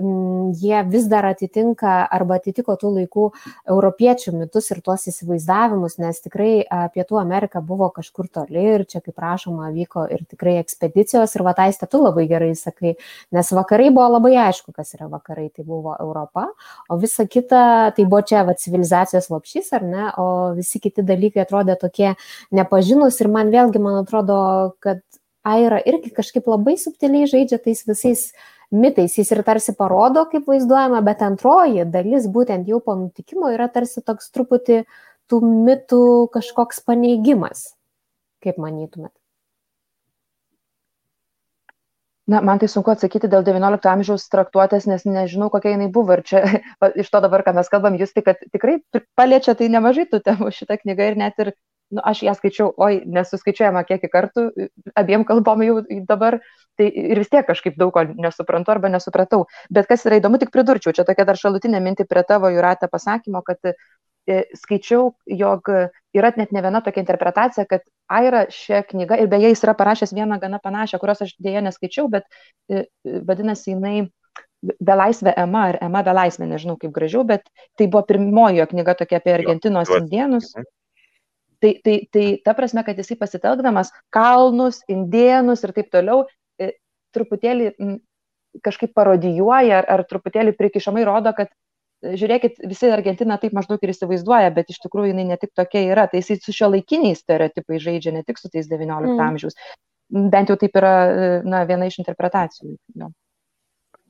jie 0.61 0.81
vis 0.91 1.07
dar 1.09 1.25
atitinka 1.25 1.95
arba 2.13 2.37
atitiko 2.37 2.75
tų 2.77 2.91
laikų 2.99 3.23
europiečių 3.73 4.35
mitus 4.35 4.69
ir 4.69 4.83
tuos 4.85 5.07
įsivaizdavimus, 5.09 5.95
nes 6.03 6.21
tikrai 6.21 6.51
Pietų 6.93 7.17
Amerika 7.17 7.63
buvo 7.65 7.87
kažkur 7.95 8.27
toli 8.29 8.61
ir 8.75 8.85
čia, 8.85 9.01
kaip 9.01 9.17
prašoma, 9.17 9.71
vyko 9.73 10.05
ir 10.13 10.21
tikrai 10.29 10.59
ekspedicijos. 10.61 11.33
Ir 11.33 11.45
vataistė 11.49 11.89
tu 11.89 12.03
labai 12.03 12.27
gerai 12.29 12.51
sakai, 12.53 12.93
nes 13.33 13.51
vakarai 13.57 13.89
buvo 13.89 14.11
labai 14.19 14.35
aišku, 14.51 14.69
kas 14.69 14.93
yra 14.99 15.09
vakarai, 15.09 15.47
tai 15.49 15.65
buvo 15.65 15.97
Europa, 15.97 16.45
o 16.93 17.01
visa 17.01 17.25
kita, 17.25 17.89
tai 17.97 18.05
buvo 18.05 18.21
čia 18.21 18.45
va, 18.45 18.53
civilizacijos 18.53 19.31
lopšys, 19.33 19.73
ar 19.73 19.89
ne, 19.89 20.07
o 20.21 20.29
visi 20.53 20.77
kiti 20.77 21.01
dalykai 21.01 21.47
atrodė 21.47 21.79
tokie 21.81 22.13
nepažįstami 22.53 22.82
pažinus 22.83 23.19
ir 23.21 23.31
man 23.31 23.51
vėlgi, 23.53 23.79
man 23.79 24.01
atrodo, 24.03 24.75
kad 24.83 24.99
Aira 25.43 25.79
irgi 25.83 26.11
kažkaip 26.15 26.47
labai 26.47 26.77
subtiliai 26.79 27.27
žaidžia 27.27 27.59
tais 27.59 27.83
visais 27.87 28.31
mitais. 28.71 29.17
Jis 29.17 29.31
ir 29.31 29.43
tarsi 29.43 29.73
parodo, 29.75 30.23
kaip 30.31 30.47
vaizduojama, 30.47 31.01
bet 31.03 31.23
antroji 31.23 31.83
dalis, 31.91 32.29
būtent 32.31 32.67
jau 32.67 32.79
po 32.79 32.95
nutikimo, 32.95 33.51
yra 33.51 33.67
tarsi 33.67 34.01
toks 34.01 34.31
truputį 34.31 34.85
tų 35.27 35.41
mitų 35.43 36.29
kažkoks 36.31 36.79
paneigimas. 36.87 37.73
Kaip 38.43 38.59
manytumėt? 38.59 39.11
Na, 42.23 42.39
man 42.39 42.55
tai 42.59 42.69
sunku 42.71 42.87
atsakyti 42.87 43.27
dėl 43.27 43.43
XIX 43.43 43.83
amžiaus 43.91 44.29
traktuotės, 44.31 44.87
nes 44.87 45.03
nežinau, 45.03 45.49
kokia 45.51 45.73
jinai 45.75 45.89
buvo. 45.91 46.15
Ir 46.15 46.23
čia 46.23 46.43
iš 47.03 47.11
to 47.11 47.19
dabar, 47.19 47.43
ką 47.43 47.51
mes 47.59 47.67
kalbam, 47.67 47.99
jūs 47.99 48.15
tik, 48.15 48.29
kad 48.29 48.39
tikrai 48.55 48.79
paliečia 49.19 49.59
tai 49.59 49.67
nemažai 49.71 50.07
tų 50.07 50.23
temų 50.23 50.55
šitą 50.55 50.79
knygą 50.79 51.11
ir 51.11 51.19
net 51.19 51.43
ir 51.43 51.51
nu, 51.93 52.01
aš 52.03 52.23
ją 52.25 52.33
skaičiau, 52.37 52.71
oi, 52.81 53.01
nesuskaičiuojama 53.15 53.83
kiekį 53.87 54.09
kartų, 54.13 54.45
abiem 54.99 55.25
kalbom 55.27 55.63
jau 55.65 55.79
dabar, 56.09 56.39
tai 56.79 56.89
ir 56.89 57.21
vis 57.21 57.31
tiek 57.31 57.45
kažkaip 57.47 57.77
daug 57.79 57.93
ko 57.95 58.05
nesuprantu 58.09 58.73
arba 58.73 58.91
nesupratau. 58.93 59.45
Bet 59.73 59.89
kas 59.89 60.05
yra 60.09 60.19
įdomu, 60.21 60.41
tik 60.41 60.53
pridurčiau, 60.53 60.95
čia 60.95 61.05
tokia 61.07 61.27
dar 61.29 61.39
šalutinė 61.39 61.81
minti 61.83 62.07
prie 62.09 62.25
tavo 62.27 62.51
jūratę 62.53 62.89
pasakymo, 62.91 63.43
kad 63.45 63.61
e, 63.69 63.75
skaičiau, 64.57 65.13
jog 65.29 65.69
yra 66.17 66.33
net 66.39 66.55
ne 66.55 66.65
viena 66.65 66.81
tokia 66.85 67.03
interpretacija, 67.05 67.67
kad 67.69 67.85
Aira 68.13 68.43
šią 68.51 68.83
knygą, 68.89 69.17
ir 69.21 69.29
beje, 69.31 69.53
jis 69.53 69.63
yra 69.63 69.73
parašęs 69.79 70.11
vieną 70.13 70.37
gana 70.41 70.59
panašią, 70.63 70.99
kurios 71.01 71.23
aš 71.23 71.37
dėja 71.41 71.63
neskaičiau, 71.65 72.09
bet 72.11 72.27
e, 72.69 72.85
vadinasi, 73.03 73.73
jinai 73.73 74.09
Belaisvė 74.63 75.33
Ema 75.37 75.65
ar 75.71 75.77
Ema 75.83 76.03
Belaisvė, 76.07 76.47
nežinau 76.47 76.77
kaip 76.79 76.93
gražiau, 76.95 77.25
bet 77.27 77.43
tai 77.79 77.87
buvo 77.91 78.03
pirmoji 78.07 78.61
jo 78.61 78.67
knyga 78.71 78.95
tokia 79.01 79.19
apie 79.19 79.33
Argentinos 79.35 79.91
indienus. 79.91 80.53
Mhm. 80.55 80.69
Tai, 81.63 81.73
tai, 81.83 81.97
tai 82.11 82.25
ta 82.43 82.51
prasme, 82.57 82.83
kad 82.83 82.97
jisai 82.99 83.15
pasitelkdamas 83.19 83.93
kalnus, 84.11 84.81
indienus 84.91 85.63
ir 85.63 85.71
taip 85.77 85.93
toliau, 85.93 86.25
e, 86.59 86.73
truputėlį 87.15 87.69
kažkaip 88.65 88.91
parodijuoja 88.97 89.79
ar, 89.81 89.87
ar 89.95 90.03
truputėlį 90.09 90.53
prikišamai 90.59 91.05
rodo, 91.07 91.31
kad 91.37 91.49
e, 91.49 92.17
žiūrėkit, 92.19 92.59
visi 92.67 92.91
Argentina 92.91 93.39
taip 93.39 93.55
maždaug 93.55 93.81
ir 93.81 93.93
įsivaizduoja, 93.95 94.51
bet 94.57 94.75
iš 94.75 94.83
tikrųjų 94.83 95.13
jinai 95.13 95.29
ne 95.31 95.39
tik 95.39 95.53
tokia 95.55 95.85
yra, 95.87 96.05
tai 96.11 96.21
jisai 96.21 96.41
su 96.43 96.55
šio 96.55 96.73
laikiniais 96.75 97.23
stereotipai 97.23 97.79
žaidžia, 97.87 98.17
ne 98.17 98.27
tik 98.27 98.41
su 98.41 98.51
tais 98.51 98.67
XIX 98.67 99.15
mm. 99.15 99.23
amžiaus. 99.29 99.57
Bent 100.13 100.51
jau 100.51 100.59
taip 100.59 100.75
yra 100.77 100.95
e, 101.07 101.29
na, 101.47 101.63
viena 101.69 101.87
iš 101.87 102.01
interpretacijų. 102.03 102.75
Jo. 102.99 103.13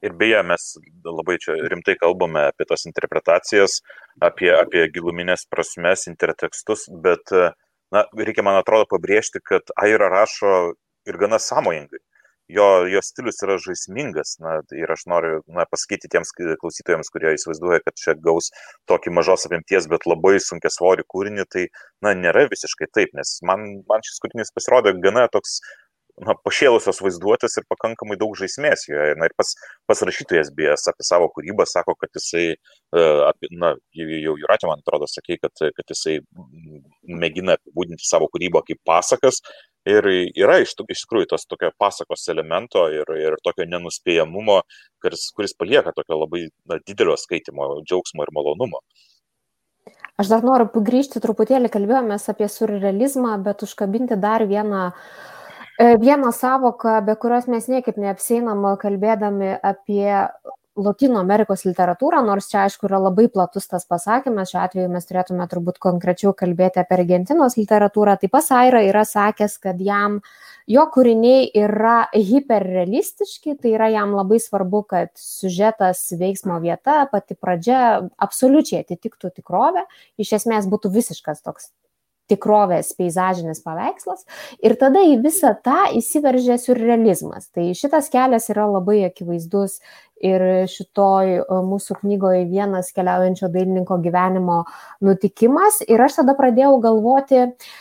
Ir 0.03 0.15
beje, 0.19 0.39
mes 0.43 0.63
labai 1.07 1.37
čia 1.39 1.55
rimtai 1.71 1.95
kalbame 1.99 2.47
apie 2.49 2.67
tas 2.67 2.83
interpretacijas, 2.89 3.77
apie, 4.19 4.49
apie 4.51 4.87
giluminės 4.91 5.45
prasmes, 5.51 6.09
intertekstus, 6.11 6.89
bet 7.05 7.31
na, 7.31 8.03
reikia, 8.19 8.43
man 8.43 8.59
atrodo, 8.59 8.89
pabrėžti, 8.91 9.39
kad 9.45 9.71
Aira 9.79 10.09
rašo 10.11 10.73
ir 11.07 11.19
gana 11.21 11.39
sąmojingai. 11.39 12.01
Jo, 12.51 12.65
jo 12.91 12.99
stilius 13.01 13.39
yra 13.45 13.55
žaismingas 13.63 14.33
na, 14.43 14.57
ir 14.75 14.91
aš 14.91 15.05
noriu 15.07 15.37
na, 15.47 15.63
pasakyti 15.71 16.09
tiems 16.11 16.33
klausytojams, 16.35 17.07
kurie 17.13 17.31
įsivaizduoja, 17.37 17.79
kad 17.85 17.95
čia 18.01 18.15
gaus 18.19 18.49
tokį 18.91 19.13
mažos 19.15 19.47
apimties, 19.47 19.87
bet 19.87 20.03
labai 20.09 20.35
sunkia 20.43 20.71
svorį 20.73 21.05
kūrinį, 21.13 21.45
tai 21.55 21.63
na, 22.03 22.11
nėra 22.19 22.43
visiškai 22.51 22.89
taip, 22.91 23.15
nes 23.15 23.37
man, 23.47 23.63
man 23.87 24.03
šis 24.03 24.19
kūrinys 24.25 24.51
pasirodė 24.57 24.97
gana 25.05 25.29
toks 25.31 25.61
na, 26.21 26.35
pašėlusios 26.45 27.01
vaizduotės 27.01 27.57
ir 27.57 27.65
pakankamai 27.71 28.17
daug 28.21 28.35
žaismės 28.37 28.85
joje. 28.89 29.15
Na 29.17 29.29
ir 29.29 29.35
pas, 29.37 29.53
pas 29.89 30.01
rašytojas 30.05 30.51
bėjęs 30.55 30.85
apie 30.91 31.05
savo 31.07 31.29
kūrybą 31.33 31.65
sako, 31.69 31.95
kad 31.99 32.13
jisai, 32.17 32.45
e, 32.53 33.05
apie, 33.29 33.49
na, 33.57 33.73
jau 33.97 34.35
Juratė, 34.39 34.69
man 34.69 34.83
atrodo, 34.83 35.09
sakė, 35.09 35.39
kad, 35.41 35.65
kad 35.77 35.93
jisai 35.95 36.19
mėgina 37.09 37.57
apibūdinti 37.57 38.05
savo 38.05 38.29
kūrybą 38.33 38.63
kaip 38.67 38.81
pasakas. 38.85 39.41
Ir 39.89 40.05
yra 40.07 40.61
iš, 40.63 40.77
iš 40.93 41.01
tikrųjų 41.03 41.33
tos 41.33 41.43
tokio 41.49 41.73
pasakos 41.81 42.29
elemento 42.31 42.85
ir, 42.93 43.09
ir 43.19 43.35
tokio 43.43 43.65
nenuspėjamumo, 43.67 44.61
kuris, 45.03 45.25
kuris 45.35 45.57
palieka 45.59 45.91
tokio 45.97 46.21
labai 46.21 46.45
na, 46.69 46.77
didelio 46.87 47.17
skaitimo, 47.19 47.81
džiaugsmo 47.83 48.23
ir 48.23 48.31
malonumo. 48.37 48.79
Aš 50.21 50.29
dar 50.29 50.45
noriu 50.45 50.69
grįžti 50.87 51.19
truputėlį, 51.19 51.67
kalbėjomės 51.73 52.29
apie 52.31 52.47
surrealizmą, 52.47 53.33
bet 53.43 53.65
užkabinti 53.65 54.15
dar 54.21 54.45
vieną 54.47 54.83
uh, 54.93 55.32
E, 55.79 55.97
vieną 55.97 56.31
savoką, 56.31 57.01
be 57.05 57.15
kurios 57.15 57.47
mes 57.49 57.67
niekaip 57.67 57.97
neapseinam 57.97 58.65
kalbėdami 58.81 59.55
apie 59.65 60.05
Latino 60.73 61.19
Amerikos 61.21 61.63
literatūrą, 61.67 62.23
nors 62.25 62.47
čia 62.49 62.63
aišku 62.65 62.87
yra 62.87 62.97
labai 63.01 63.27
platus 63.29 63.67
tas 63.69 63.85
pasakymas, 63.85 64.49
šiuo 64.49 64.61
atveju 64.63 64.89
mes 64.89 65.05
turėtume 65.05 65.45
turbūt 65.49 65.77
konkrečiau 65.81 66.33
kalbėti 66.37 66.81
apie 66.81 66.97
Argentinos 66.97 67.57
literatūrą. 67.59 68.15
Taip 68.21 68.33
pat 68.33 68.47
Saira 68.47 68.81
yra 68.85 69.03
sakęs, 69.05 69.59
kad 69.61 69.81
jam 69.81 70.19
jo 70.69 70.85
kūriniai 70.95 71.45
yra 71.61 72.07
hiperrealistiški, 72.13 73.53
tai 73.61 73.75
yra 73.75 73.91
jam 73.93 74.17
labai 74.17 74.41
svarbu, 74.41 74.81
kad 74.89 75.13
siužetas, 75.17 76.07
veiksmo 76.17 76.57
vieta, 76.65 77.03
pati 77.13 77.37
pradžia 77.37 77.83
absoliučiai 78.17 78.81
atitiktų 78.81 79.33
tikrovę, 79.37 79.85
iš 80.21 80.37
esmės 80.41 80.69
būtų 80.73 80.93
visiškas 80.97 81.45
toks 81.45 81.69
tikrovės 82.31 82.93
peizažinis 82.97 83.61
paveikslas 83.65 84.23
ir 84.63 84.77
tada 84.79 85.03
į 85.03 85.19
visą 85.23 85.53
tą 85.65 85.89
įsiveržė 85.99 86.57
surrealizmas. 86.61 87.49
Tai 87.53 87.69
šitas 87.77 88.09
kelias 88.13 88.49
yra 88.53 88.67
labai 88.71 89.03
akivaizdus 89.09 89.79
ir 90.23 90.43
šitoj 90.71 91.37
e, 91.39 91.45
mūsų 91.69 91.99
knygoje 92.01 92.45
vienas 92.51 92.93
keliaujančio 92.95 93.51
dailininko 93.53 93.99
gyvenimo 94.03 94.63
nutikimas 95.03 95.81
ir 95.87 96.05
aš 96.05 96.21
tada 96.21 96.37
pradėjau 96.39 96.77
galvoti, 96.83 97.47
uh, 97.49 97.73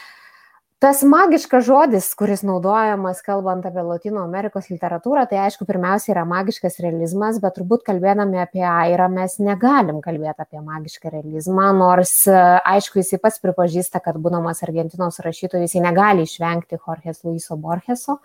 tas 0.82 1.04
magiškas 1.06 1.62
žodis, 1.62 2.08
kuris 2.18 2.40
naudojamas 2.42 3.20
kalbant 3.22 3.62
apie 3.68 3.84
Latino 3.86 4.24
Amerikos 4.26 4.66
literatūrą, 4.72 5.22
tai 5.30 5.38
aišku, 5.44 5.62
pirmiausia 5.68 6.10
yra 6.16 6.24
magiškas 6.26 6.80
realizmas, 6.82 7.38
bet 7.42 7.54
turbūt 7.58 7.84
kalbėdami 7.86 8.40
apie 8.42 8.64
Airą 8.66 9.06
mes 9.12 9.36
negalim 9.38 10.00
kalbėti 10.02 10.42
apie 10.42 10.58
magišką 10.58 11.12
realizmą, 11.12 11.68
nors 11.78 12.16
aišku, 12.26 12.98
jisai 12.98 13.20
pats 13.22 13.38
pripažįsta, 13.44 14.02
kad 14.02 14.18
būdamas 14.24 14.64
Argentinos 14.66 15.22
rašytojas, 15.22 15.68
jisai 15.68 15.84
negali 15.86 16.26
išvengti 16.26 16.80
Jorges 16.80 17.22
Luiso 17.22 17.56
Borgeso. 17.62 18.18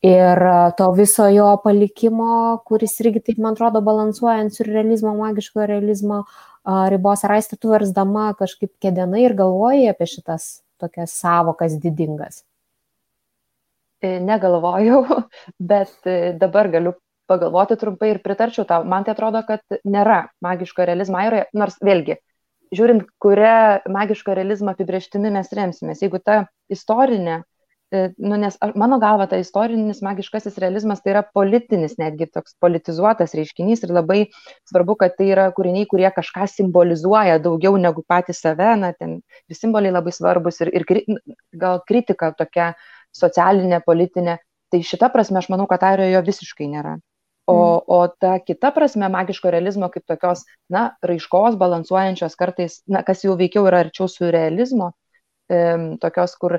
Ir 0.00 0.40
to 0.78 0.86
viso 0.96 1.26
jo 1.28 1.50
palikimo, 1.60 2.62
kuris 2.64 2.96
irgi, 3.04 3.20
taip 3.26 3.42
man 3.44 3.52
atrodo, 3.52 3.84
balansuojant 3.84 4.56
surrealizmo, 4.56 5.12
magiško 5.18 5.68
realizmo 5.68 6.22
ribos, 6.64 7.28
ar 7.28 7.36
aistė 7.36 7.60
tu 7.60 7.76
versdama 7.76 8.30
kažkaip 8.40 8.72
kėdenai 8.80 9.26
ir 9.26 9.36
galvoji 9.36 9.92
apie 9.92 10.08
šitas 10.08 10.50
tokias 10.80 11.14
savokas 11.20 11.76
didingas? 11.82 12.42
E, 14.00 14.16
negalvojau, 14.24 15.04
bet 15.72 16.08
e, 16.08 16.32
dabar 16.40 16.70
galiu 16.72 16.94
pagalvoti 17.30 17.76
trumpai 17.78 18.14
ir 18.14 18.22
pritarčiau 18.24 18.66
tau. 18.66 18.84
Man 18.88 19.04
tai 19.06 19.14
atrodo, 19.14 19.42
kad 19.46 19.62
nėra 19.84 20.24
magiško 20.42 20.86
realizmo 20.88 21.20
airoje, 21.20 21.46
nors 21.54 21.76
vėlgi, 21.84 22.16
žiūrint, 22.74 23.06
kurią 23.22 23.86
magiško 23.92 24.34
realizmo 24.38 24.74
apibrieštimi 24.74 25.30
mes 25.36 25.52
remsimės. 25.54 26.02
Jeigu 26.02 26.22
ta 26.24 26.42
istorinė 26.72 27.42
nu, 27.90 28.36
nes 28.38 28.56
mano 28.78 28.98
galva, 29.02 29.26
ta 29.26 29.38
istorinis 29.42 30.02
magiškasis 30.06 30.58
realizmas 30.62 31.02
tai 31.02 31.14
yra 31.14 31.22
politinis, 31.26 31.96
netgi 31.98 32.28
toks 32.30 32.54
politizuotas 32.62 33.34
reiškinys 33.34 33.82
ir 33.86 33.94
labai 33.96 34.20
svarbu, 34.70 34.94
kad 35.00 35.16
tai 35.18 35.30
yra 35.32 35.48
kūriniai, 35.56 35.88
kurie 35.90 36.06
kažką 36.14 36.46
simbolizuoja 36.52 37.40
daugiau 37.42 37.74
negu 37.82 38.04
patys 38.06 38.42
save, 38.44 38.70
na, 38.78 38.92
ten 38.94 39.18
simboliai 39.50 39.96
labai 39.96 40.14
svarbus 40.14 40.62
ir, 40.62 40.70
ir 40.70 40.86
gal 41.64 41.82
kritika 41.86 42.30
tokia 42.38 42.72
socialinė, 43.16 43.82
politinė. 43.86 44.38
Tai 44.70 44.82
šita 44.86 45.10
prasme 45.10 45.40
aš 45.42 45.50
manau, 45.50 45.66
kad 45.66 45.82
airijoje 45.82 46.14
jo 46.14 46.26
visiškai 46.30 46.70
nėra. 46.70 47.00
O, 47.50 47.54
mm. 47.54 47.82
o 47.90 47.98
ta 48.22 48.38
kita 48.38 48.70
prasme 48.70 49.08
magiško 49.10 49.50
realizmo 49.50 49.88
kaip 49.90 50.06
tokios, 50.06 50.44
na, 50.70 50.92
raiškos, 51.02 51.58
balansuojančios 51.58 52.38
kartais, 52.38 52.78
na, 52.86 53.02
kas 53.02 53.24
jau 53.26 53.34
veikiau 53.40 53.66
yra 53.66 53.82
arčiau 53.82 54.06
su 54.12 54.30
realizmo, 54.30 54.92
tokios, 56.00 56.34
kur 56.40 56.56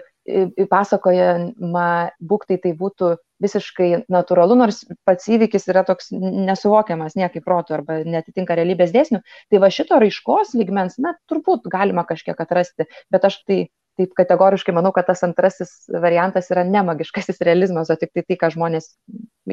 pasakojama 0.69 1.89
būktai 2.19 2.57
tai 2.61 2.73
būtų 2.77 3.15
visiškai 3.41 3.89
natūralu, 4.11 4.57
nors 4.59 4.83
pats 5.07 5.29
įvykis 5.31 5.65
yra 5.71 5.83
toks 5.87 6.11
nesuvokiamas 6.11 7.15
niekaip 7.17 7.45
protų 7.45 7.79
arba 7.79 8.01
netitinka 8.05 8.57
realybės 8.57 8.93
dėsnių, 8.93 9.21
tai 9.49 9.61
va 9.63 9.71
šito 9.73 9.97
raiškos 10.01 10.53
lygmens, 10.59 10.99
na, 11.01 11.15
turbūt 11.31 11.65
galima 11.71 12.05
kažkiek 12.07 12.37
atrasti, 12.37 12.85
bet 13.13 13.25
aš 13.31 13.41
tai 13.47 13.63
taip 13.99 14.13
kategoriškai 14.17 14.73
manau, 14.75 14.93
kad 14.95 15.09
tas 15.09 15.23
antrasis 15.27 15.73
variantas 15.91 16.49
yra 16.53 16.63
nemagiškasis 16.67 17.41
realizmas, 17.45 17.91
o 17.91 17.97
tik 17.99 18.13
tai 18.15 18.23
tai, 18.27 18.37
ką 18.39 18.51
žmonės 18.55 18.93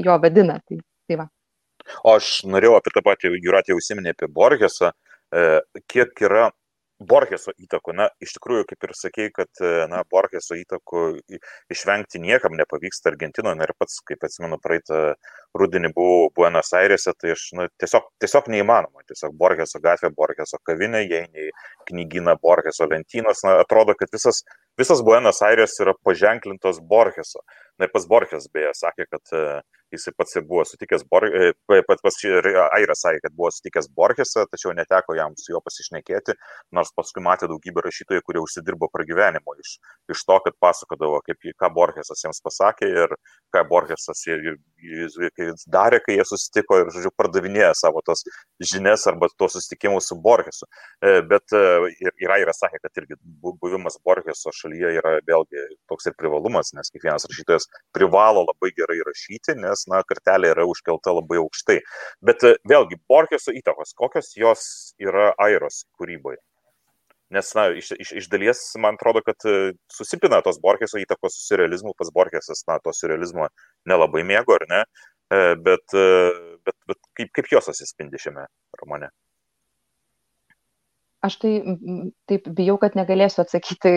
jo 0.05 0.17
vadina. 0.23 0.61
Tai, 0.69 0.81
tai 1.09 1.19
va. 1.23 1.29
O 2.05 2.15
aš 2.19 2.45
norėjau 2.49 2.77
apie 2.79 2.93
tą 2.95 3.03
patį, 3.05 3.33
Juratė 3.43 3.77
užsiminė 3.77 4.15
apie 4.15 4.29
Borgesą, 4.33 4.93
e, 4.93 5.61
kiek 5.91 6.25
yra 6.29 6.51
Borgeso 6.99 7.53
įtakų. 7.55 7.95
Na, 7.95 8.09
iš 8.23 8.33
tikrųjų, 8.37 8.65
kaip 8.73 8.87
ir 8.89 8.93
sakėjai, 8.99 9.33
kad 9.37 9.61
na, 9.91 10.01
Borgeso 10.11 10.57
įtakų 10.59 11.03
išvengti 11.71 12.19
niekam 12.23 12.57
nepavyksta 12.59 13.13
Argentinoje. 13.13 13.59
Na 13.59 13.69
ir 13.69 13.75
pats, 13.79 14.01
kaip 14.07 14.25
atsimenu, 14.27 14.59
praeitą 14.63 15.15
rudenį 15.59 15.93
buvau 15.95 16.27
Buenos 16.35 16.73
Airėse, 16.75 17.15
tai 17.15 17.37
aš 17.37 17.45
na, 17.59 17.69
tiesiog, 17.79 18.11
tiesiog 18.23 18.51
neįmanoma. 18.51 19.07
Tiesiog 19.07 19.37
Borgeso 19.39 19.79
gatvė, 19.85 20.11
Borgeso 20.17 20.59
kavinė, 20.67 21.05
jei 21.07 21.29
nei 21.31 21.53
knygina 21.91 22.35
Borgeso 22.43 22.89
lentynos. 22.91 23.45
Na, 23.47 23.61
atrodo, 23.63 23.95
kad 23.99 24.11
visas, 24.15 24.43
visas 24.79 25.05
Buenos 25.07 25.43
Airės 25.47 25.79
yra 25.85 25.95
paženklintos 26.03 26.83
Borgeso. 26.83 27.47
Na 27.79 27.87
ir 27.87 27.93
pats 27.95 28.09
Borges 28.11 28.49
beje 28.55 28.73
sakė, 28.75 29.07
kad 29.13 29.35
jisai 29.93 30.13
pats 30.17 30.37
ir 30.37 30.45
buvo 30.49 30.65
sutikęs, 30.69 31.05
Bor... 31.11 31.25
E, 31.29 31.53
pats 31.89 32.05
pas 32.05 32.19
Airas 32.27 33.03
sakė, 33.05 33.23
kad 33.25 33.35
buvo 33.37 33.51
sutikęs 33.55 33.89
Borgesą, 33.97 34.45
tačiau 34.53 34.75
neteko 34.77 35.17
jam 35.17 35.37
su 35.41 35.53
juo 35.55 35.61
pasišnekėti, 35.65 36.37
nors 36.77 36.93
paskui 36.97 37.25
matė 37.25 37.49
daugybę 37.51 37.85
rašytojų, 37.87 38.25
kurie 38.27 38.43
užsidirbo 38.43 38.91
pragyvenimo 38.93 39.57
iš, 39.63 39.77
iš 40.13 40.25
to, 40.29 40.39
kad 40.45 40.57
pasakodavo, 40.61 41.23
kaip, 41.27 41.49
ką 41.61 41.71
Borgesas 41.77 42.25
jiems 42.25 42.43
pasakė 42.45 42.91
ir 43.05 43.17
ką 43.55 43.65
Borgesas 43.71 44.25
darė, 45.73 46.03
kai 46.05 46.19
jie 46.19 46.27
susitiko 46.29 46.83
ir, 46.83 46.93
žodžiu, 46.95 47.13
pardavinėjo 47.17 47.73
savo 47.79 48.05
tos 48.05 48.25
žinias 48.61 49.07
arba 49.09 49.31
tos 49.41 49.57
susitikimus 49.57 50.11
su 50.11 50.19
Borgesu. 50.21 50.69
E, 51.01 51.21
bet 51.29 51.57
e, 51.57 51.65
ir, 52.05 52.13
ir 52.21 52.37
Airas 52.37 52.61
sakė, 52.61 52.83
kad 52.85 53.03
irgi 53.03 53.19
buvimas 53.41 53.97
Borgeso 54.05 54.53
šalyje 54.55 54.93
yra 55.01 55.17
vėlgi 55.25 55.65
toks 55.89 56.11
ir 56.11 56.17
privalumas, 56.19 56.75
nes 56.77 56.93
kiekvienas 56.93 57.27
rašytojas 57.31 57.68
privalo 57.95 58.45
labai 58.47 58.71
gerai 58.77 58.99
rašyti, 59.07 59.57
nes 59.63 59.87
na, 59.91 60.03
kartelė 60.09 60.53
yra 60.55 60.67
užkelta 60.69 61.15
labai 61.17 61.41
aukštai. 61.43 61.79
Bet 62.25 62.45
e, 62.47 62.55
vėlgi, 62.69 63.01
Borgeso 63.11 63.55
įtakos, 63.57 63.95
kokios 63.99 64.33
jos 64.39 64.65
yra 65.03 65.33
Airos 65.45 65.85
kūryboje? 65.99 66.41
Nes, 67.35 67.51
na, 67.57 67.67
iš, 67.77 67.93
iš, 68.01 68.15
iš 68.23 68.27
dalies, 68.33 68.63
man 68.81 68.97
atrodo, 68.97 69.21
kad 69.27 69.45
e, 69.49 69.73
susipina 69.93 70.41
tos 70.45 70.61
Borgeso 70.65 71.01
įtakos 71.01 71.37
su 71.37 71.45
surrealizmu, 71.45 71.93
pas 71.99 72.13
Borgesas, 72.15 72.65
na, 72.71 72.79
to 72.85 72.95
surrealizmo 72.97 73.51
nelabai 73.89 74.25
mėgo, 74.29 74.57
ar 74.57 74.69
ne? 74.71 74.83
E, 75.29 75.41
bet, 75.61 75.97
bet, 76.65 76.77
bet 76.89 77.01
kaip, 77.19 77.33
kaip 77.37 77.51
jos 77.53 77.69
atsispindi 77.73 78.21
šiame 78.23 78.49
romane? 78.81 79.13
Aš 81.27 81.35
tai 81.43 81.53
taip 82.31 82.47
bijau, 82.55 82.77
kad 82.79 82.95
negalėsiu 82.95 83.43
atsakyti 83.43 83.93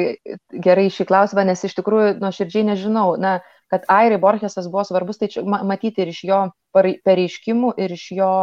gerai 0.65 0.87
šį 0.89 1.05
klausimą, 1.09 1.43
nes 1.45 1.61
iš 1.67 1.75
tikrųjų 1.77 2.15
nuoširdžiai 2.17 2.65
nežinau. 2.71 3.13
Na, 3.21 3.35
kad 3.71 3.85
Airai 3.91 4.19
Borgesas 4.21 4.67
buvo 4.71 4.83
svarbus, 4.87 5.19
tai 5.21 5.29
čia 5.31 5.43
matyti 5.45 6.03
ir 6.03 6.11
iš 6.11 6.23
jo 6.27 6.41
pareiškimų, 6.75 7.73
ir 7.79 7.95
iš 7.95 8.09
jo 8.17 8.33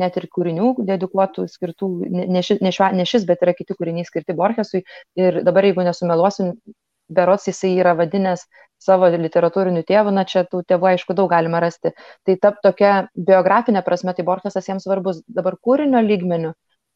net 0.00 0.16
ir 0.18 0.26
kūrinių 0.30 0.72
dedikuotų, 0.86 1.46
skirtų, 1.50 1.90
ne, 2.10 2.42
ši, 2.42 2.58
ne, 2.64 2.72
šio, 2.74 2.88
ne 2.98 3.06
šis, 3.08 3.26
bet 3.28 3.44
yra 3.46 3.54
kiti 3.54 3.76
kūriniai 3.78 4.06
skirti 4.06 4.34
Borgesui. 4.38 4.82
Ir 5.18 5.42
dabar, 5.46 5.66
jeigu 5.68 5.84
nesumeluosiu, 5.86 6.50
berots 7.14 7.48
jisai 7.48 7.74
yra 7.78 7.94
vadinęs 7.98 8.46
savo 8.82 9.08
literatūriniu 9.12 9.84
tėvu, 9.86 10.12
na 10.14 10.24
čia 10.28 10.44
tų 10.50 10.62
tėvų 10.68 10.90
aišku 10.92 11.16
daug 11.16 11.30
galima 11.30 11.60
rasti. 11.62 11.94
Tai 12.26 12.36
tap 12.42 12.60
tokia 12.64 12.94
biografinė 13.14 13.84
prasme, 13.86 14.14
tai 14.16 14.26
Borgesas 14.26 14.68
jiems 14.68 14.86
svarbus 14.88 15.22
dabar 15.28 15.58
kūrinio 15.60 16.02
lygmeniu. 16.04 16.54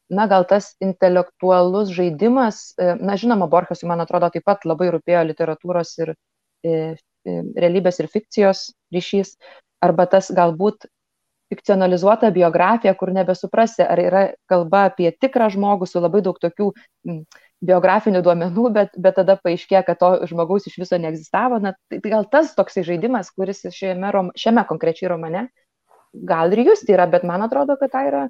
Na, 0.09 0.25
gal 0.25 0.45
tas 0.49 0.71
intelektualus 0.81 1.91
žaidimas, 1.93 2.71
e, 2.81 2.95
na, 2.97 3.13
žinoma, 3.21 3.45
Borgesui, 3.49 3.85
man 3.89 4.01
atrodo, 4.01 4.31
taip 4.33 4.47
pat 4.49 4.65
labai 4.65 4.89
rūpėjo 4.95 5.21
literatūros 5.29 5.91
ir 6.01 6.15
e, 6.65 6.71
realybės 7.25 7.99
ir 7.99 8.09
fikcijos 8.11 8.69
ryšys, 8.93 9.35
arba 9.83 10.07
tas 10.09 10.31
galbūt 10.35 10.87
fikcionalizuota 11.49 12.29
biografija, 12.31 12.93
kur 12.97 13.11
nebesuprasi, 13.13 13.81
ar 13.81 13.99
yra 14.01 14.23
kalba 14.49 14.85
apie 14.91 15.09
tikrą 15.11 15.49
žmogų 15.53 15.87
su 15.89 16.01
labai 16.01 16.21
daug 16.25 16.37
tokių 16.41 16.69
biografinių 17.65 18.21
duomenų, 18.23 18.65
bet, 18.75 18.93
bet 19.01 19.17
tada 19.17 19.35
paaiškėjo, 19.41 19.81
kad 19.87 19.99
to 19.99 20.11
žmogaus 20.29 20.69
iš 20.69 20.77
viso 20.83 20.99
neegzistavo. 21.01 21.59
Na, 21.63 21.73
tai, 21.89 21.99
tai 22.03 22.13
gal 22.13 22.27
tas 22.31 22.53
toksai 22.57 22.85
žaidimas, 22.87 23.33
kuris 23.35 23.65
šiame, 23.75 24.13
šiame 24.37 24.65
konkrečiai 24.69 25.09
romane, 25.11 25.47
gal 26.13 26.53
ir 26.53 26.67
jūs 26.69 26.85
yra, 26.89 27.09
bet 27.09 27.25
man 27.27 27.43
atrodo, 27.45 27.75
kad 27.81 27.91
tai 27.95 28.05
yra 28.11 28.27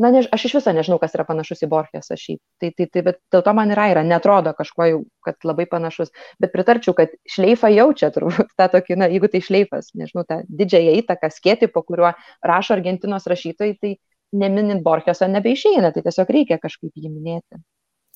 na, 0.00 0.10
než, 0.14 0.28
aš 0.32 0.46
iš 0.48 0.54
viso 0.58 0.72
nežinau, 0.72 0.96
kas 1.00 1.12
yra 1.16 1.26
panašus 1.28 1.64
į 1.66 1.68
Borgesą 1.68 2.16
šiaip. 2.16 2.40
Tai, 2.62 2.70
tai, 2.76 2.86
tai, 2.88 3.02
bet 3.08 3.18
dėl 3.34 3.42
to 3.44 3.52
man 3.56 3.74
yra, 3.74 3.90
yra, 3.92 4.04
netrodo 4.06 4.54
kažko 4.56 4.86
jau, 4.88 5.00
kad 5.26 5.44
labai 5.44 5.66
panašus. 5.68 6.14
Bet 6.40 6.54
pritarčiau, 6.54 6.94
kad 6.96 7.12
šleifą 7.28 7.68
jaučia 7.72 8.08
turbūt 8.14 8.54
tą 8.58 8.70
tokį, 8.72 8.96
na, 9.02 9.10
jeigu 9.12 9.28
tai 9.32 9.42
šleifas, 9.44 9.92
nežinau, 9.98 10.24
tą 10.28 10.40
didžiąją 10.48 10.96
įtaką, 11.02 11.32
skėti, 11.34 11.68
po 11.72 11.84
kuriuo 11.84 12.14
rašo 12.46 12.78
Argentinos 12.78 13.28
rašytojai, 13.28 13.76
tai 13.82 13.94
neminint 14.32 14.80
Borgeso 14.84 15.28
nebeišeina, 15.28 15.92
tai 15.92 16.04
tiesiog 16.06 16.32
reikia 16.38 16.58
kažkaip 16.62 16.96
jį 16.96 17.12
minėti. 17.12 17.60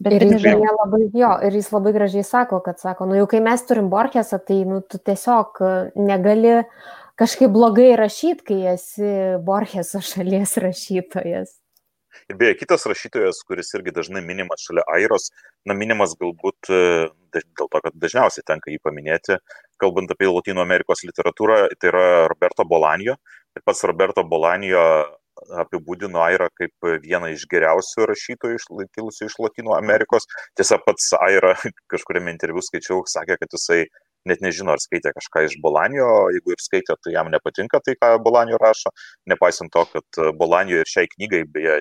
Bet 0.00 0.12
ir 0.12 0.26
jis, 0.28 0.42
beje, 0.44 0.72
labai, 0.76 1.06
jo, 1.16 1.30
ir 1.48 1.54
jis 1.56 1.70
labai 1.72 1.92
gražiai 1.96 2.24
sako, 2.24 2.60
kad 2.64 2.80
sako, 2.80 3.06
nu 3.08 3.16
jau 3.16 3.28
kai 3.30 3.40
mes 3.44 3.62
turim 3.68 3.88
Borgesą, 3.92 4.40
tai 4.44 4.58
nu, 4.68 4.82
tu 4.84 5.00
tiesiog 5.00 5.60
negali 5.96 6.58
kažkaip 7.16 7.52
blogai 7.52 7.94
rašyti, 7.96 8.44
kai 8.44 8.58
esi 8.74 9.12
Borgeso 9.44 10.02
šalies 10.04 10.56
rašytojas. 10.60 11.56
Ir 12.30 12.38
beje, 12.40 12.56
kitas 12.62 12.86
rašytojas, 12.90 13.42
kuris 13.48 13.72
irgi 13.78 13.94
dažnai 13.96 14.22
minimas 14.24 14.64
šalia 14.66 14.84
Airos, 14.96 15.30
na, 15.68 15.76
minimas 15.78 16.16
galbūt 16.20 16.70
e, 16.70 16.80
dėl 17.36 17.68
to, 17.72 17.82
kad 17.84 17.92
dažniausiai 17.94 18.46
tenka 18.46 18.72
jį 18.72 18.80
paminėti, 18.84 19.38
kalbant 19.82 20.10
apie 20.14 20.30
Latino 20.30 20.64
Amerikos 20.64 21.04
literatūrą, 21.06 21.60
tai 21.80 21.92
yra 21.92 22.06
Roberto 22.32 22.66
Bolanio. 22.68 23.18
Ir 23.56 23.64
pats 23.64 23.84
Roberto 23.88 24.24
Bolanio 24.28 24.82
apibūdino 25.62 26.20
Airą 26.24 26.48
kaip 26.56 26.88
vieną 27.04 27.30
iš 27.34 27.44
geriausių 27.50 28.08
rašytojų 28.10 28.86
kilusių 28.96 29.28
iš 29.28 29.36
Latino 29.42 29.76
Amerikos. 29.76 30.28
Tiesa, 30.56 30.78
pats 30.82 31.12
Aira 31.20 31.54
kažkuriame 31.92 32.32
interviu 32.32 32.64
skaičiau, 32.64 33.02
sakė, 33.10 33.38
kad 33.42 33.56
jisai 33.56 33.84
net 34.26 34.42
nežino, 34.42 34.74
ar 34.74 34.82
skaitė 34.82 35.12
kažką 35.14 35.44
iš 35.46 35.58
Bolanio, 35.62 36.06
jeigu 36.34 36.54
ir 36.54 36.62
skaitė, 36.62 36.96
tai 37.02 37.14
jam 37.14 37.30
nepatinka 37.30 37.80
tai, 37.84 37.94
ką 38.00 38.16
Bolanio 38.24 38.58
rašo, 38.62 38.90
nepaisant 39.30 39.70
to, 39.74 39.84
kad 39.92 40.22
Bolanio 40.40 40.80
ir 40.82 40.90
šiai 40.90 41.10
knygai, 41.12 41.44
beje, 41.52 41.78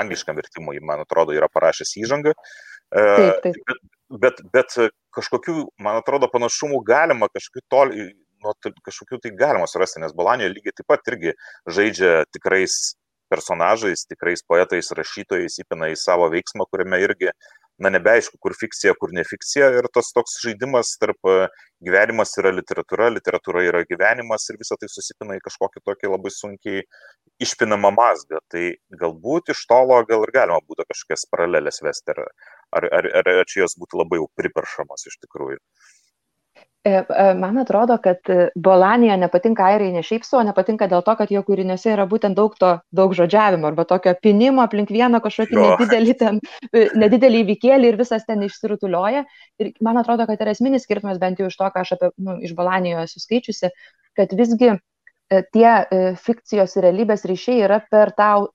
angliškam 0.00 0.38
vertimui, 0.38 0.80
man 0.82 1.04
atrodo, 1.04 1.34
yra 1.36 1.48
parašęs 1.52 1.94
įžangą. 2.02 2.34
E, 2.34 3.04
taip, 3.04 3.46
taip. 3.46 3.62
Bet, 3.64 3.80
bet, 4.24 4.42
bet 4.54 4.76
kažkokių, 5.16 5.56
man 5.82 6.00
atrodo, 6.02 6.28
panašumų 6.32 6.82
galima 6.86 7.30
kažkokių 7.32 7.64
toli, 7.72 8.10
nu, 8.44 8.52
kažkokių 8.84 9.20
tai 9.24 9.32
galima 9.38 9.68
surasti, 9.70 10.02
nes 10.02 10.14
Balanio 10.16 10.50
lygiai 10.52 10.76
taip 10.76 10.88
pat 10.90 11.12
irgi 11.12 11.34
žaidžia 11.70 12.24
tikrais 12.34 12.94
personažais, 13.32 14.04
tikrais 14.06 14.44
poetais, 14.46 14.92
rašytojais, 14.94 15.58
įpina 15.62 15.90
į 15.92 15.98
savo 15.98 16.28
veiksmą, 16.32 16.66
kuriame 16.70 17.00
irgi 17.02 17.32
na 17.82 17.90
nebeaišku, 17.90 18.38
kur 18.42 18.54
fikcija, 18.54 18.94
kur 19.00 19.12
ne 19.14 19.24
fikcija 19.26 19.70
ir 19.78 19.88
tas 19.94 20.12
toks 20.14 20.36
žaidimas 20.44 20.92
tarp 21.00 21.30
e, 21.30 21.48
gyvenimas 21.84 22.36
yra 22.40 22.52
literatūra, 22.54 23.08
literatūra 23.16 23.64
yra 23.66 23.82
gyvenimas 23.88 24.46
ir 24.50 24.60
visą 24.60 24.78
tai 24.80 24.88
susipina 24.92 25.38
į 25.38 25.42
kažkokį 25.44 25.82
tokį 25.88 26.12
labai 26.12 26.32
sunkiai 26.34 26.84
išpinamą 27.42 27.90
mazgą. 27.96 28.38
Tai 28.52 28.64
galbūt 29.02 29.50
iš 29.54 29.64
tolo 29.70 29.98
gal 30.08 30.22
ir 30.26 30.34
galima 30.36 30.60
būtų 30.68 30.86
kažkokias 30.92 31.26
paralelės 31.32 31.82
vesti, 31.82 32.14
ar, 32.14 32.22
ar, 32.78 32.88
ar, 33.00 33.10
ar 33.34 33.50
čia 33.50 33.64
jos 33.64 33.76
būtų 33.82 34.04
labai 34.04 34.22
jau 34.22 34.30
priperšamos 34.38 35.10
iš 35.10 35.18
tikrųjų. 35.26 35.58
E, 36.84 36.90
e, 36.90 37.34
man 37.34 37.56
atrodo, 37.58 37.96
kad 38.04 38.18
Bolanija 38.54 39.14
nepatinka 39.16 39.64
airiai 39.64 39.92
ne 39.94 40.02
šiaip 40.04 40.26
savo, 40.28 40.42
nepatinka 40.44 40.84
dėl 40.90 41.00
to, 41.06 41.14
kad 41.16 41.30
jo 41.32 41.40
kūriniuose 41.46 41.94
yra 41.94 42.04
būtent 42.10 42.36
daug 42.36 42.58
to, 42.60 42.74
daug 42.92 43.14
žodžiavimo 43.16 43.70
arba 43.70 43.86
tokio 43.88 44.12
pinimo 44.26 44.60
aplink 44.60 44.92
vieną 44.92 45.22
kažkokį 45.24 45.56
jo. 45.56 45.62
nedidelį, 45.70 46.16
ten, 46.20 46.42
e, 46.68 46.82
nedidelį 47.00 47.40
įvykėlį 47.46 47.88
ir 47.88 47.96
visas 48.02 48.28
ten 48.28 48.44
išsirutulioja. 48.44 49.24
Ir 49.64 49.72
man 49.86 50.02
atrodo, 50.02 50.28
kad 50.28 50.44
yra 50.44 50.52
esminis 50.52 50.84
skirtumas, 50.84 51.22
bent 51.22 51.40
jau 51.40 51.48
iš 51.48 51.56
to, 51.62 51.70
ką 51.72 51.86
aš 51.86 51.94
apie, 51.96 52.12
nu, 52.26 52.36
iš 52.44 52.52
Bolanijoje 52.58 53.08
esu 53.08 53.24
skaičiusi, 53.24 53.72
kad 54.20 54.36
visgi 54.36 54.74
tie 55.56 55.70
fikcijos 56.20 56.76
ir 56.76 56.84
realybės 56.84 57.24
ryšiai 57.24 57.64
yra 57.64 57.80
per 57.90 58.12
tau 58.12 58.50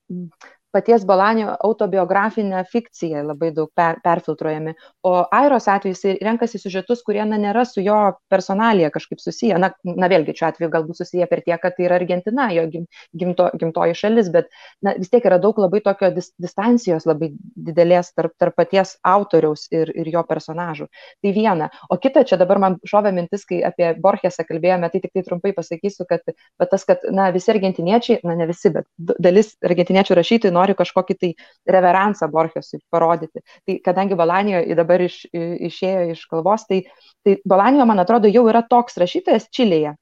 paties 0.72 1.06
Balanio 1.06 1.56
autobiografinę 1.60 2.64
fikciją 2.72 3.24
labai 3.28 3.52
daug 3.54 3.70
per, 3.76 4.00
perfiltruojami. 4.04 4.74
O 5.04 5.14
Airos 5.36 5.68
atveju 5.68 5.96
jis 5.96 6.22
renkasi 6.26 6.60
sužetus, 6.62 7.02
kurie 7.06 7.24
na, 7.26 7.40
nėra 7.42 7.66
su 7.66 7.82
jo 7.82 7.98
personalija 8.30 8.92
kažkaip 8.94 9.22
susiję. 9.24 9.58
Na, 9.62 9.72
na 9.84 10.10
vėlgi, 10.12 10.36
šiuo 10.38 10.50
atveju 10.50 10.72
galbūt 10.74 11.02
susiję 11.02 11.28
per 11.32 11.44
tiek, 11.46 11.60
kad 11.62 11.78
tai 11.78 11.88
yra 11.88 12.00
Argentina, 12.00 12.50
jo 12.54 12.66
gim, 12.72 12.86
gimto, 13.18 13.50
gimtoji 13.60 13.98
šalis, 13.98 14.30
bet 14.34 14.50
na, 14.86 14.94
vis 15.00 15.12
tiek 15.12 15.26
yra 15.26 15.40
daug 15.42 15.58
labai 15.62 15.82
tokio 15.86 16.12
dis, 16.16 16.32
distancijos 16.42 17.08
labai 17.10 17.32
didelės 17.70 18.14
tarp, 18.14 18.36
tarp 18.40 18.58
paties 18.60 18.96
autoriaus 19.08 19.68
ir, 19.74 19.92
ir 19.96 20.12
jo 20.14 20.24
personažų. 20.30 20.90
Tai 21.24 21.34
viena. 21.36 21.70
O 21.90 21.98
kita, 22.02 22.24
čia 22.30 22.38
dabar 22.42 22.62
man 22.62 22.78
šovė 22.88 23.14
mintis, 23.16 23.46
kai 23.50 23.62
apie 23.66 23.92
Borgesą 24.02 24.46
kalbėjome, 24.48 24.92
tai 24.94 25.02
tik 25.04 25.16
tai 25.16 25.26
trumpai 25.26 25.54
pasakysiu, 25.58 26.06
kad 26.10 26.24
tas, 26.70 26.86
kad 26.88 27.04
na, 27.14 27.30
visi 27.36 27.52
argentiniečiai, 27.54 28.22
na 28.28 28.38
ne 28.40 28.50
visi, 28.50 28.72
bet 28.74 28.88
dalis 28.98 29.56
argentiniečių 29.66 30.18
rašytojų 30.20 30.56
nori 30.60 30.76
kažkokį 30.78 31.16
tai 31.20 31.32
reveransą 31.76 32.30
Borgesui 32.32 32.82
parodyti. 32.92 33.44
Tai 33.66 33.78
kadangi 33.86 34.18
Balanijo 34.20 34.62
dabar 34.78 35.04
iš, 35.06 35.22
išėjo 35.34 36.12
iš 36.14 36.26
kalbos, 36.32 36.68
tai, 36.70 36.84
tai 37.26 37.40
Balanijo, 37.48 37.88
man 37.90 38.04
atrodo, 38.04 38.30
jau 38.32 38.46
yra 38.52 38.64
toks 38.68 39.00
rašytojas 39.02 39.50
Čilėje, 39.56 39.96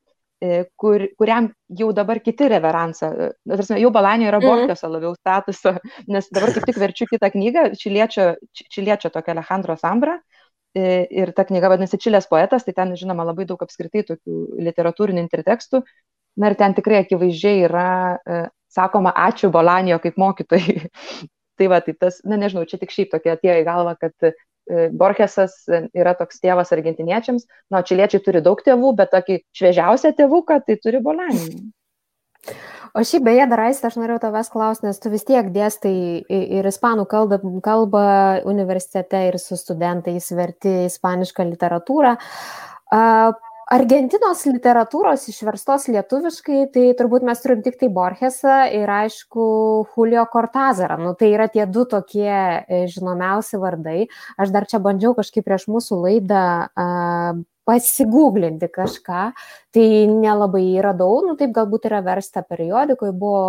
e, 0.43 0.64
kur, 0.80 1.08
kuriam 1.20 1.51
jau 1.80 1.91
dabar 1.95 2.22
kiti 2.24 2.49
reveransą, 2.51 3.12
tarsi, 3.47 3.78
jau 3.84 3.91
Balanijo 3.93 4.32
yra 4.32 4.41
mhm. 4.41 4.49
Borgeso 4.49 4.89
labiau 4.91 5.14
statuso, 5.18 5.78
nes 6.08 6.32
dabar 6.34 6.55
kaip 6.55 6.68
tik 6.70 6.82
verčiu 6.82 7.10
kitą 7.10 7.32
knygą, 7.34 7.70
čiliečio, 7.80 8.34
čiliečio 8.53 9.14
tokia 9.14 9.38
Alejandro 9.38 9.78
Sambra, 9.80 10.18
e, 10.78 11.08
ir 11.10 11.34
ta 11.34 11.47
knyga 11.47 11.72
vadinasi 11.74 11.99
Čilės 12.01 12.30
poetas, 12.30 12.68
tai 12.68 12.76
ten, 12.78 12.93
žinoma, 12.99 13.26
labai 13.28 13.47
daug 13.49 13.62
apskritai 13.64 14.05
tokių 14.12 14.43
literatūrinių 14.68 15.26
intertekstų. 15.26 15.82
Na 16.38 16.51
ir 16.51 16.55
ten 16.58 16.76
tikrai 16.78 17.01
akivaizdžiai 17.01 17.64
yra 17.66 17.89
e, 18.22 18.41
sakoma 18.74 19.13
ačiū 19.28 19.51
Bolanijo 19.53 19.99
kaip 20.03 20.20
mokytojai. 20.22 20.89
tai 21.57 21.72
va, 21.72 21.82
tai 21.82 21.95
tas, 21.97 22.20
na 22.28 22.38
nežinau, 22.38 22.68
čia 22.70 22.78
tik 22.82 22.93
šiaip 22.93 23.15
tokia 23.15 23.34
atėjo 23.38 23.55
į 23.61 23.65
galvą, 23.65 23.95
kad 23.97 24.28
e, 24.30 24.34
Borgesas 24.93 25.55
yra 25.68 26.13
toks 26.20 26.43
tėvas 26.43 26.74
argentiniečiams, 26.76 27.47
na, 27.74 27.82
čiliečiai 27.82 28.22
turi 28.24 28.43
daug 28.45 28.61
tėvų, 28.61 28.93
bet 28.99 29.13
tokį 29.15 29.41
šviežiausią 29.57 30.13
tėvuką 30.20 30.61
tai 30.68 30.78
turi 30.84 31.01
Bolanį. 31.01 31.47
O 32.97 33.03
šiaip 33.05 33.26
beje, 33.28 33.45
dar 33.51 33.61
aistė, 33.65 33.89
aš 33.89 33.97
norėjau 33.99 34.22
tavęs 34.24 34.49
klausti, 34.53 34.88
nes 34.88 34.99
tu 35.01 35.09
vis 35.13 35.26
tiek 35.28 35.49
dėstai 35.53 35.93
ir 36.30 36.70
ispanų 36.70 37.05
kalbą, 37.09 37.39
kalbą 37.65 38.05
universitete 38.47 39.26
ir 39.28 39.38
su 39.41 39.57
studentais 39.59 40.30
verti 40.34 40.74
ispanišką 40.88 41.45
literatūrą. 41.51 42.15
Argentinos 43.68 44.45
literatūros 44.47 45.26
išverstos 45.28 45.89
lietuviškai, 45.91 46.59
tai 46.72 46.86
turbūt 46.95 47.26
mes 47.28 47.41
turim 47.43 47.59
tik 47.65 47.76
tai 47.82 47.89
Borgesą 47.91 48.61
ir 48.72 48.88
aišku 48.88 49.47
Julio 49.91 50.24
Cortazarą. 50.32 50.95
Nu, 51.03 51.11
tai 51.20 51.34
yra 51.34 51.49
tie 51.51 51.65
du 51.68 51.84
tokie 51.84 52.32
e, 52.32 52.86
žinomiausi 52.88 53.59
vardai. 53.59 54.05
Aš 54.39 54.55
dar 54.55 54.70
čia 54.72 54.80
bandžiau 54.80 55.11
kažkaip 55.18 55.43
prieš 55.49 55.68
mūsų 55.74 55.99
laidą 56.05 56.45
uh, 56.72 57.43
pasigūglinti 57.68 58.70
kažką, 58.72 59.24
tai 59.76 59.88
nelabai 60.09 60.65
radau, 60.84 61.20
nu 61.26 61.36
taip 61.39 61.51
galbūt 61.55 61.89
yra 61.89 61.99
versta 62.05 62.43
periodikoje, 62.47 63.13
buvo 63.18 63.41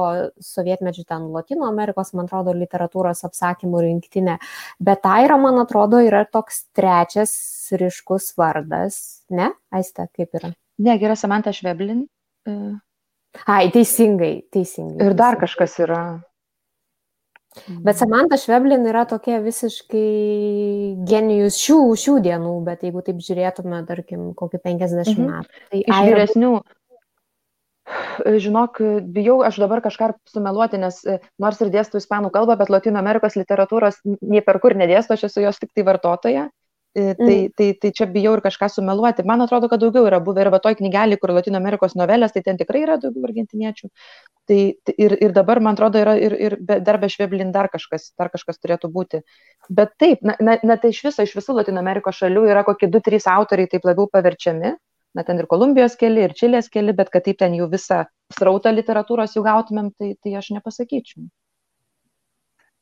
sovietmečių 0.42 1.04
ten 1.06 1.28
Latino 1.34 1.68
Amerikos, 1.70 2.12
man 2.18 2.26
atrodo, 2.26 2.54
literatūros 2.58 3.22
apsakymų 3.28 3.84
rinktinė, 3.86 4.38
bet 4.82 5.06
Aira, 5.08 5.38
man 5.40 5.60
atrodo, 5.62 6.02
yra 6.04 6.24
toks 6.26 6.66
trečias 6.76 7.32
ryškus 7.78 8.32
vardas, 8.40 9.22
ne? 9.30 9.52
Aiste, 9.74 10.08
kaip 10.16 10.34
yra? 10.40 10.52
Ne, 10.82 10.94
yra 10.98 11.16
Samantha 11.18 11.52
Šveblin. 11.54 12.06
Ai, 13.46 13.68
teisingai, 13.74 14.48
teisingai. 14.54 15.04
Ir 15.04 15.16
dar 15.18 15.38
kažkas 15.40 15.76
yra. 15.84 16.02
Bet 17.56 17.94
mhm. 17.94 17.98
Samantha 17.98 18.36
Šveblin 18.38 18.84
yra 18.86 19.04
tokia 19.08 19.38
visiškai 19.42 20.08
genijus 21.08 21.58
šių, 21.62 21.78
šių 21.98 22.16
dienų, 22.26 22.54
bet 22.66 22.84
jeigu 22.86 23.02
taip 23.06 23.22
žiūrėtume, 23.24 23.80
tarkim, 23.88 24.32
kokį 24.38 24.60
50 24.66 25.14
mhm. 25.14 25.30
metų. 25.32 25.62
Tai 25.72 25.80
iš 25.84 26.02
vyresnių. 26.10 26.52
Žinok, 28.44 28.82
bijau 29.14 29.38
aš 29.46 29.56
dabar 29.62 29.80
kažką 29.80 30.10
sumeluoti, 30.28 30.76
nes 30.82 30.98
e, 31.08 31.16
nors 31.40 31.60
ir 31.64 31.70
dėstu 31.72 32.02
ispanų 32.02 32.28
kalbą, 32.34 32.58
bet 32.60 32.68
Latino 32.68 33.00
Amerikos 33.00 33.38
literatūros 33.38 34.02
nie 34.04 34.42
per 34.44 34.58
kur 34.60 34.76
nedėstu, 34.76 35.16
aš 35.16 35.30
esu 35.30 35.46
jos 35.46 35.60
tik 35.62 35.72
tai 35.72 35.86
vartotoja. 35.88 36.48
Tai, 36.98 37.14
mm. 37.14 37.52
tai, 37.56 37.66
tai 37.78 37.90
čia 37.94 38.06
bijau 38.10 38.32
ir 38.34 38.40
kažką 38.42 38.66
sumeluoti. 38.72 39.22
Man 39.28 39.42
atrodo, 39.44 39.68
kad 39.70 39.82
daugiau 39.82 40.08
yra 40.08 40.18
buvę 40.24 40.42
ir 40.42 40.50
va 40.50 40.58
toj 40.62 40.74
knygelį, 40.80 41.18
kur 41.22 41.30
Latino 41.36 41.60
Amerikos 41.60 41.94
novelės, 41.98 42.32
tai 42.34 42.42
ten 42.46 42.58
tikrai 42.58 42.82
yra 42.86 42.96
daugiau 42.98 43.28
argentiniečių. 43.28 43.90
Tai, 44.50 44.58
tai 44.88 44.94
ir, 45.04 45.14
ir 45.28 45.36
dabar, 45.36 45.60
man 45.62 45.78
atrodo, 45.78 46.00
yra 46.02 46.16
ir, 46.18 46.34
ir 46.48 46.56
be, 46.58 46.80
dar 46.82 46.98
be 46.98 47.10
šveblin 47.12 47.52
dar 47.54 47.70
kažkas, 47.70 48.10
dar 48.18 48.32
kažkas 48.34 48.58
turėtų 48.58 48.90
būti. 48.94 49.22
Bet 49.70 49.94
taip, 50.02 50.26
na, 50.26 50.34
na, 50.42 50.58
na 50.66 50.78
tai 50.80 50.90
iš 50.96 51.04
viso, 51.06 51.22
iš 51.22 51.36
visų 51.38 51.60
Latino 51.60 51.84
Amerikos 51.84 52.18
šalių 52.18 52.48
yra 52.50 52.66
kokie 52.66 52.90
du, 52.90 53.04
trys 53.04 53.28
autoriai 53.30 53.70
taip 53.70 53.86
labiau 53.86 54.10
paverčiami. 54.10 54.74
Na, 55.14 55.24
ten 55.24 55.38
ir 55.40 55.46
Kolumbijos 55.50 55.94
keli, 56.00 56.26
ir 56.26 56.34
Čilės 56.36 56.66
keli, 56.72 56.92
bet 56.96 57.14
kad 57.14 57.24
taip 57.28 57.38
ten 57.40 57.54
jau 57.56 57.70
visą 57.70 58.04
srautą 58.34 58.74
literatūros 58.74 59.38
jau 59.38 59.46
gautumėm, 59.46 59.94
tai, 59.94 60.16
tai 60.24 60.34
aš 60.40 60.50
nepasakyčiau. 60.58 61.28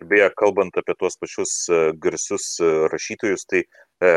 Beje, 0.04 0.28
kalbant 0.36 0.76
apie 0.76 0.92
tuos 1.00 1.14
pačius 1.16 1.52
e, 1.72 1.76
garsius 2.04 2.58
e, 2.60 2.66
rašytojus, 2.92 3.46
tai 3.48 3.62
e, 4.04 4.10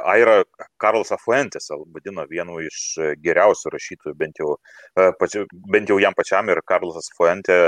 Aira 0.00 0.38
Karlas 0.80 1.12
Afuentes 1.12 1.68
vadino 1.92 2.24
vienu 2.30 2.56
iš 2.64 2.78
geriausių 3.20 3.74
rašytojų, 3.74 4.14
bent 4.16 4.40
jau, 4.40 4.54
bent 5.74 5.92
jau 5.92 5.98
jam 6.00 6.16
pačiam 6.16 6.48
ir 6.48 6.62
Karlas 6.64 7.10
Afuente 7.12 7.58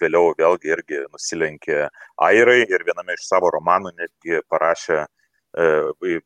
vėliau 0.00 0.36
vėlgi 0.38 0.70
irgi 0.70 1.02
nusilenkė 1.10 1.88
Airai 2.28 2.60
ir 2.62 2.86
viename 2.86 3.18
iš 3.18 3.26
savo 3.26 3.50
romanų 3.50 3.96
netgi 3.98 4.38
parašė, 4.46 5.02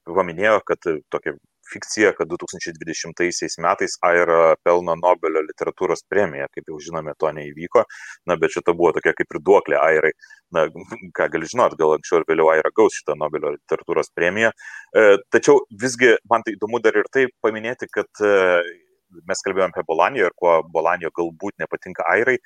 paminėjo, 0.04 0.60
kad 0.68 0.84
tokia 1.08 1.38
fikcija, 1.72 2.12
kad 2.18 2.30
2020 2.30 3.60
metais 3.64 3.96
Aira 4.06 4.54
pelno 4.64 4.96
Nobelio 4.98 5.42
literatūros 5.46 6.04
premiją, 6.10 6.48
kaip 6.54 6.70
jau 6.70 6.80
žinome, 6.82 7.14
to 7.20 7.30
neįvyko, 7.36 7.84
na, 8.28 8.36
bet 8.40 8.54
šita 8.56 8.74
buvo 8.78 8.94
tokia 8.96 9.14
kaip 9.18 9.36
ir 9.36 9.42
duoklė 9.44 9.78
Airai, 9.82 10.12
na, 10.54 10.66
ką 11.16 11.28
gali 11.34 11.50
žinot, 11.52 11.76
gal 11.80 11.96
anksčiau 11.96 12.22
ir 12.22 12.28
vėliau 12.28 12.52
Aira 12.54 12.72
gaus 12.74 12.98
šitą 12.98 13.16
Nobelio 13.20 13.54
literatūros 13.56 14.12
premiją. 14.16 14.52
E, 14.96 15.06
tačiau 15.34 15.62
visgi 15.84 16.14
man 16.30 16.44
tai 16.46 16.56
įdomu 16.56 16.82
dar 16.84 16.98
ir 17.00 17.08
tai 17.12 17.28
paminėti, 17.44 17.90
kad 17.92 18.24
e, 18.24 18.34
mes 19.28 19.40
kalbėjome 19.44 19.72
apie 19.72 19.84
Bolaniją 19.88 20.28
ir 20.28 20.34
kuo 20.36 20.58
Bolanijo 20.72 21.10
galbūt 21.16 21.56
nepatinka 21.62 22.06
Airai, 22.12 22.38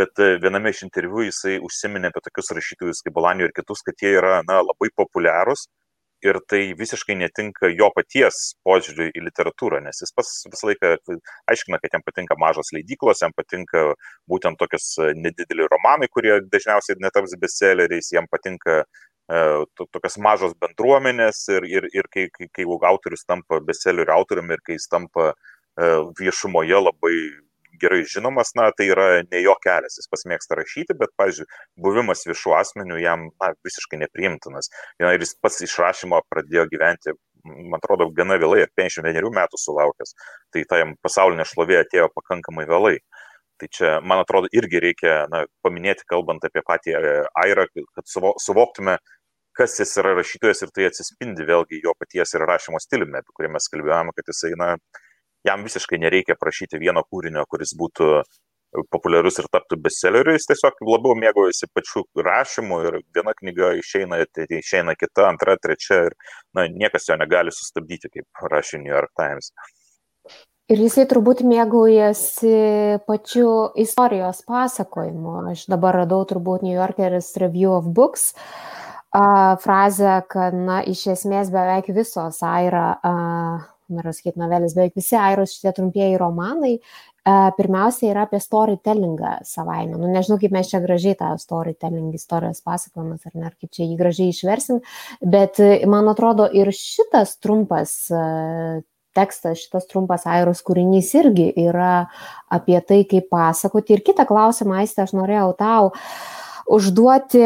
bet 0.00 0.20
e, 0.20 0.34
viename 0.42 0.72
iš 0.74 0.84
interviu 0.86 1.24
jisai 1.26 1.58
užsiminė 1.64 2.10
apie 2.10 2.24
tokius 2.26 2.52
rašytojus 2.56 3.04
kaip 3.06 3.16
Bolanijo 3.16 3.48
ir 3.48 3.54
kitus, 3.56 3.84
kad 3.86 4.00
jie 4.02 4.16
yra 4.20 4.40
na, 4.48 4.60
labai 4.64 4.92
populiarūs 4.96 5.68
ir 6.24 6.38
tai 6.50 6.60
visiškai 6.78 7.16
netinka 7.18 7.70
jo 7.72 7.90
paties 7.94 8.54
požiūriui 8.66 9.10
į 9.16 9.24
literatūrą, 9.28 9.80
nes 9.84 10.02
jis 10.02 10.12
pas 10.16 10.30
visą 10.52 10.70
laiką 10.70 10.94
aiškina, 11.50 11.80
kad 11.82 11.96
jam 11.96 12.04
patinka 12.06 12.36
mažos 12.40 12.72
leidyklos, 12.76 13.22
jam 13.24 13.34
patinka 13.36 13.86
būtent 14.30 14.60
tokios 14.60 14.92
e, 15.00 15.12
nedideli 15.16 15.68
romanai, 15.70 16.10
kurie 16.12 16.38
dažniausiai 16.52 17.00
netaps 17.00 17.36
bestselleriais, 17.40 18.12
jam 18.14 18.28
patinka 18.30 18.82
uh, 19.30 19.62
tokios 19.80 20.18
mažos 20.22 20.56
bendruomenės 20.60 21.44
ir, 21.56 21.66
ir, 21.68 21.88
ir 21.94 22.08
kai, 22.12 22.28
kai, 22.34 22.50
kai 22.52 22.66
autorius 22.90 23.24
tampa 23.28 23.60
bestsellerių 23.64 24.14
autoriumi 24.16 24.56
ir 24.56 24.64
kai 24.66 24.78
jis 24.78 24.88
tampa 24.90 25.32
uh, 25.32 26.10
viešumoje 26.20 26.82
labai 26.84 27.14
gerai 27.82 28.02
žinomas, 28.08 28.52
na, 28.58 28.68
tai 28.76 28.88
yra 28.92 29.08
ne 29.24 29.42
jo 29.44 29.54
kelias, 29.64 29.98
jis 30.00 30.10
pasimėgsta 30.12 30.58
rašyti, 30.58 30.96
bet, 31.00 31.12
pavyzdžiui, 31.20 31.48
buvimas 31.84 32.26
viešų 32.28 32.54
asmenių 32.58 33.00
jam 33.02 33.26
na, 33.32 33.52
visiškai 33.66 34.00
nepriimtinas. 34.04 34.70
Ja, 35.02 35.12
ir 35.14 35.24
jis 35.24 35.36
pats 35.42 35.60
išrašymo 35.66 36.22
pradėjo 36.32 36.66
gyventi, 36.72 37.16
man 37.44 37.78
atrodo, 37.78 38.10
gana 38.16 38.36
vėlai, 38.40 38.66
51 38.78 39.32
metų 39.36 39.60
sulaukęs, 39.60 40.14
tai 40.54 40.64
ta 40.68 40.80
jam 40.82 40.94
pasaulinė 41.04 41.46
šlovė 41.48 41.80
atėjo 41.84 42.10
pakankamai 42.16 42.66
vėlai. 42.70 42.98
Tai 43.60 43.68
čia, 43.68 43.88
man 44.00 44.22
atrodo, 44.22 44.48
irgi 44.56 44.80
reikia 44.80 45.14
na, 45.32 45.44
paminėti, 45.64 46.06
kalbant 46.08 46.44
apie 46.46 46.62
patį 46.64 46.94
e, 46.96 47.16
Airą, 47.42 47.66
kad 47.92 48.08
suvoktume, 48.40 48.96
kas 49.56 49.76
jis 49.82 49.92
yra 50.00 50.14
rašytojas 50.16 50.64
ir 50.64 50.72
tai 50.72 50.86
atsispindi 50.88 51.44
vėlgi 51.44 51.82
jo 51.84 51.92
paties 52.00 52.32
ir 52.36 52.46
rašymo 52.48 52.80
stiliumi, 52.80 53.20
apie 53.20 53.36
kurį 53.36 53.52
mes 53.56 53.68
kalbėjome, 53.74 54.14
kad 54.16 54.32
jisai, 54.32 54.54
na, 54.60 54.70
jam 55.46 55.64
visiškai 55.66 55.98
nereikia 56.00 56.36
prašyti 56.40 56.80
vieno 56.80 57.02
kūrinio, 57.06 57.44
kuris 57.50 57.74
būtų 57.78 58.12
populiarus 58.90 59.40
ir 59.42 59.48
taptų 59.50 59.80
bestselleriu, 59.82 60.34
jis 60.36 60.46
tiesiog 60.50 60.78
labiau 60.86 61.16
mėgaujasi 61.18 61.68
pačiu 61.74 62.04
rašymu 62.14 62.78
ir 62.86 63.00
viena 63.14 63.34
knyga 63.34 63.72
išeina, 63.80 64.20
tai 64.30 64.46
išeina 64.60 64.94
kita, 64.98 65.26
antra, 65.26 65.56
trečia 65.58 66.04
ir 66.06 66.16
na, 66.54 66.68
niekas 66.70 67.08
jo 67.10 67.18
negali 67.18 67.54
sustabdyti, 67.54 68.12
kaip 68.14 68.46
rašė 68.52 68.82
New 68.82 68.94
York 68.94 69.10
Times. 69.18 69.50
Ir 70.70 70.78
jisai 70.78 71.08
turbūt 71.10 71.42
mėgaujasi 71.42 73.00
pačiu 73.02 73.48
istorijos 73.82 74.44
pasakojimu. 74.46 75.50
Aš 75.50 75.64
dabar 75.72 76.04
radau 76.04 76.22
turbūt 76.30 76.62
New 76.62 76.76
Yorkeris 76.76 77.32
Review 77.42 77.74
of 77.74 77.88
Books 77.90 78.30
uh, 78.36 79.58
frazę, 79.64 80.20
kad, 80.30 80.54
na, 80.54 80.78
iš 80.86 81.08
esmės 81.16 81.50
beveik 81.50 81.90
visos 81.90 82.38
Aira 82.46 82.86
uh, 83.02 83.66
noriu 83.94 84.12
sakyti 84.16 84.40
novelės, 84.40 84.74
beveik 84.76 84.98
visi 84.98 85.16
Airos 85.18 85.54
šitie 85.56 85.72
trumpieji 85.76 86.18
romanai, 86.20 86.76
pirmiausia 87.56 88.10
yra 88.10 88.24
apie 88.26 88.40
storytellingą 88.40 89.40
savaime. 89.46 89.98
Nu, 90.00 90.08
nežinau, 90.10 90.38
kaip 90.40 90.54
mes 90.56 90.70
čia 90.70 90.80
gražiai 90.82 91.18
tą 91.18 91.32
storytelling 91.40 92.14
istorijos 92.16 92.62
pasakojimas, 92.64 93.26
ar 93.28 93.34
ne, 93.36 93.48
ar 93.50 93.56
kaip 93.58 93.74
čia 93.76 93.84
jį 93.84 93.98
gražiai 94.00 94.32
išversim, 94.32 94.80
bet 95.20 95.60
man 95.90 96.08
atrodo 96.10 96.48
ir 96.48 96.72
šitas 96.74 97.36
trumpas 97.42 97.98
tekstas, 99.16 99.58
šitas 99.64 99.88
trumpas 99.90 100.26
Airos 100.30 100.62
kūrinys 100.66 101.10
irgi 101.18 101.50
yra 101.58 102.06
apie 102.52 102.78
tai, 102.86 103.02
kaip 103.10 103.28
pasakoti. 103.32 103.96
Ir 103.96 104.04
kitą 104.06 104.26
klausimą, 104.28 104.80
Aistė, 104.82 105.04
aš 105.06 105.16
norėjau 105.18 105.50
tau 105.58 105.90
užduoti 106.70 107.44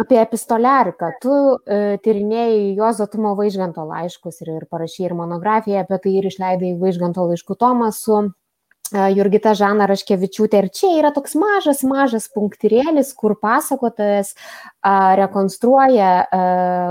apie 0.00 0.20
epistoliariką. 0.20 1.10
Tu 1.22 1.34
e, 1.34 1.80
tyrinėjai 2.04 2.74
Juozo 2.78 3.06
Tumo 3.10 3.34
Vaižganto 3.38 3.84
laiškus 3.88 4.42
ir, 4.42 4.54
ir 4.58 4.66
parašy 4.70 5.06
ir 5.06 5.14
monografiją 5.18 5.84
apie 5.84 6.00
tai 6.04 6.16
ir 6.18 6.28
išleidai 6.30 6.74
Vaižganto 6.80 7.26
laiškų 7.30 7.56
tomą 7.60 7.90
su 7.94 8.24
Jurgita 8.92 9.54
Žana 9.56 9.86
Raškevičiūtė. 9.88 10.58
Ir 10.60 10.68
čia 10.74 10.90
yra 10.98 11.10
toks 11.14 11.32
mažas, 11.40 11.80
mažas 11.88 12.26
punktyrėlis, 12.28 13.14
kur 13.16 13.32
pasakotojas 13.40 14.34
a, 14.84 15.14
rekonstruoja 15.16 16.10
a, 16.20 16.40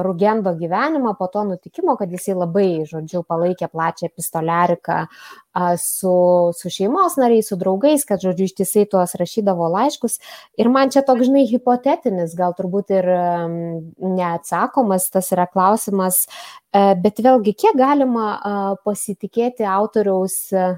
Rugendo 0.03 0.55
gyvenimą 0.57 1.13
po 1.19 1.27
to 1.29 1.43
nutikimo, 1.51 1.93
kad 1.99 2.11
jisai 2.11 2.33
labai, 2.33 2.83
žodžiu, 2.89 3.21
palaikė 3.29 3.69
plačią 3.69 4.09
epistoliariką 4.09 4.95
a, 5.05 5.67
su, 5.77 6.15
su 6.57 6.71
šeimos 6.73 7.19
nariais, 7.21 7.51
su 7.51 7.57
draugais, 7.61 8.07
kad, 8.09 8.23
žodžiu, 8.25 8.47
ištisai 8.49 8.87
tuos 8.89 9.13
rašydavo 9.19 9.69
laiškus. 9.75 10.17
Ir 10.57 10.71
man 10.73 10.89
čia 10.89 11.05
toks, 11.05 11.27
žinai, 11.29 11.45
hipotetinis, 11.51 12.33
gal 12.39 12.57
turbūt 12.57 12.89
ir 12.97 13.11
a, 13.13 13.27
neatsakomas 14.01 15.11
tas 15.13 15.29
yra 15.35 15.45
klausimas, 15.45 16.23
a, 16.73 16.95
bet 16.97 17.21
vėlgi, 17.21 17.53
kiek 17.53 17.77
galima 17.77 18.31
a, 18.33 18.57
pasitikėti 18.81 19.69
autoriaus 19.69 20.41
a, 20.57 20.73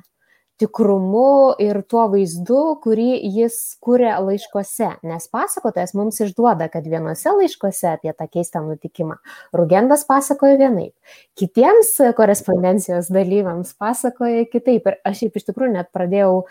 tikrumu 0.61 1.55
ir 1.61 1.81
tuo 1.89 2.05
vaizdu, 2.11 2.61
kurį 2.83 3.09
jis 3.37 3.57
kuria 3.83 4.15
laiškose. 4.23 4.91
Nes 5.07 5.27
pasakotojas 5.31 5.95
mums 5.97 6.21
išduoda, 6.23 6.69
kad 6.71 6.87
vienose 6.87 7.33
laiškose 7.35 7.89
apie 7.95 8.13
tą 8.15 8.27
keistą 8.31 8.63
nutikimą 8.65 9.17
Rugendas 9.55 10.05
pasakoja 10.07 10.59
vienaip, 10.61 10.93
kitiems 11.39 11.95
korespondencijos 12.17 13.11
dalyviams 13.13 13.75
pasakoja 13.79 14.47
kitaip. 14.51 14.87
Ir 14.87 14.99
aš 15.03 15.23
šiaip 15.23 15.39
iš 15.39 15.49
tikrųjų 15.49 15.75
net 15.75 15.91
pradėjau 15.95 16.45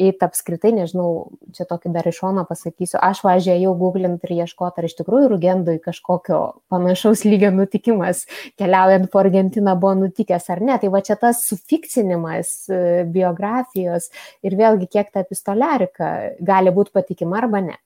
į 0.00 0.10
apskritai, 0.24 0.72
nežinau, 0.76 1.10
čia 1.56 1.66
tokį 1.68 1.92
dar 1.94 2.08
iš 2.08 2.20
šono 2.22 2.44
pasakysiu, 2.48 2.98
aš 3.02 3.22
važiavau 3.26 3.74
googlint 3.78 4.24
ir 4.26 4.34
ieškoti, 4.40 4.80
ar 4.80 4.88
iš 4.88 4.96
tikrųjų 5.00 5.28
Rugendui 5.32 5.76
kažkokio 5.82 6.40
panašaus 6.72 7.26
lygio 7.28 7.52
nutikimas 7.54 8.24
keliaujant 8.60 9.10
po 9.12 9.20
Argentiną 9.22 9.76
buvo 9.80 9.96
nutikęs 10.04 10.48
ar 10.54 10.64
ne. 10.64 10.78
Tai 10.80 10.92
va 10.94 11.02
čia 11.04 11.18
tas 11.20 11.44
sufikcinimas 11.48 12.54
e, 12.72 12.80
biografijos 13.10 14.10
ir 14.46 14.56
vėlgi 14.58 14.90
kiek 14.90 15.12
ta 15.12 15.24
epistolerika 15.26 16.10
gali 16.40 16.74
būti 16.74 16.96
patikima 16.96 17.40
arba 17.42 17.64
ne. 17.70 17.78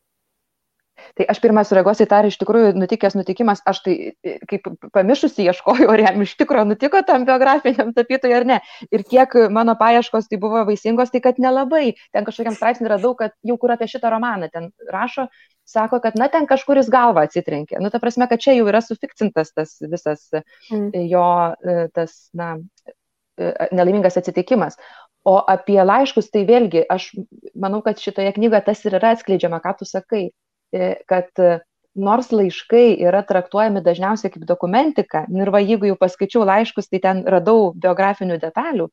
Tai 1.19 1.27
aš 1.31 1.41
pirmą 1.43 1.65
sureaguosiu 1.67 2.05
į 2.07 2.09
tą, 2.11 2.21
ar 2.23 2.29
iš 2.29 2.37
tikrųjų 2.41 2.73
nutikęs 2.79 3.17
nutikimas, 3.19 3.63
aš 3.67 3.81
tai 3.85 3.95
kaip 4.51 4.69
pamišusi 4.95 5.47
ieškojau, 5.49 5.89
ar 5.91 6.03
jam 6.05 6.23
iš 6.23 6.35
tikrųjų 6.41 6.69
nutiko 6.71 7.01
tam 7.07 7.27
biografiniam 7.29 7.91
tapytojui 7.97 8.37
ar 8.37 8.47
ne. 8.49 8.61
Ir 8.95 9.05
kiek 9.09 9.35
mano 9.55 9.75
paieškos 9.81 10.31
tai 10.31 10.39
buvo 10.43 10.63
vaisingos, 10.69 11.13
tai 11.15 11.23
kad 11.25 11.41
nelabai. 11.43 11.97
Ten 12.15 12.27
kažkokiam 12.27 12.57
straipsnį 12.59 12.93
radau, 12.95 13.15
kad 13.19 13.35
jau 13.47 13.59
kur 13.61 13.75
apie 13.75 13.91
šitą 13.91 14.13
romaną 14.15 14.51
ten 14.55 14.71
rašo, 14.91 15.27
sako, 15.69 16.01
kad, 16.05 16.19
na, 16.21 16.29
ten 16.33 16.47
kažkuris 16.51 16.91
galva 16.93 17.27
atsitrenkė. 17.27 17.81
Nu, 17.83 17.91
ta 17.91 18.01
prasme, 18.03 18.29
kad 18.31 18.43
čia 18.43 18.55
jau 18.59 18.69
yra 18.71 18.83
sufikcintas 18.85 19.55
tas 19.57 19.79
visas 19.83 20.29
mm. 20.35 20.91
jo, 21.11 21.27
tas, 21.97 22.19
na, 22.37 22.55
nelaimingas 23.73 24.19
atsitikimas. 24.21 24.79
O 25.25 25.39
apie 25.49 25.81
laiškus, 25.81 26.29
tai 26.33 26.45
vėlgi, 26.49 26.83
aš 26.93 27.09
manau, 27.57 27.81
kad 27.85 28.01
šitoje 28.01 28.35
knygoje 28.37 28.61
tas 28.67 28.83
ir 28.85 28.99
yra 28.99 29.15
atskleidžiama, 29.17 29.63
ką 29.65 29.73
tu 29.79 29.89
sakai. 29.89 30.27
E, 30.75 30.91
kad 31.11 31.31
nors 31.95 32.31
laiškai 32.35 32.97
yra 33.07 33.23
traktuojami 33.27 33.83
dažniausiai 33.85 34.33
kaip 34.35 34.45
dokumentika, 34.49 35.25
ir 35.31 35.51
va, 35.55 35.61
jeigu 35.63 35.87
jau 35.93 35.99
paskaičiau 35.99 36.43
laiškus, 36.47 36.91
tai 36.91 37.01
ten 37.05 37.21
radau 37.31 37.71
biografinių 37.79 38.39
detalių, 38.43 38.89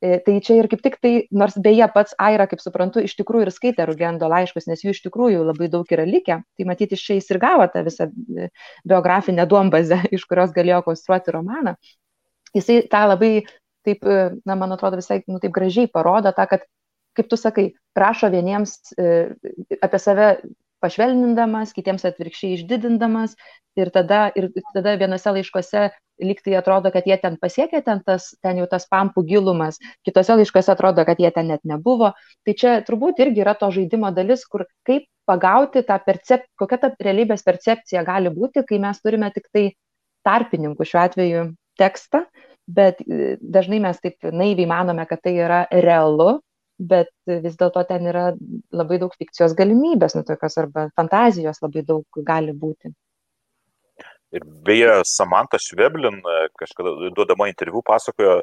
e, 0.00 0.16
tai 0.24 0.38
čia 0.44 0.56
ir 0.62 0.68
kaip 0.72 0.82
tik 0.84 0.96
tai, 1.04 1.12
nors 1.30 1.58
beje 1.60 1.88
pats 1.92 2.16
Aira, 2.22 2.46
kaip 2.48 2.64
suprantu, 2.64 3.04
iš 3.04 3.16
tikrųjų 3.20 3.46
ir 3.46 3.52
skaitė 3.52 3.88
Rugendo 3.88 4.30
laiškus, 4.32 4.68
nes 4.70 4.84
jų 4.84 4.96
iš 4.96 5.02
tikrųjų 5.04 5.44
labai 5.50 5.68
daug 5.72 5.92
yra 5.92 6.08
likę, 6.08 6.40
tai 6.56 6.68
matyti 6.68 6.96
iš 6.96 7.04
čia 7.04 7.18
jis 7.20 7.30
ir 7.34 7.42
gavo 7.44 7.68
tą 7.72 7.84
visą 7.86 8.08
e, 8.08 8.48
biografinę 8.88 9.46
duombazę, 9.50 10.00
iš 10.16 10.24
kurios 10.24 10.56
galėjo 10.56 10.80
konstruoti 10.88 11.36
romaną. 11.36 11.76
Jisai 12.56 12.80
tą 12.88 13.04
labai, 13.12 13.34
taip, 13.84 14.00
e, 14.00 14.30
na, 14.48 14.56
man 14.56 14.72
atrodo, 14.72 14.96
visai, 15.02 15.20
nu, 15.28 15.42
taip 15.44 15.52
gražiai 15.52 15.92
parodo 15.92 16.32
tą, 16.32 16.48
kad 16.48 16.64
kaip 17.16 17.28
tu 17.32 17.36
sakai, 17.40 17.70
prašo 17.96 18.28
vieniems 18.32 18.78
e, 19.00 19.12
apie 19.80 20.00
save 20.00 20.36
pašvelnindamas, 20.86 21.74
kitiems 21.76 22.06
atvirkščiai 22.08 22.56
išdidindamas. 22.60 23.36
Ir 23.76 23.90
tada, 23.92 24.30
ir 24.38 24.48
tada 24.72 24.94
vienose 24.96 25.32
laiškose 25.36 25.90
lyg 26.22 26.40
tai 26.44 26.54
atrodo, 26.56 26.90
kad 26.94 27.04
jie 27.08 27.16
ten 27.20 27.36
pasiekė, 27.40 27.82
ten, 27.84 28.00
tas, 28.06 28.30
ten 28.40 28.60
jau 28.60 28.68
tas 28.70 28.86
pampų 28.88 29.24
gilumas, 29.28 29.76
kitose 30.06 30.38
laiškose 30.38 30.72
atrodo, 30.72 31.04
kad 31.04 31.20
jie 31.20 31.30
ten 31.34 31.50
net 31.52 31.60
nebuvo. 31.68 32.14
Tai 32.46 32.54
čia 32.56 32.78
turbūt 32.86 33.20
irgi 33.24 33.44
yra 33.44 33.56
to 33.58 33.68
žaidimo 33.74 34.12
dalis, 34.16 34.46
kur 34.48 34.64
kaip 34.88 35.04
pagauti 35.28 35.82
tą 35.84 35.98
percepciją, 36.06 36.56
kokia 36.60 36.80
ta 36.80 36.92
realybės 37.02 37.44
percepcija 37.46 38.04
gali 38.06 38.32
būti, 38.32 38.64
kai 38.66 38.80
mes 38.82 39.02
turime 39.02 39.30
tik 39.34 39.50
tai 39.52 39.68
tarpininkų 40.26 40.86
šiuo 40.86 41.02
atveju 41.02 41.46
tekstą, 41.78 42.24
bet 42.66 43.02
e, 43.04 43.36
dažnai 43.42 43.82
mes 43.82 44.00
taip 44.02 44.26
naiviai 44.32 44.68
manome, 44.70 45.04
kad 45.10 45.22
tai 45.22 45.36
yra 45.36 45.64
realu, 45.70 46.40
bet 46.78 47.10
vis 47.26 47.56
dėlto 47.56 47.82
ten 47.88 48.06
yra 48.10 48.28
labai 48.74 48.98
daug 49.00 49.14
fikcijos 49.16 49.56
galimybės, 49.56 50.16
nu 50.16 50.24
tokios 50.28 50.58
arba 50.60 50.88
fantazijos 50.96 51.62
labai 51.64 51.82
daug 51.88 52.20
gali 52.26 52.52
būti. 52.52 52.92
Ir 54.34 54.44
beje, 54.66 55.00
Samantha 55.06 55.58
Šveblin 55.62 56.18
kažkada 56.58 57.10
duodama 57.14 57.46
interviu 57.48 57.80
pasakojo, 57.86 58.40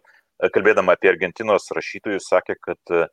kalbėdama 0.56 0.96
apie 0.96 1.12
Argentinos 1.12 1.68
rašytojus, 1.76 2.26
sakė, 2.32 2.56
kad 2.64 2.94
e, 2.96 3.04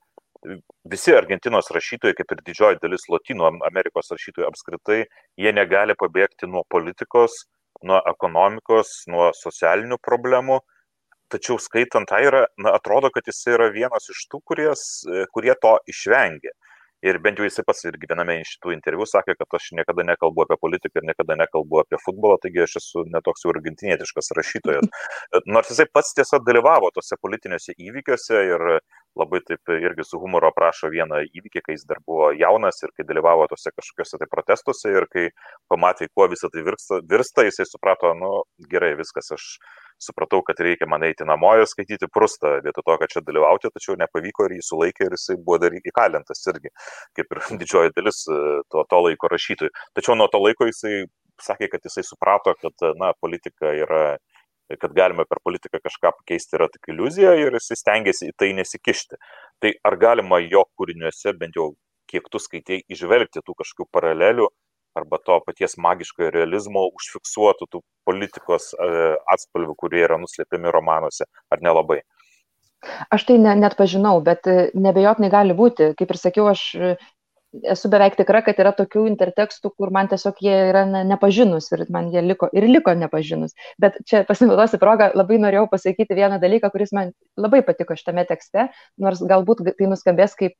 visi 0.89 1.13
Argentinos 1.15 1.69
rašytojai, 1.75 2.17
kaip 2.17 2.33
ir 2.33 2.43
didžioji 2.47 2.81
dalis 2.83 3.09
Latino 3.13 3.51
Amerikos 3.69 4.13
rašytojų 4.15 4.49
apskritai, 4.49 5.01
jie 5.37 5.53
negali 5.53 5.99
pabėgti 5.99 6.49
nuo 6.49 6.65
politikos, 6.73 7.43
nuo 7.87 8.01
ekonomikos, 8.09 9.03
nuo 9.11 9.31
socialinių 9.37 10.01
problemų 10.05 10.61
tačiau 11.33 11.59
skaitant 11.63 12.11
Airą, 12.17 12.45
na, 12.59 12.75
atrodo, 12.79 13.11
kad 13.15 13.27
jis 13.29 13.41
yra 13.53 13.71
vienas 13.75 14.11
iš 14.13 14.27
tų, 14.31 14.43
kuries, 14.51 14.83
e, 15.07 15.25
kurie 15.35 15.55
to 15.63 15.77
išvengia. 15.91 16.55
Ir 17.01 17.17
bent 17.25 17.39
jau 17.41 17.47
jisai 17.47 17.63
pats 17.65 17.87
irgi 17.89 18.09
viename 18.11 18.35
iš 18.43 18.57
šitų 18.59 18.75
interviu 18.75 19.07
sakė, 19.09 19.33
kad 19.39 19.57
aš 19.57 19.71
niekada 19.79 20.05
nekalbu 20.05 20.45
apie 20.45 20.59
politiką 20.61 21.01
ir 21.01 21.07
niekada 21.09 21.37
nekalbu 21.41 21.81
apie 21.81 21.97
futbolą, 22.03 22.37
taigi 22.43 22.61
aš 22.67 22.77
esu 22.83 23.07
netoks 23.15 23.47
jau 23.47 23.55
argentinietiškas 23.55 24.29
rašytojas. 24.37 24.91
Nors 25.55 25.73
jisai 25.73 25.87
pats 25.89 26.13
tiesiog 26.19 26.45
dalyvavo 26.45 26.93
tose 26.93 27.17
politinėse 27.23 27.73
įvykiuose 27.79 28.43
ir 28.51 28.67
labai 29.19 29.41
taip 29.47 29.73
irgi 29.75 30.05
su 30.07 30.21
humoru 30.23 30.51
aprašo 30.51 30.91
vieną 30.93 31.21
įvykį, 31.27 31.63
kai 31.67 31.75
jis 31.75 31.87
dar 31.89 32.01
buvo 32.07 32.31
jaunas 32.37 32.79
ir 32.85 32.93
kai 32.97 33.07
dalyvavo 33.09 33.49
tose 33.51 33.73
kažkokiuose 33.75 34.21
tai 34.21 34.29
protestuose 34.31 34.93
ir 34.95 35.07
kai 35.11 35.27
pamatė, 35.73 36.09
kuo 36.15 36.29
visą 36.31 36.51
tai 36.53 36.65
virsta, 36.67 37.01
virsta 37.11 37.47
jisai 37.47 37.67
suprato, 37.69 38.13
nu 38.19 38.33
gerai, 38.71 38.93
viskas, 39.01 39.33
aš 39.35 39.47
supratau, 40.01 40.41
kad 40.47 40.61
reikia 40.65 40.89
man 40.89 41.05
eiti 41.05 41.27
namo 41.29 41.53
ir 41.59 41.67
skaityti 41.69 42.09
prustą, 42.13 42.57
vietoj 42.65 42.87
to, 42.87 42.97
kad 43.03 43.15
čia 43.15 43.25
dalyvauti, 43.27 43.73
tačiau 43.75 43.99
nepavyko 44.01 44.49
ir 44.49 44.57
jį 44.59 44.67
sulaikė 44.69 45.09
ir 45.09 45.17
jisai 45.19 45.37
buvo 45.41 45.59
dar 45.65 45.77
įkalintas 45.77 46.47
irgi, 46.53 46.73
kaip 47.19 47.35
ir 47.35 47.43
didžioji 47.63 47.97
dalis 47.97 48.23
e, 48.31 48.39
to, 48.73 48.87
to 48.89 49.03
laiko 49.07 49.33
rašytojų. 49.33 49.75
Tačiau 49.99 50.17
nuo 50.17 50.31
to 50.33 50.41
laiko 50.41 50.71
jisai 50.71 51.05
sakė, 51.41 51.71
kad 51.73 51.85
jisai 51.85 52.05
suprato, 52.07 52.55
kad 52.61 52.89
na, 53.01 53.13
politika 53.21 53.73
yra 53.77 54.05
kad 54.79 54.95
galime 54.95 55.27
per 55.29 55.41
politiką 55.45 55.81
kažką 55.83 56.13
pakeisti 56.21 56.59
yra 56.59 56.69
tik 56.71 56.93
iliuzija 56.93 57.35
ir 57.41 57.57
jis 57.59 57.73
stengiasi 57.81 58.31
į 58.31 58.37
tai 58.39 58.51
nesikišti. 58.59 59.19
Tai 59.63 59.73
ar 59.91 59.97
galima 60.01 60.41
jo 60.45 60.65
kūriniuose, 60.79 61.35
bent 61.39 61.59
jau 61.59 61.73
kiek 62.11 62.27
tu 62.31 62.41
skaitėjai, 62.43 62.85
išvelgti 62.91 63.43
tų 63.47 63.57
kažkokių 63.63 63.91
paralelių 63.95 64.49
arba 64.99 65.21
to 65.23 65.37
paties 65.47 65.77
magiškojo 65.79 66.33
realizmo 66.35 66.83
užfiksuotų 66.99 67.69
tų 67.71 67.83
politikos 68.09 68.73
e, 68.75 68.89
atspalvių, 69.35 69.77
kurie 69.79 70.03
yra 70.03 70.19
nuslėpiami 70.19 70.73
romanuose, 70.75 71.29
ar 71.51 71.63
nelabai? 71.63 72.01
Aš 73.13 73.27
tai 73.29 73.37
ne, 73.39 73.53
net 73.61 73.77
pažinau, 73.79 74.17
bet 74.25 74.49
e, 74.51 74.71
nebejotinai 74.75 75.31
gali 75.31 75.55
būti. 75.55 75.93
Kaip 75.99 76.11
ir 76.11 76.19
sakiau, 76.19 76.49
aš 76.51 76.65
esu 77.75 77.91
beveik 77.91 78.17
tikra, 78.19 78.43
kad 78.47 78.59
yra 78.63 78.73
tokių 78.77 79.05
intertekstų, 79.11 79.73
kur 79.79 79.93
man 79.95 80.11
tiesiog 80.11 80.39
jie 80.45 80.55
yra 80.71 80.85
ne, 80.89 81.03
nepažinus 81.09 81.71
ir 81.75 81.85
man 81.91 82.11
jie 82.15 82.23
liko 82.25 82.51
ir 82.57 82.67
liko 82.71 82.95
nepažinus. 82.95 83.57
Bet 83.83 83.99
čia 84.07 84.23
pasinaudosiu 84.29 84.79
progą, 84.83 85.11
labai 85.19 85.41
norėjau 85.43 85.67
pasakyti 85.73 86.19
vieną 86.19 86.41
dalyką, 86.43 86.71
kuris 86.75 86.95
man 86.97 87.11
labai 87.41 87.65
patiko 87.67 87.99
šitame 87.99 88.27
tekste, 88.29 88.71
nors 88.99 89.23
galbūt 89.27 89.65
tai 89.71 89.91
nuskambės 89.91 90.39
kaip 90.39 90.57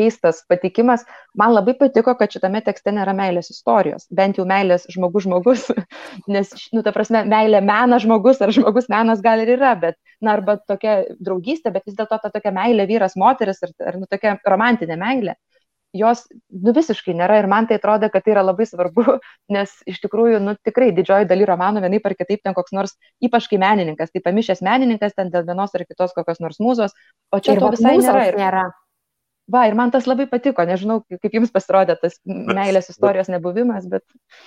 keistas 0.00 0.40
patikimas. 0.48 1.04
Man 1.36 1.52
labai 1.52 1.74
patiko, 1.78 2.14
kad 2.16 2.32
šitame 2.32 2.62
tekste 2.64 2.92
nėra 2.94 3.12
meilės 3.16 3.50
istorijos, 3.52 4.06
bent 4.16 4.40
jau 4.40 4.46
meilės 4.48 4.86
žmogus 4.92 5.26
žmogus, 5.26 5.66
nes, 6.34 6.54
nu, 6.72 6.84
ta 6.86 6.94
prasme, 6.96 7.24
meilė 7.28 7.60
menas 7.64 8.06
žmogus 8.06 8.40
ar 8.40 8.54
žmogus 8.56 8.88
menas 8.92 9.20
gal 9.24 9.42
ir 9.44 9.54
yra, 9.58 9.74
bet, 9.82 9.98
na, 10.22 10.38
arba 10.38 10.56
tokia 10.62 11.02
draugystė, 11.20 11.74
bet 11.74 11.84
vis 11.88 11.98
dėlto 11.98 12.20
ta 12.22 12.32
tokia 12.32 12.54
meilė 12.56 12.88
vyras 12.88 13.18
moteris 13.20 13.60
ar, 13.66 13.76
ar 13.92 14.00
nu, 14.00 14.08
tokia 14.10 14.38
romantinė 14.48 14.96
meilė. 15.00 15.36
Jos 15.96 16.22
nu, 16.30 16.70
visiškai 16.76 17.16
nėra 17.18 17.40
ir 17.40 17.48
man 17.50 17.66
tai 17.66 17.80
atrodo, 17.80 18.06
kad 18.12 18.22
tai 18.22 18.34
yra 18.36 18.44
labai 18.46 18.66
svarbu, 18.68 19.16
nes 19.54 19.72
iš 19.90 19.98
tikrųjų, 20.04 20.38
nu, 20.44 20.54
tikrai 20.66 20.92
didžioji 20.96 21.26
daly 21.30 21.48
romano 21.48 21.82
vienaip 21.82 22.06
ar 22.06 22.14
kitaip 22.18 22.44
ten 22.46 22.54
koks 22.54 22.76
nors, 22.76 22.94
ypač 23.24 23.48
kai 23.50 23.58
menininkas, 23.62 24.12
tai 24.14 24.22
pamišęs 24.26 24.62
menininkas 24.66 25.16
ten 25.16 25.32
dėl 25.34 25.48
vienos 25.48 25.74
ar 25.74 25.86
kitos 25.88 26.14
kokios 26.14 26.38
nors 26.44 26.62
mūzos, 26.62 26.94
o 27.34 27.42
čia 27.42 27.56
ir 27.56 27.64
to 27.64 27.72
visai 27.74 27.96
nėra. 27.98 28.28
Ir... 28.30 28.38
nėra. 28.38 28.68
Va, 29.50 29.64
ir 29.66 29.74
man 29.74 29.90
tas 29.90 30.06
labai 30.06 30.28
patiko, 30.30 30.62
nežinau, 30.68 31.00
kaip 31.10 31.32
jums 31.34 31.50
pasirodė 31.50 31.96
tas 31.98 32.20
meilės 32.22 32.90
istorijos 32.92 33.26
bet, 33.26 33.34
nebuvimas, 33.34 33.88
bet... 33.90 34.04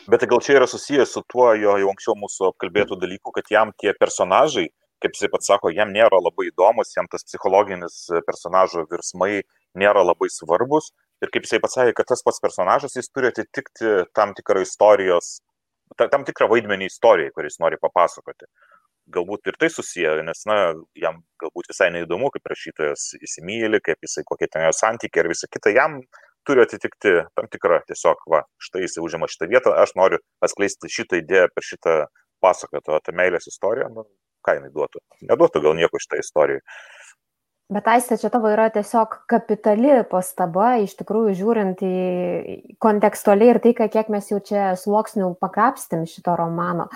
Bet 0.07 0.23
tai 0.23 0.29
gal 0.31 0.39
čia 0.45 0.55
yra 0.61 0.67
susijęs 0.69 1.11
su 1.17 1.23
tuo, 1.27 1.49
jo 1.59 1.75
jau 1.81 1.89
anksčiau 1.91 2.15
mūsų 2.21 2.53
apkalbėtų 2.53 3.01
dalykų, 3.01 3.33
kad 3.35 3.51
jam 3.51 3.73
tie 3.83 3.91
personažai, 3.99 4.69
kaip 5.03 5.17
jisai 5.17 5.29
pats 5.33 5.49
sako, 5.51 5.73
jam 5.75 5.91
nėra 5.91 6.21
labai 6.23 6.47
įdomus, 6.53 6.93
jam 6.95 7.09
tas 7.11 7.25
psichologinis 7.27 8.05
personažo 8.23 8.85
virsmai 8.87 9.41
nėra 9.75 10.05
labai 10.07 10.29
svarbus. 10.31 10.93
Ir 11.23 11.31
kaip 11.31 11.47
jisai 11.47 11.61
pats 11.63 11.77
sakė, 11.79 11.95
kad 11.95 12.09
tas 12.11 12.23
pats 12.25 12.43
personažas, 12.43 12.97
jis 12.99 13.09
turi 13.09 13.31
atitikti 13.31 13.95
tam 14.17 14.35
tikrą 14.35 14.63
istorijos, 14.65 15.37
tam 15.97 16.25
tikrą 16.27 16.49
vaidmenį 16.51 16.89
istorijai, 16.91 17.31
kuris 17.35 17.59
nori 17.63 17.79
papasakoti 17.79 18.49
galbūt 19.11 19.49
ir 19.51 19.57
tai 19.59 19.69
susiję, 19.71 20.15
nes, 20.27 20.43
na, 20.47 20.57
jam 20.99 21.21
galbūt 21.41 21.69
visai 21.71 21.89
neįdomu, 21.93 22.29
kaip 22.33 22.47
rašytojas 22.51 23.09
įsimylė, 23.19 23.81
kaip 23.83 23.99
jisai, 24.05 24.23
kokie 24.27 24.47
ten 24.51 24.65
jo 24.67 24.71
santykiai 24.75 25.25
ir 25.25 25.31
visa 25.33 25.49
kita, 25.51 25.73
jam 25.75 25.99
turi 26.47 26.63
atitikti 26.63 27.15
tam 27.35 27.49
tikrą 27.51 27.81
tiesiog, 27.89 28.23
va, 28.31 28.43
štai 28.63 28.85
jisai 28.85 29.03
užima 29.03 29.29
šitą 29.31 29.49
vietą, 29.51 29.75
aš 29.83 29.95
noriu 29.99 30.19
atskleisti 30.43 30.91
šitą 30.91 31.19
idėją 31.21 31.49
per 31.53 31.67
šitą 31.67 31.95
pasakotą, 32.43 32.99
tą 33.03 33.15
meilės 33.15 33.47
istoriją, 33.51 33.89
nu, 33.95 34.07
ką 34.43 34.57
jinai 34.59 34.71
duotų. 34.75 35.03
Neduotų 35.29 35.63
gal 35.63 35.77
nieko 35.79 35.99
šitą 36.03 36.19
istoriją. 36.23 36.63
Bet 37.73 37.87
aistė, 37.89 38.17
čia 38.21 38.29
tavo 38.29 38.51
yra 38.53 38.67
tiesiog 38.73 39.15
kapitali 39.29 39.95
pastaba, 40.09 40.75
iš 40.83 40.93
tikrųjų 40.99 41.33
žiūrint 41.39 41.81
į 41.85 41.95
kontekstualiai 42.83 43.53
ir 43.53 43.59
tai, 43.63 43.73
kiek 43.93 44.11
mes 44.13 44.29
jau 44.29 44.37
čia 44.43 44.73
sluoksnių 44.77 45.31
pakrapstėm 45.41 46.03
šito 46.09 46.35
romano. 46.37 46.89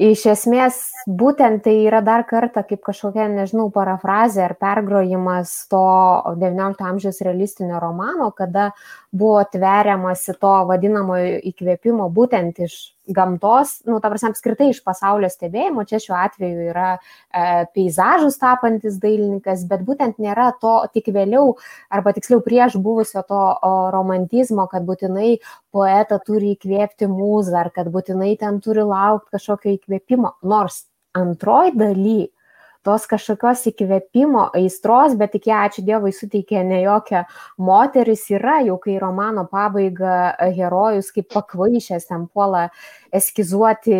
Iš 0.00 0.24
esmės, 0.32 0.80
būtent 1.06 1.64
tai 1.66 1.74
yra 1.84 2.00
dar 2.06 2.24
kartą 2.28 2.64
kaip 2.68 2.80
kažkokia, 2.86 3.28
nežinau, 3.34 3.68
parafrazė 3.74 4.46
ar 4.46 4.56
pergrojimas 4.60 5.52
to 5.72 5.84
XIX 6.40 6.88
amžiaus 6.92 7.20
realistinio 7.26 7.82
romano, 7.82 8.30
kada 8.36 8.70
buvo 9.12 9.42
tveriamasi 9.52 10.34
to 10.40 10.52
vadinamojo 10.68 11.36
įkvėpimo 11.50 12.08
būtent 12.16 12.62
iš 12.64 12.76
gamtos, 13.12 13.74
nu, 13.84 13.98
ta 14.00 14.08
prasme, 14.08 14.30
apskritai 14.32 14.70
iš 14.72 14.80
pasaulio 14.86 15.28
stebėjimo, 15.28 15.84
čia 15.88 16.00
šiuo 16.00 16.16
atveju 16.16 16.68
yra 16.70 16.88
e, 16.96 17.00
peizažus 17.74 18.38
tapantis 18.40 18.96
dailininkas, 19.02 19.66
bet 19.68 19.82
būtent 19.84 20.22
nėra 20.22 20.48
to 20.62 20.78
tik 20.94 21.10
vėliau, 21.12 21.56
arba 21.92 22.14
tiksliau 22.16 22.40
prieš 22.46 22.78
buvusio 22.80 23.24
to 23.28 23.40
o, 23.52 23.72
romantizmo, 23.92 24.64
kad 24.70 24.86
būtinai 24.88 25.34
poetą 25.74 26.20
turi 26.24 26.54
įkvėpti 26.56 27.10
mūzą, 27.10 27.66
ar 27.66 27.72
kad 27.74 27.90
būtinai 27.92 28.32
ten 28.40 28.62
turi 28.64 28.86
laukti 28.86 29.36
kažkokio 29.36 29.76
įkvėpimo, 29.76 30.38
nors 30.46 30.86
antroji 31.18 31.76
daly 31.76 32.20
tos 32.86 33.06
kažkokios 33.10 33.64
įkvėpimo, 33.70 34.48
aistros, 34.58 35.16
bet 35.18 35.34
tik 35.36 35.48
ją, 35.50 35.60
ačiū 35.68 35.84
Dievui, 35.86 36.12
suteikė 36.16 36.64
ne 36.66 36.82
jokia 36.82 37.24
moteris, 37.58 38.24
yra 38.34 38.60
jau 38.66 38.78
kai 38.82 38.96
romano 39.02 39.46
pabaiga 39.50 40.34
herojus 40.56 41.12
kaip 41.14 41.30
pakvaišęs 41.34 42.08
ten 42.10 42.26
puola 42.26 42.68
eskizuoti 43.14 43.98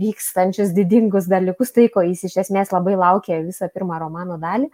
vykstančius 0.00 0.74
didingus 0.76 1.28
dalykus, 1.30 1.74
tai 1.76 1.90
ko 1.92 2.04
jis 2.06 2.26
iš 2.30 2.40
esmės 2.46 2.74
labai 2.74 2.96
laukia 2.98 3.42
visą 3.44 3.70
pirmą 3.72 4.00
romano 4.02 4.40
dalį. 4.40 4.70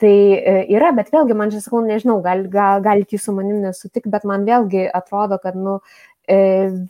Tai 0.00 0.08
e, 0.08 0.52
yra, 0.72 0.94
bet 0.96 1.10
vėlgi 1.12 1.34
man 1.36 1.50
čia 1.52 1.58
sakau, 1.60 1.82
nežinau, 1.84 2.22
gal, 2.24 2.46
gal, 2.48 2.80
galite 2.80 3.18
jūs 3.18 3.26
su 3.28 3.34
manim 3.36 3.58
nesutikti, 3.60 4.08
bet 4.08 4.24
man 4.24 4.46
vėlgi 4.48 4.86
atrodo, 4.96 5.36
kad, 5.42 5.58
nu, 5.60 5.74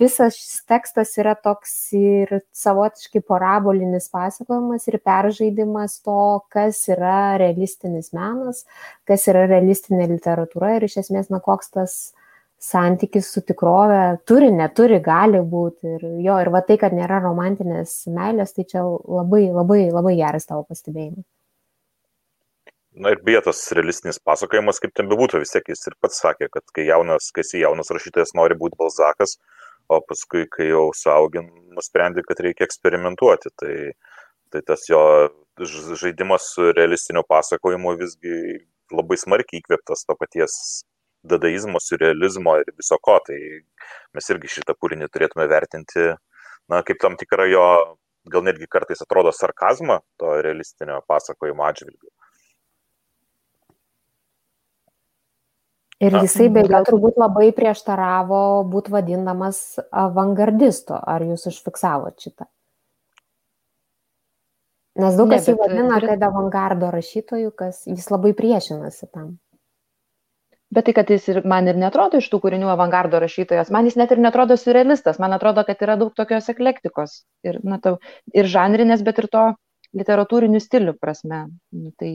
visas 0.01 0.37
šis 0.37 0.65
tekstas 0.69 1.15
yra 1.21 1.35
toks 1.39 1.73
ir 1.97 2.33
savotiškai 2.57 3.23
parabolinis 3.29 4.11
pasakojimas 4.13 4.89
ir 4.91 4.99
peržaidimas 5.05 6.01
to, 6.05 6.41
kas 6.53 6.83
yra 6.93 7.37
realistinis 7.41 8.13
menas, 8.17 8.65
kas 9.09 9.29
yra 9.33 9.47
realistinė 9.51 10.11
literatūra 10.11 10.77
ir 10.77 10.89
iš 10.89 10.99
esmės, 11.05 11.31
na, 11.33 11.41
koks 11.41 11.73
tas 11.77 11.97
santykis 12.61 13.33
su 13.33 13.41
tikrove 13.49 14.01
turi, 14.29 14.51
neturi, 14.53 15.01
gali 15.01 15.41
būti. 15.41 15.97
Ir 15.97 16.07
jo, 16.27 16.37
ir 16.45 16.53
va 16.53 16.61
tai, 16.67 16.77
kad 16.83 16.93
nėra 16.97 17.23
romantinės 17.25 18.03
meilės, 18.13 18.53
tai 18.57 18.69
čia 18.69 18.85
labai, 18.85 19.47
labai, 19.55 19.87
labai 19.95 20.17
geras 20.21 20.49
tavo 20.51 20.67
pastebėjimas. 20.69 21.25
Na 23.01 23.15
ir 23.15 23.21
beje, 23.25 23.41
tas 23.47 23.61
realistinis 23.77 24.19
pasakojimas, 24.29 24.79
kaip 24.83 24.93
ten 24.99 25.09
bebūtų, 25.09 25.39
vis 25.41 25.55
tiek 25.55 25.69
jis 25.73 25.87
ir 25.89 25.95
pats 26.05 26.19
sakė, 26.21 26.51
kad 26.53 26.67
kai 26.77 26.85
jaunas, 26.85 27.31
kai 27.33 27.41
esi 27.47 27.63
jaunas 27.63 27.89
rašytojas, 27.97 28.35
nori 28.37 28.57
būti 28.61 28.77
Balzakas, 28.81 29.39
o 29.89 30.03
paskui, 30.05 30.45
kai 30.53 30.67
jau 30.69 30.91
suaugin, 30.97 31.49
nusprendė, 31.77 32.27
kad 32.29 32.43
reikia 32.45 32.67
eksperimentuoti. 32.69 33.55
Tai, 33.63 33.77
tai 34.53 34.63
tas 34.69 34.85
jo 34.91 35.01
žaidimas 36.03 36.51
su 36.53 36.69
realistiniu 36.77 37.25
pasakojimu 37.31 37.97
visgi 38.03 38.37
labai 38.93 39.19
smarkiai 39.25 39.63
įkvėptas 39.63 40.05
to 40.05 40.19
paties 40.21 40.61
dadaizmo, 41.25 41.81
surrealizmo 41.81 42.59
ir 42.61 42.69
viso 42.77 43.01
ko. 43.01 43.17
Tai 43.25 43.41
mes 44.17 44.33
irgi 44.35 44.57
šitą 44.59 44.77
kūrinį 44.77 45.09
turėtume 45.09 45.49
vertinti, 45.49 46.11
na, 46.69 46.85
kaip 46.85 47.01
tam 47.01 47.17
tikrą 47.21 47.49
jo, 47.49 47.67
gal 48.29 48.45
netgi 48.45 48.69
kartais 48.69 49.01
atrodo 49.01 49.33
sarkazmą 49.33 50.03
to 50.21 50.37
realistinio 50.45 51.01
pasakojimo 51.09 51.65
atžvilgiu. 51.65 52.11
Ir 56.01 56.17
jisai 56.23 56.49
beje 56.53 56.81
turbūt 56.89 57.19
labai 57.21 57.51
prieštaravo 57.57 58.41
būti 58.73 58.95
vadinamas 58.95 59.61
avangardistu. 59.93 60.97
Ar 60.97 61.27
jūs 61.27 61.45
užfiksavot 61.51 62.17
šitą? 62.25 62.49
Nes 65.01 65.15
daug 65.17 65.31
kas 65.31 65.47
jį 65.49 65.59
vadina, 65.61 66.01
kad 66.03 66.25
avangardo 66.27 66.89
rašytojų, 66.93 67.53
kas 67.57 67.85
jis 67.89 68.09
labai 68.11 68.33
priešinasi 68.37 69.07
tam 69.13 69.37
bet 70.71 70.87
tai 70.87 70.95
kad 70.95 71.11
jis 71.11 71.27
ir 71.29 71.41
man 71.53 71.69
ir 71.69 71.79
netrodo 71.79 72.21
iš 72.23 72.29
tų 72.31 72.41
kūrinių 72.45 72.71
avangardo 72.71 73.21
rašytojas, 73.23 73.73
man 73.75 73.89
jis 73.89 73.97
net 73.99 74.13
ir 74.15 74.23
netrodo 74.23 74.57
surrealistas, 74.59 75.19
man 75.23 75.35
atrodo, 75.35 75.65
kad 75.67 75.83
yra 75.83 75.97
daug 76.01 76.15
tokios 76.17 76.49
eklektikos 76.53 77.23
ir, 77.47 77.59
na, 77.67 77.81
tau, 77.83 77.99
ir 78.35 78.51
žanrinės, 78.51 79.03
bet 79.07 79.19
ir 79.23 79.29
to 79.35 79.47
literatūrinių 79.99 80.61
stilių 80.63 80.95
prasme. 81.03 81.49
Nu, 81.75 81.91
tai, 81.99 82.13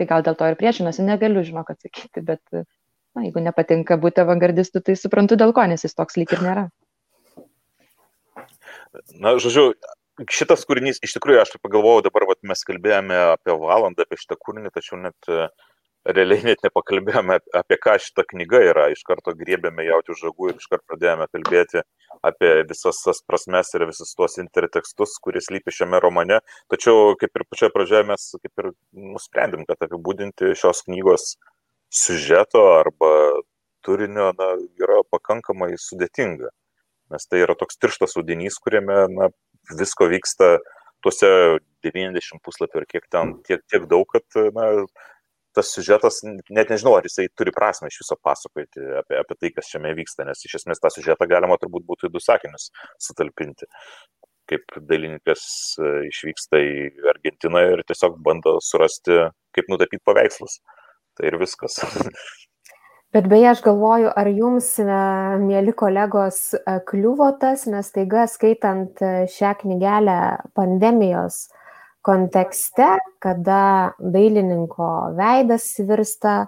tai 0.00 0.08
gal 0.08 0.24
dėl 0.26 0.36
to 0.40 0.48
ir 0.48 0.58
priešinasi, 0.60 1.04
negaliu, 1.06 1.44
žinok, 1.46 1.74
atsakyti, 1.74 2.24
bet, 2.24 2.42
na, 2.50 3.24
jeigu 3.26 3.44
nepatinka 3.44 4.00
būti 4.00 4.24
avangardistu, 4.24 4.80
tai 4.84 4.96
suprantu, 4.96 5.36
dėl 5.40 5.52
ko, 5.56 5.66
nes 5.68 5.84
jis 5.84 5.96
toks 5.96 6.16
lyg 6.16 6.32
ir 6.32 6.44
nėra. 6.46 6.68
Na, 9.20 9.36
žodžiu, 9.38 9.74
šitas 10.32 10.64
kūrinys, 10.68 11.02
iš 11.04 11.18
tikrųjų, 11.18 11.42
aš 11.44 11.58
pagalvojau, 11.60 12.06
dabar 12.08 12.26
vat, 12.32 12.40
mes 12.48 12.64
kalbėjome 12.66 13.18
apie 13.36 13.54
valandą 13.60 14.08
apie 14.08 14.18
šitą 14.18 14.40
kūrinį, 14.40 14.72
tačiau 14.74 14.98
net 15.04 15.30
uh, 15.30 15.52
realiai 16.08 16.44
net 16.48 16.62
nepakalbėjome 16.64 17.38
apie 17.56 17.78
ką 17.80 17.96
šita 18.00 18.24
knyga 18.32 18.62
yra, 18.70 18.88
iš 18.92 19.02
karto 19.06 19.34
griebėme 19.36 19.84
jauti 19.84 20.16
žagų 20.16 20.52
ir 20.52 20.60
iš 20.60 20.68
karto 20.70 20.86
pradėjome 20.94 21.28
kalbėti 21.32 21.84
apie 22.26 22.50
visas 22.68 23.00
tas 23.04 23.22
prasmes 23.26 23.72
ir 23.76 23.86
visus 23.88 24.12
tuos 24.16 24.36
intertekstus, 24.42 25.16
kuris 25.24 25.50
lypi 25.52 25.72
šiame 25.74 26.00
romane. 26.02 26.40
Tačiau, 26.72 27.14
kaip 27.20 27.36
ir 27.36 27.46
pačioje 27.48 27.72
pradžioje, 27.74 28.08
mes 28.10 28.26
kaip 28.42 28.64
ir 28.64 28.72
nusprendėm, 29.16 29.64
kad 29.68 29.88
apibūdinti 29.88 30.52
šios 30.58 30.84
knygos 30.88 31.34
siužeto 31.90 32.64
arba 32.78 33.12
turinio 33.86 34.30
na, 34.38 34.50
yra 34.82 35.00
pakankamai 35.10 35.72
sudėtinga. 35.80 36.52
Nes 37.10 37.26
tai 37.26 37.40
yra 37.42 37.56
toks 37.58 37.80
tirštas 37.80 38.14
audinys, 38.20 38.60
kuriame 38.62 39.00
na, 39.10 39.30
visko 39.78 40.06
vyksta 40.10 40.58
tuose 41.02 41.30
90 41.86 42.42
puslapių 42.44 42.82
ir 42.82 42.86
kiek 42.90 43.08
ten, 43.10 43.38
tiek, 43.48 43.64
tiek 43.72 43.88
daug, 43.90 44.04
kad 44.12 44.42
na, 44.54 44.68
tas 45.56 45.72
siužetas, 45.74 46.20
net 46.50 46.70
nežinau, 46.72 46.94
ar 46.98 47.06
jisai 47.06 47.28
turi 47.36 47.52
prasme 47.54 47.90
iš 47.90 48.00
viso 48.02 48.16
pasakoti 48.22 48.82
apie, 49.00 49.18
apie 49.20 49.36
tai, 49.38 49.52
kas 49.56 49.70
šiame 49.72 49.92
vyksta, 49.98 50.26
nes 50.28 50.44
iš 50.46 50.60
esmės 50.60 50.82
tą 50.82 50.92
siužetą 50.94 51.28
galima 51.30 51.58
turbūt 51.60 51.86
būtų 51.88 52.10
į 52.10 52.14
du 52.14 52.22
sakinius 52.22 52.70
sutalpinti. 53.02 53.68
Kaip 54.50 54.78
dailininkas 54.90 55.42
e, 55.78 55.90
išvyksta 56.08 56.58
į 56.58 56.76
Argentiną 57.12 57.64
ir 57.74 57.82
tiesiog 57.86 58.18
bando 58.24 58.56
surasti, 58.66 59.20
kaip 59.54 59.70
nutapyti 59.70 60.02
paveikslus. 60.06 60.58
Tai 61.18 61.28
ir 61.30 61.38
viskas. 61.38 61.78
Bet 63.14 63.26
beje, 63.30 63.48
aš 63.50 63.62
galvoju, 63.62 64.10
ar 64.22 64.30
jums, 64.30 64.72
e, 64.82 64.98
mėly 65.42 65.74
kolegos, 65.78 66.42
e, 66.58 66.76
kliuvo 66.90 67.30
tas, 67.42 67.66
nes 67.70 67.94
taiga 67.94 68.26
skaitant 68.30 69.02
šią 69.30 69.54
knygelę 69.62 70.18
pandemijos 70.58 71.48
kontekste, 72.06 72.88
kada 73.20 73.92
dailininko 74.00 74.90
veidas 75.18 75.66
virsta 75.88 76.46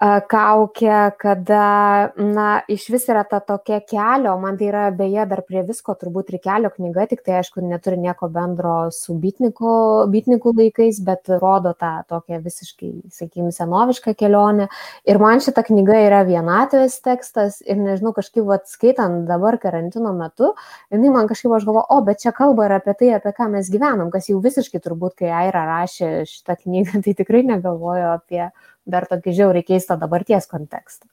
kaukę, 0.00 1.10
kada, 1.20 2.08
na, 2.16 2.62
iš 2.72 2.86
vis 2.88 3.02
yra 3.12 3.20
ta 3.28 3.36
tokia 3.44 3.82
kelio, 3.84 4.32
man 4.40 4.56
tai 4.56 4.70
yra 4.70 4.84
beje 4.96 5.26
dar 5.28 5.42
prie 5.44 5.60
visko 5.68 5.92
turbūt 5.92 6.30
ir 6.32 6.40
kelio 6.40 6.70
knyga, 6.72 7.04
tik 7.10 7.20
tai 7.26 7.34
aišku 7.42 7.60
neturi 7.60 7.98
nieko 8.00 8.30
bendro 8.32 8.88
su 8.96 9.12
bitnikų, 9.20 9.74
bitnikų 10.08 10.54
laikais, 10.56 11.02
bet 11.04 11.28
rodo 11.42 11.74
tą 11.76 11.92
tokią 12.08 12.40
visiškai, 12.46 12.94
sakykime, 13.12 13.52
senovišką 13.52 14.16
kelionę. 14.16 14.70
Ir 15.04 15.20
man 15.20 15.44
šita 15.44 15.66
knyga 15.68 16.00
yra 16.06 16.22
vienatvės 16.24 16.96
tekstas 17.04 17.60
ir 17.60 17.76
nežinau, 17.76 18.14
kažkaip 18.16 18.48
atskaitant 18.56 19.28
dabar 19.28 19.60
karantino 19.60 20.14
metu, 20.16 20.54
jinai 20.88 21.12
man 21.12 21.28
kažkaip 21.28 21.58
aš 21.58 21.68
galvoju, 21.68 21.84
o, 21.92 22.00
bet 22.08 22.24
čia 22.24 22.32
kalba 22.32 22.70
ir 22.70 22.78
apie 22.80 22.96
tai, 22.96 23.12
apie 23.20 23.36
ką 23.36 23.52
mes 23.52 23.68
gyvenam, 23.68 24.08
kas 24.08 24.32
jau 24.32 24.40
visiškai 24.40 24.80
turbūt, 24.80 25.18
kai 25.20 25.36
Aira 25.44 25.68
rašė 25.68 26.24
šitą 26.24 26.56
knygą, 26.64 27.04
tai 27.04 27.18
tikrai 27.20 27.44
negalvojo 27.52 28.16
apie 28.16 28.48
dar 28.92 29.06
tokį 29.10 29.34
žiauriai 29.38 29.66
keistą 29.66 29.96
dabarties 30.00 30.48
kontekstą. 30.50 31.08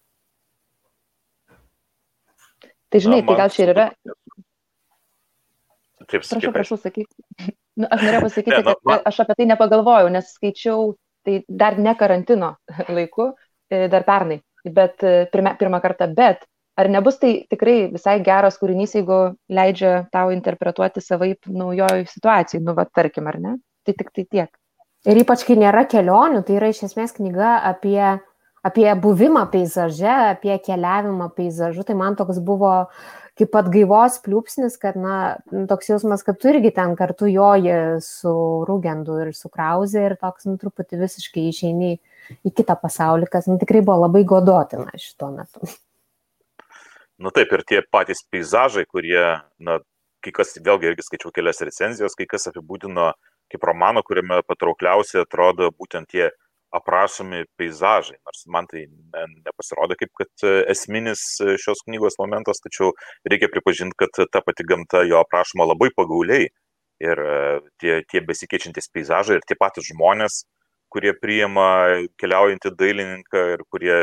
Tai 2.87 2.99
žinai, 3.03 3.23
tai 3.27 3.35
gal 3.35 3.51
čia 3.51 3.65
ir 3.65 3.73
yra. 3.73 3.87
Taip, 6.07 6.23
prašau, 6.23 6.51
prašau, 6.55 6.77
sakyk. 6.79 7.07
Nu, 7.77 7.87
aš 7.91 8.03
norėjau 8.05 8.23
pasakyti, 8.27 8.61
nu, 8.63 8.75
kad 8.87 9.09
aš 9.09 9.23
apie 9.23 9.35
tai 9.39 9.47
nepagalvojau, 9.51 10.11
nes 10.13 10.29
skaičiau 10.37 10.93
tai 11.27 11.41
dar 11.47 11.79
ne 11.83 11.93
karantino 11.99 12.53
laiku, 12.97 13.33
e, 13.67 13.87
dar 13.91 14.05
pernai, 14.07 14.39
bet 14.63 15.03
e, 15.03 15.17
pirmą, 15.33 15.57
pirmą 15.59 15.81
kartą, 15.83 16.07
bet 16.15 16.47
ar 16.79 16.89
nebus 16.93 17.19
tai 17.19 17.33
tikrai 17.51 17.89
visai 17.91 18.19
geras 18.23 18.59
kūrinys, 18.61 18.95
jeigu 18.95 19.19
leidžia 19.51 20.05
tau 20.13 20.31
interpretuoti 20.31 21.03
savaip 21.03 21.49
naujojoj 21.49 22.05
situacijai, 22.13 22.63
nu, 22.63 22.77
va, 22.77 22.87
tarkim, 22.87 23.27
ar 23.27 23.41
ne? 23.43 23.57
Tai 23.83 23.95
tik 23.97 24.13
tai 24.15 24.25
tiek. 24.29 24.51
Ir 25.05 25.21
ypač, 25.21 25.45
kai 25.47 25.55
nėra 25.59 25.85
kelionių, 25.89 26.41
tai 26.47 26.57
yra 26.57 26.71
iš 26.73 26.81
esmės 26.89 27.13
knyga 27.15 27.59
apie, 27.69 28.01
apie 28.65 28.87
buvimą 29.03 29.45
peizaže, 29.53 30.09
apie 30.33 30.57
keliavimą 30.65 31.29
peizažu. 31.37 31.85
Tai 31.87 31.95
man 31.99 32.17
toks 32.19 32.41
buvo 32.43 32.73
kaip 33.37 33.51
pat 33.53 33.67
gaivos 33.69 34.17
pliūpsnis, 34.25 34.79
kad, 34.81 34.97
na, 34.97 35.37
toks 35.69 35.91
jausmas, 35.91 36.23
kad 36.25 36.39
tu 36.41 36.49
irgi 36.49 36.71
ten 36.73 36.95
kartu 36.97 37.29
joji 37.29 37.75
su 38.01 38.33
Rūgendu 38.65 39.19
ir 39.21 39.33
su 39.37 39.51
Krauzė 39.53 40.07
ir 40.07 40.15
toks, 40.17 40.47
nu, 40.49 40.57
truputį 40.57 40.97
visiškai 41.03 41.45
išeini 41.51 41.91
į 42.41 42.53
kitą 42.57 42.75
pasaulį, 42.81 43.29
kas, 43.31 43.45
nu, 43.51 43.59
tikrai 43.61 43.83
buvo 43.85 44.07
labai 44.07 44.23
godotina 44.27 44.89
šituo 44.97 45.29
metu. 45.35 45.69
Na 47.21 47.29
taip, 47.33 47.53
ir 47.53 47.63
tie 47.69 47.83
patys 47.85 48.25
peizažai, 48.33 48.87
kurie, 48.89 49.21
na, 49.61 49.79
kai 50.25 50.33
kas, 50.33 50.57
vėlgi 50.57 50.89
irgi 50.89 51.05
skaičiau 51.05 51.33
kelias 51.33 51.61
recenzijas, 51.61 52.17
kai 52.17 52.25
kas 52.29 52.49
apibūdino 52.49 53.11
uh, 53.13 53.26
kaip 53.51 53.63
romano, 53.63 54.03
kuriame 54.03 54.41
patraukliausiai 54.47 55.23
atrodo 55.23 55.71
būtent 55.75 56.09
tie 56.11 56.29
aprašomi 56.75 57.45
peizažai. 57.57 58.17
Nors 58.25 58.43
man 58.51 58.67
tai 58.67 58.85
ne, 58.89 59.23
nepasirodo 59.45 59.95
kaip 59.99 60.11
kad 60.19 60.47
e, 60.47 60.53
esminis 60.73 61.23
e, 61.43 61.55
šios 61.61 61.83
knygos 61.87 62.19
momentas, 62.19 62.61
tačiau 62.63 62.91
reikia 63.29 63.49
pripažinti, 63.51 63.95
kad 63.99 64.27
ta 64.33 64.43
pati 64.43 64.65
gamta 64.67 65.05
jo 65.07 65.21
aprašoma 65.23 65.67
labai 65.71 65.89
pagauliai. 65.95 66.49
Ir 67.03 67.23
e, 67.23 67.39
tie, 67.81 68.01
tie 68.09 68.23
besikeičiantis 68.25 68.91
peizažai 68.93 69.39
ir 69.39 69.47
tie 69.47 69.57
patys 69.59 69.87
žmonės, 69.91 70.43
kurie 70.91 71.13
priima 71.15 71.69
keliaujantį 72.19 72.73
dailininką 72.79 73.43
ir 73.53 73.63
kurie, 73.71 73.97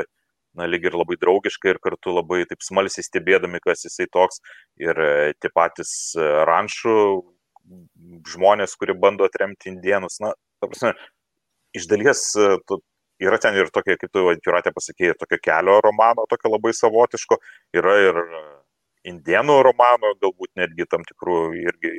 na, 0.55 0.69
lyg 0.71 0.87
ir 0.87 0.97
labai 0.97 1.19
draugiškai 1.21 1.75
ir 1.75 1.81
kartu 1.83 2.15
labai 2.15 2.45
taip 2.49 2.63
smalsiai 2.65 3.05
stebėdami, 3.05 3.61
kas 3.65 3.85
jisai 3.89 4.07
toks. 4.15 4.41
Ir 4.81 5.01
tie 5.43 5.51
patys 5.53 6.15
ranšų 6.49 6.97
žmonės, 8.35 8.77
kurie 8.81 8.97
bando 8.99 9.27
atremti 9.29 9.71
indienus. 9.73 10.19
Na, 10.23 10.33
ta 10.61 10.71
prasme, 10.71 10.95
iš 11.77 11.89
dalies 11.91 12.27
e, 12.39 12.51
tu, 12.69 12.81
yra 13.23 13.39
ten 13.43 13.57
ir 13.59 13.71
tokia, 13.75 13.97
kaip 14.01 14.13
tu, 14.13 14.27
Juratė 14.47 14.75
pasakėjai, 14.75 15.17
tokio 15.21 15.41
kelio 15.43 15.79
romano, 15.85 16.27
tokio 16.31 16.53
labai 16.55 16.75
savotiško, 16.77 17.41
yra 17.81 17.97
ir 18.09 18.21
indienų 19.09 19.61
romanų, 19.69 20.15
galbūt 20.23 20.53
netgi 20.61 20.87
tam 20.91 21.05
tikrų 21.09 21.39
irgi, 21.61 21.93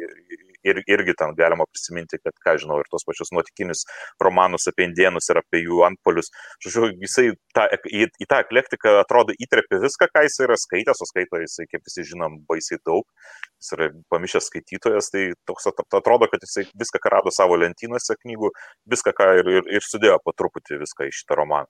ir, 0.66 0.82
irgi 0.90 1.16
ten 1.20 1.34
galima 1.38 1.68
prisiminti, 1.70 2.20
kad, 2.24 2.34
ką 2.46 2.56
žinau, 2.62 2.80
ir 2.82 2.90
tos 2.92 3.06
pačius 3.08 3.32
nuotikinius 3.36 3.86
romanus 4.24 4.68
apie 4.72 4.88
indienus 4.90 5.30
ir 5.32 5.40
apie 5.42 5.62
jų 5.64 5.84
antpolius. 5.88 6.32
Žodžiu, 6.66 6.90
jisai 7.04 7.28
ta, 7.56 7.68
į, 7.86 8.08
į 8.22 8.30
tą 8.32 8.42
eklektiką 8.46 8.98
atrodo 9.04 9.36
įtrepė 9.46 9.82
viską, 9.86 10.10
ką 10.14 10.26
jis 10.26 10.40
yra 10.48 10.58
skaitęs, 10.60 11.04
o 11.04 11.10
skaito 11.10 11.42
jisai, 11.44 11.68
kaip 11.72 11.86
visi 11.86 12.08
žinom, 12.12 12.42
baisiai 12.50 12.82
daug. 12.82 13.06
Jis 13.62 13.74
yra 13.78 13.90
pamišęs 14.14 14.50
skaitytojas, 14.52 15.12
tai 15.14 15.26
toks 15.50 15.70
atrodo, 15.72 16.30
kad 16.32 16.44
jisai 16.46 16.68
viską, 16.74 17.02
ką 17.04 17.16
rado 17.18 17.34
savo 17.34 17.58
lentynose 17.62 18.18
knygų, 18.22 18.52
viską, 18.92 19.16
ką 19.18 19.32
ir, 19.42 19.52
ir, 19.60 19.74
ir 19.80 19.86
sudėjo 19.86 20.20
po 20.26 20.36
truputį 20.38 20.82
viską 20.84 21.10
į 21.10 21.16
šitą 21.22 21.42
romaną. 21.42 21.70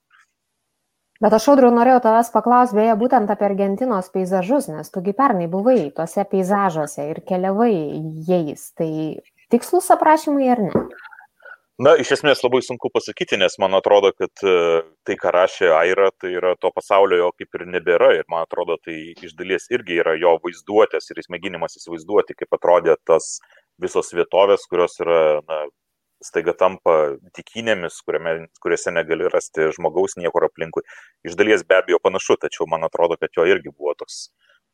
Bet 1.24 1.32
aš 1.38 1.47
audriu 1.53 1.70
norėjau 1.72 2.01
tavęs 2.03 2.30
paklausti 2.34 2.76
beje 2.76 2.95
būtent 2.99 3.30
apie 3.32 3.47
Argentinos 3.47 4.09
peizažus, 4.11 4.68
nes 4.68 4.91
tugi 4.91 5.13
pernai 5.16 5.47
buvai 5.51 5.78
tuose 5.95 6.26
peizažuose 6.28 7.07
ir 7.13 7.22
keliavai 7.30 7.76
jais. 8.28 8.66
Tai 8.76 8.89
tikslus 9.53 9.88
aprašymai 9.95 10.49
ar 10.51 10.63
ne? 10.66 10.86
Na, 11.76 11.91
iš 11.99 12.13
esmės 12.16 12.39
labai 12.43 12.61
sunku 12.63 12.88
pasakyti, 12.91 13.36
nes 13.39 13.57
man 13.59 13.76
atrodo, 13.76 14.13
kad 14.16 14.43
e, 14.47 14.84
tai, 15.07 15.18
ką 15.20 15.32
rašė 15.36 15.74
Aira, 15.76 16.07
tai 16.16 16.32
yra 16.38 16.53
to 16.59 16.72
pasaulio 16.72 17.18
jo 17.20 17.32
kaip 17.36 17.57
ir 17.59 17.66
nebėra. 17.68 18.13
Ir 18.16 18.28
man 18.32 18.45
atrodo, 18.47 18.78
tai 18.84 18.95
iš 19.11 19.34
dalies 19.39 19.68
irgi 19.76 19.99
yra 20.03 20.13
jo 20.20 20.38
vaizduotės 20.43 21.11
ir 21.11 21.20
jis 21.20 21.32
mėginimas 21.36 21.76
įsivaizduoti, 21.80 22.38
kaip 22.39 22.55
atrodė 22.55 22.95
tas 23.07 23.38
visos 23.84 24.13
vietovės, 24.16 24.63
kurios 24.72 24.95
yra 25.03 25.20
na, 25.43 25.66
staiga 26.26 26.55
tampa 26.57 26.95
tikinėmis, 27.38 28.01
kuriame, 28.07 28.36
kuriuose 28.63 28.93
negali 28.95 29.30
rasti 29.32 29.69
žmogaus 29.76 30.17
niekur 30.19 30.47
aplinkui. 30.49 30.84
Iš 31.28 31.38
dalies 31.39 31.63
be 31.67 31.80
abejo 31.80 32.01
panašu, 32.03 32.39
tačiau 32.41 32.67
man 32.71 32.88
atrodo, 32.88 33.17
kad 33.21 33.34
jo 33.38 33.45
irgi 33.49 33.73
buvo 33.73 33.93
toks 33.99 34.26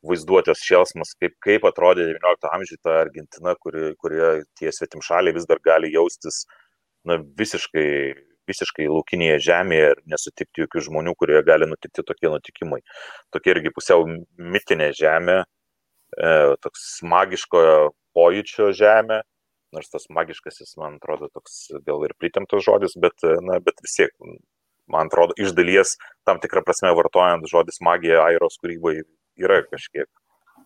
vaizduotės 0.08 0.64
šėlsmas, 0.66 1.14
kaip, 1.22 1.36
kaip 1.45 1.66
atrodė 1.70 2.08
XIX 2.10 2.49
amžiuje 2.56 2.82
ta 2.82 2.97
Argentina, 3.04 3.54
kuri, 3.62 3.93
kurioje 4.02 4.45
tie 4.58 4.74
svetimšaliai 4.74 5.36
vis 5.36 5.47
dar 5.49 5.62
gali 5.64 5.91
jaustis 5.93 6.43
na, 7.06 7.20
visiškai, 7.38 7.88
visiškai 8.49 8.88
laukinėje 8.89 9.38
žemėje 9.47 9.91
ir 9.93 10.02
nesutikti 10.10 10.66
jokių 10.66 10.86
žmonių, 10.88 11.16
kurie 11.20 11.41
gali 11.45 11.70
nutikti 11.70 12.06
tokie 12.08 12.32
nutikimai. 12.34 12.82
Tokia 13.34 13.56
irgi 13.56 13.74
pusiau 13.76 14.08
mitinė 14.56 14.89
žemė, 14.97 15.41
e, 16.18 16.34
toks 16.66 16.88
magiškojo 17.06 17.91
pojūčio 18.18 18.72
žemė, 18.76 19.22
nors 19.76 19.91
tas 19.91 20.07
magiškasis, 20.13 20.76
man 20.82 20.97
atrodo, 20.99 21.30
toks 21.34 21.67
gal 21.88 22.03
ir 22.07 22.15
pritemtas 22.19 22.65
žodis, 22.65 22.97
bet, 22.99 23.17
na, 23.45 23.59
bet 23.63 23.80
vis 23.86 23.97
tiek, 23.99 24.15
man 24.91 25.11
atrodo, 25.11 25.38
iš 25.39 25.55
dalies 25.57 25.95
tam 26.28 26.41
tikrą 26.43 26.63
prasme 26.67 26.91
vartojant 26.97 27.47
žodis 27.51 27.82
magija 27.86 28.26
Airos 28.26 28.59
kūrybai 28.61 28.99
yra 29.39 29.61
kažkiek, 29.69 30.09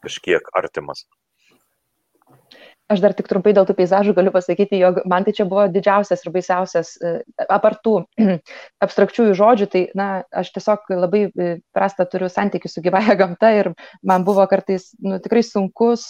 kažkiek 0.06 0.49
artimas. 0.58 1.06
Aš 2.86 3.01
dar 3.01 3.16
tik 3.18 3.26
trumpai 3.26 3.49
dėl 3.58 3.66
tų 3.66 3.74
peizažų 3.80 4.14
galiu 4.14 4.32
pasakyti, 4.34 4.78
jog 4.78 4.99
man 5.10 5.26
tai 5.26 5.32
čia 5.34 5.47
buvo 5.49 5.64
didžiausias 5.74 6.22
ir 6.22 6.34
baisiausias, 6.34 6.91
e, 7.01 7.14
apartų 7.49 7.95
abstrakčiųjų 8.86 9.34
žodžių, 9.39 9.68
tai, 9.74 9.82
na, 9.97 10.10
aš 10.30 10.51
tiesiog 10.53 10.91
labai 10.93 11.24
e, 11.30 11.47
prastą 11.74 12.06
turiu 12.10 12.30
santykių 12.30 12.70
su 12.70 12.84
gyvaja 12.86 13.18
gamta 13.18 13.49
ir 13.58 13.72
man 14.06 14.26
buvo 14.28 14.45
kartais, 14.51 14.91
nu, 15.01 15.18
tikrai 15.22 15.41
sunkus 15.45 16.06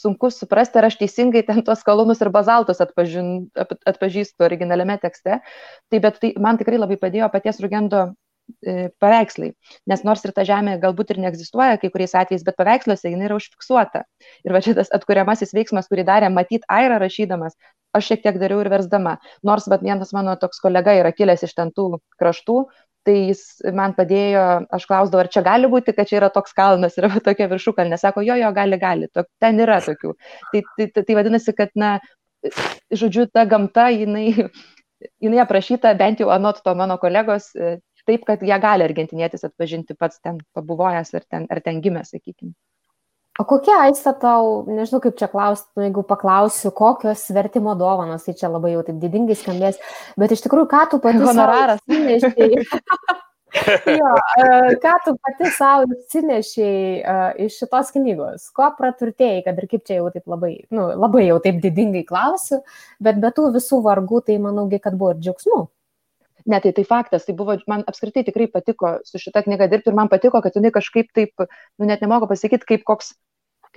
sunku 0.00 0.30
suprasti, 0.34 0.80
ar 0.80 0.88
aš 0.88 0.98
teisingai 1.00 1.42
ten 1.46 1.62
tuos 1.66 1.84
kalonus 1.86 2.22
ir 2.24 2.32
bazaltus 2.34 2.82
atpažin, 2.84 3.50
atpažįstu 3.88 4.46
originaliame 4.46 4.98
tekste. 5.02 5.40
Tai 5.90 6.02
bet 6.06 6.20
tai 6.22 6.34
man 6.40 6.60
tikrai 6.60 6.80
labai 6.80 6.98
padėjo 7.00 7.30
paties 7.32 7.60
Rugendo 7.62 8.02
e, 8.08 8.88
paveikslai. 9.02 9.52
Nes 9.90 10.04
nors 10.06 10.24
ir 10.26 10.34
ta 10.36 10.46
žemė 10.48 10.78
galbūt 10.82 11.14
ir 11.14 11.22
neegzistuoja 11.24 11.80
kai 11.82 11.92
kuriais 11.92 12.16
atvejais, 12.18 12.46
bet 12.46 12.58
paveiksluose 12.60 13.12
jinai 13.12 13.28
yra 13.28 13.38
užfiksuota. 13.40 14.04
Ir 14.46 14.56
va 14.56 14.62
šitas 14.64 14.92
atkuriamasis 14.96 15.54
veiksmas, 15.56 15.90
kurį 15.92 16.06
darė 16.08 16.32
matyt 16.32 16.66
Aira 16.68 17.00
rašydamas, 17.02 17.56
aš 17.96 18.12
šiek 18.12 18.24
tiek 18.26 18.38
dariau 18.42 18.62
ir 18.64 18.70
versdama. 18.72 19.16
Nors 19.46 19.68
va 19.70 19.80
vienas 19.82 20.14
mano 20.16 20.36
toks 20.40 20.62
kolega 20.62 20.94
yra 20.98 21.12
kilęs 21.16 21.44
iš 21.46 21.56
ten 21.58 21.74
tų 21.76 21.92
kraštų, 22.20 22.64
tai 23.06 23.16
jis 23.30 23.42
man 23.76 23.94
padėjo, 23.96 24.44
aš 24.76 24.86
klausdavau, 24.88 25.24
ar 25.24 25.30
čia 25.32 25.42
gali 25.46 25.70
būti, 25.72 25.94
kad 25.96 26.08
čia 26.10 26.18
yra 26.20 26.30
toks 26.32 26.54
kalnas, 26.56 26.98
yra 27.00 27.10
tokia 27.26 27.48
viršukalnė, 27.50 27.98
sako, 28.00 28.24
jo, 28.26 28.36
jo, 28.40 28.50
gali, 28.56 28.78
gali, 28.80 29.10
to, 29.14 29.24
ten 29.42 29.60
yra 29.62 29.80
tokių. 29.84 30.14
Tai, 30.52 30.64
tai, 30.76 30.88
tai, 30.94 31.04
tai 31.08 31.18
vadinasi, 31.18 31.54
kad, 31.56 31.72
na, 31.78 31.94
žodžiu, 33.02 33.26
ta 33.32 33.46
gamta, 33.48 33.88
jinai, 33.94 34.26
jinai 35.24 35.44
aprašyta 35.44 35.94
bent 35.98 36.20
jau 36.20 36.32
anot 36.34 36.60
to 36.64 36.74
mano 36.76 36.98
kolegos, 37.02 37.52
taip, 38.08 38.24
kad 38.28 38.42
ją 38.46 38.58
gali 38.62 38.86
argentinietis 38.86 39.46
atpažinti 39.48 39.96
pats 39.98 40.20
ten 40.24 40.40
pabuvojęs 40.56 41.14
ar 41.16 41.24
ten, 41.28 41.46
ar 41.50 41.60
ten 41.64 41.80
gimęs, 41.84 42.12
sakykime. 42.16 42.54
O 43.40 43.44
kokia 43.48 43.78
aista 43.86 44.12
tau, 44.12 44.66
nežinau 44.68 45.00
kaip 45.00 45.16
čia 45.16 45.24
klausti, 45.32 45.70
nu, 45.78 45.86
jeigu 45.86 46.02
paklausiu, 46.04 46.74
kokios 46.76 47.22
vertimo 47.32 47.72
dovanos, 47.78 48.26
tai 48.26 48.34
čia 48.36 48.50
labai 48.52 48.74
jau 48.74 48.82
taip 48.84 48.98
didingai 49.00 49.36
skambės, 49.38 49.78
bet 50.20 50.34
iš 50.34 50.44
tikrųjų, 50.44 50.68
ką 50.68 50.82
tu 50.92 51.00
pati... 51.00 51.22
Honoraras. 51.24 51.80
jo, 54.00 54.10
e, 54.36 54.76
ką 54.82 54.92
tu 55.06 55.14
pati 55.24 55.48
savo 55.56 55.88
atsinešiai 55.96 56.82
uh, 57.00 57.22
iš 57.46 57.56
šitos 57.62 57.94
knygos, 57.96 58.50
ko 58.56 58.68
praturtėjai, 58.76 59.40
kad 59.46 59.58
ir 59.58 59.70
kaip 59.72 59.88
čia 59.88 60.02
jau 60.02 60.12
taip 60.12 60.28
labai, 60.30 60.52
nu, 60.74 60.90
labai 61.00 61.24
jau 61.30 61.40
taip 61.42 61.62
didingai 61.64 62.04
klausiu, 62.06 62.60
bet 63.00 63.18
be 63.24 63.32
tų 63.34 63.48
visų 63.56 63.80
vargų, 63.88 64.20
tai 64.28 64.36
manaugi, 64.42 64.82
kad 64.84 65.00
buvo 65.00 65.14
ir 65.16 65.24
džiaugsmų. 65.24 65.62
Ne, 66.48 66.60
tai 66.60 66.72
tai 66.76 66.84
faktas, 66.88 67.24
tai 67.24 67.34
buvo, 67.36 67.56
man 67.68 67.82
apskritai 67.88 68.22
tikrai 68.24 68.46
patiko 68.52 68.94
su 69.04 69.20
šita 69.20 69.42
knyga 69.44 69.68
dirbti 69.72 69.92
ir 69.92 69.96
man 69.96 70.08
patiko, 70.12 70.40
kad 70.44 70.56
jinai 70.56 70.72
kažkaip 70.72 71.10
taip, 71.16 71.48
nu 71.76 71.88
net 71.88 72.00
nemoku 72.04 72.28
pasakyti, 72.30 72.68
kaip 72.68 72.86
koks 72.88 73.12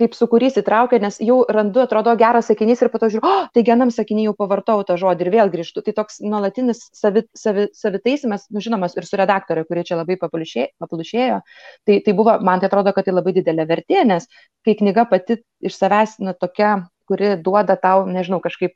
kaip 0.00 0.14
su 0.18 0.26
kuriais 0.30 0.56
įtraukia, 0.58 0.98
nes 1.02 1.18
jau 1.22 1.36
randu, 1.56 1.82
atrodo, 1.84 2.14
geras 2.18 2.48
sakinys 2.50 2.82
ir 2.82 2.90
po 2.92 2.98
to 3.02 3.10
žiūriu, 3.12 3.28
oh, 3.30 3.44
tai 3.54 3.62
vienam 3.66 3.92
sakinį 3.94 4.28
jau 4.28 4.34
pavartau 4.38 4.82
tą 4.86 4.96
žodį 5.00 5.26
ir 5.26 5.30
vėl 5.34 5.52
grįžtu. 5.52 5.84
Tai 5.86 5.94
toks 6.00 6.18
nuolatinis 6.24 6.82
savi, 6.96 7.24
savi, 7.38 7.68
savitaisimas, 7.78 8.48
nu, 8.54 8.62
žinomas, 8.64 8.96
ir 8.98 9.06
su 9.06 9.20
redaktorė, 9.20 9.66
kurie 9.68 9.84
čia 9.86 10.00
labai 10.00 10.18
papulušėjo, 10.20 11.38
tai, 11.86 12.00
tai 12.06 12.16
buvo, 12.16 12.38
man 12.42 12.62
tai 12.62 12.70
atrodo, 12.72 12.94
kad 12.96 13.06
tai 13.06 13.14
labai 13.14 13.36
didelė 13.38 13.68
vertė, 13.70 14.02
nes 14.08 14.26
kai 14.66 14.74
knyga 14.80 15.06
pati 15.10 15.38
iš 15.64 15.78
savęs, 15.78 16.18
na, 16.24 16.34
tokia, 16.34 16.74
kuri 17.08 17.36
duoda 17.44 17.78
tau, 17.78 18.08
nežinau, 18.10 18.40
kažkaip 18.42 18.74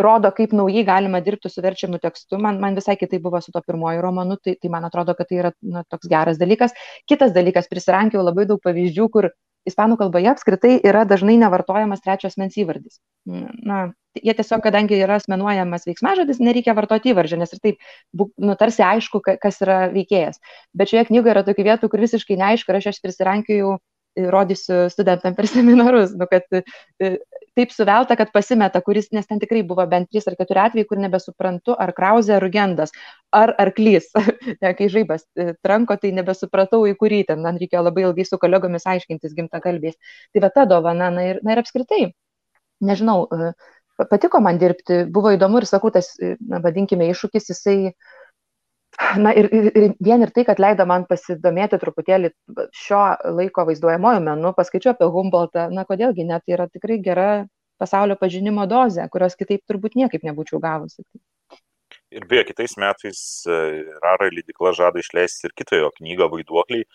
rodo, 0.00 0.30
kaip 0.34 0.52
naujai 0.56 0.82
galima 0.86 1.20
dirbti 1.22 1.50
su 1.50 1.62
verčiamu 1.62 2.00
tekstu. 2.02 2.38
Man, 2.42 2.58
man 2.62 2.74
visai 2.74 2.96
kitai 2.98 3.20
buvo 3.22 3.40
su 3.40 3.52
to 3.54 3.62
pirmoju 3.62 4.02
romanu, 4.02 4.36
tai, 4.42 4.56
tai 4.60 4.70
man 4.72 4.86
atrodo, 4.88 5.14
kad 5.14 5.28
tai 5.30 5.40
yra 5.42 5.52
na, 5.62 5.84
toks 5.90 6.10
geras 6.10 6.40
dalykas. 6.40 6.74
Kitas 7.10 7.34
dalykas, 7.36 7.70
prisirankiau 7.70 8.24
labai 8.24 8.46
daug 8.50 8.62
pavyzdžių, 8.64 9.08
kur 9.14 9.30
ispanų 9.68 9.98
kalboje 10.00 10.30
apskritai 10.32 10.74
yra 10.84 11.04
dažnai 11.08 11.36
nevartojamas 11.40 12.02
trečios 12.04 12.36
mens 12.40 12.56
įvardis. 12.60 13.00
Na, 13.24 13.86
jie 14.18 14.34
tiesiog, 14.36 14.62
kadangi 14.64 14.98
yra 15.00 15.18
asmenuojamas 15.20 15.86
veiksmažodis, 15.88 16.42
nereikia 16.44 16.76
vartoti 16.76 17.12
įvardžio, 17.14 17.40
nes 17.40 17.54
ir 17.54 17.62
taip, 17.64 17.88
nu, 18.14 18.56
tarsi 18.60 18.84
aišku, 18.86 19.22
kas 19.24 19.60
yra 19.64 19.84
veikėjas. 19.94 20.40
Bet 20.76 20.92
šioje 20.92 21.08
knygoje 21.10 21.36
yra 21.36 21.44
tokių 21.46 21.68
vietų, 21.70 21.90
kur 21.92 22.04
visiškai 22.04 22.38
neaišku, 22.40 22.70
ir 22.72 22.80
aš 22.80 22.90
jas 22.92 23.02
prisirankėjau 23.04 23.78
rodysiu 24.30 24.84
studentam 24.92 25.34
per 25.34 25.48
seminarus, 25.50 26.14
nu, 26.14 26.28
kad 26.30 26.46
taip 27.58 27.72
suvelta, 27.74 28.16
kad 28.18 28.32
pasimeta, 28.34 28.80
kuris, 28.84 29.10
nes 29.14 29.26
ten 29.28 29.40
tikrai 29.42 29.62
buvo 29.66 29.84
bent 29.90 30.10
trys 30.10 30.26
ar 30.30 30.36
keturi 30.38 30.62
atvejai, 30.64 30.88
kur 30.90 31.00
nebesuprantu, 31.02 31.76
ar 31.84 31.92
krauzė, 31.96 32.36
ar 32.36 32.44
rugendas, 32.44 32.94
ar 33.34 33.54
arklys. 33.62 34.10
ne, 34.62 34.72
kai 34.78 34.88
žaibas 34.92 35.26
e, 35.38 35.52
tranko, 35.66 35.96
tai 36.00 36.12
nebesupratau, 36.16 36.82
į 36.90 36.96
kurį 37.00 37.22
ten, 37.30 37.42
man 37.44 37.60
reikėjo 37.62 37.84
labai 37.86 38.08
ilgai 38.08 38.26
su 38.28 38.40
kolegomis 38.42 38.88
aiškintis 38.94 39.36
gimta 39.38 39.62
kalbės. 39.64 39.96
Tai 40.34 40.44
va 40.46 40.52
ta 40.54 40.66
dovana, 40.70 41.12
na 41.14 41.28
ir, 41.30 41.40
na 41.46 41.54
ir 41.54 41.62
apskritai, 41.62 42.02
nežinau, 42.84 43.24
e, 43.30 43.54
patiko 44.10 44.42
man 44.42 44.58
dirbti, 44.58 45.04
buvo 45.14 45.34
įdomu 45.36 45.62
ir 45.62 45.70
sakau, 45.70 45.92
tas, 45.94 46.14
na, 46.20 46.60
vadinkime, 46.64 47.06
iššūkis, 47.14 47.50
jisai 47.54 47.78
Na 49.18 49.32
ir, 49.34 49.48
ir, 49.50 49.92
vien 50.02 50.22
ir 50.22 50.30
tai, 50.34 50.44
kad 50.46 50.60
leido 50.62 50.86
man 50.86 51.04
pasidomėti 51.08 51.78
truputėlį 51.82 52.30
šio 52.74 53.02
laiko 53.36 53.64
vaizduojamojo 53.68 54.22
menu, 54.22 54.52
paskaičiu 54.56 54.92
apie 54.92 55.08
Humboldtą, 55.10 55.68
na 55.74 55.86
kodėlgi 55.88 56.26
net 56.28 56.44
tai 56.46 56.56
yra 56.56 56.68
tikrai 56.70 57.00
gera 57.02 57.28
pasaulio 57.80 58.16
pažinimo 58.20 58.66
dozė, 58.70 59.06
kurios 59.10 59.34
kitaip 59.38 59.64
turbūt 59.70 59.96
niekaip 59.98 60.26
nebūčiau 60.26 60.60
gavusi. 60.62 61.02
Ir 62.14 62.26
beje, 62.30 62.44
kitais 62.52 62.76
metais 62.78 63.20
e, 63.50 63.56
Rara 64.02 64.28
leidikla 64.30 64.70
žada 64.76 65.02
išleisti 65.02 65.48
ir 65.48 65.54
kitą 65.58 65.80
jo 65.80 65.90
knygą 65.96 66.28
Vaiduokliai, 66.30 66.86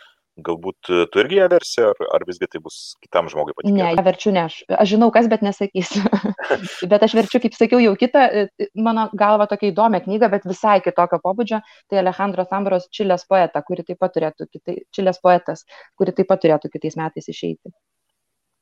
Galbūt 0.45 0.89
e, 0.91 1.01
tu 1.11 1.21
irgi 1.21 1.39
ją 1.39 1.47
versi, 1.51 1.81
ar, 1.85 1.99
ar 2.15 2.25
visgi 2.27 2.47
tai 2.51 2.61
bus 2.63 2.77
kitam 3.03 3.29
žmogui 3.31 3.55
patikėta? 3.57 3.75
Ne, 3.77 3.89
ją 3.97 4.05
verčiu 4.05 4.33
ne 4.35 4.43
aš. 4.45 4.59
Aš 4.75 4.93
žinau, 4.93 5.09
kas, 5.15 5.29
bet 5.31 5.43
nesakysiu. 5.45 6.03
bet 6.93 7.05
aš 7.07 7.15
verčiu, 7.19 7.41
kaip 7.43 7.57
sakiau, 7.57 7.81
jau 7.83 7.93
kitą, 7.99 8.25
e, 8.25 8.69
mano 8.87 9.09
galva 9.19 9.49
tokia 9.51 9.71
įdomią 9.73 10.03
knygą, 10.07 10.31
bet 10.33 10.47
visai 10.49 10.79
kitokio 10.85 11.21
pobūdžio. 11.25 11.61
Tai 11.91 12.01
Alejandro 12.03 12.47
Sambaros 12.49 12.89
Čilės 12.95 13.27
poeta, 13.29 13.63
kuri 13.67 13.87
taip 13.87 14.01
pat 14.03 14.17
turėtų, 14.17 14.49
kitai, 14.53 14.81
Čilės 14.95 15.21
poetas, 15.23 15.67
kuri 15.99 16.15
taip 16.17 16.31
pat 16.31 16.43
turėtų 16.45 16.73
kitais 16.75 16.99
metais 16.99 17.31
išeiti. 17.31 17.73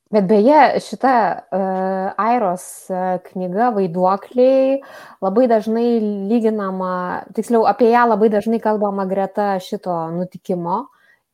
Bet 0.08 0.24
beje, 0.24 0.80
šita 0.80 1.14
uh, 1.52 2.12
Airos 2.16 2.88
uh, 2.88 3.18
knyga 3.26 3.68
Vaiduokliai 3.76 4.78
labai 5.20 5.44
dažnai 5.50 5.98
lyginama, 6.30 7.28
tiksliau 7.36 7.66
apie 7.68 7.90
ją 7.92 8.06
labai 8.08 8.30
dažnai 8.32 8.56
kalbama 8.64 9.04
greta 9.10 9.58
šito 9.60 9.92
nutikimo. 10.14 10.86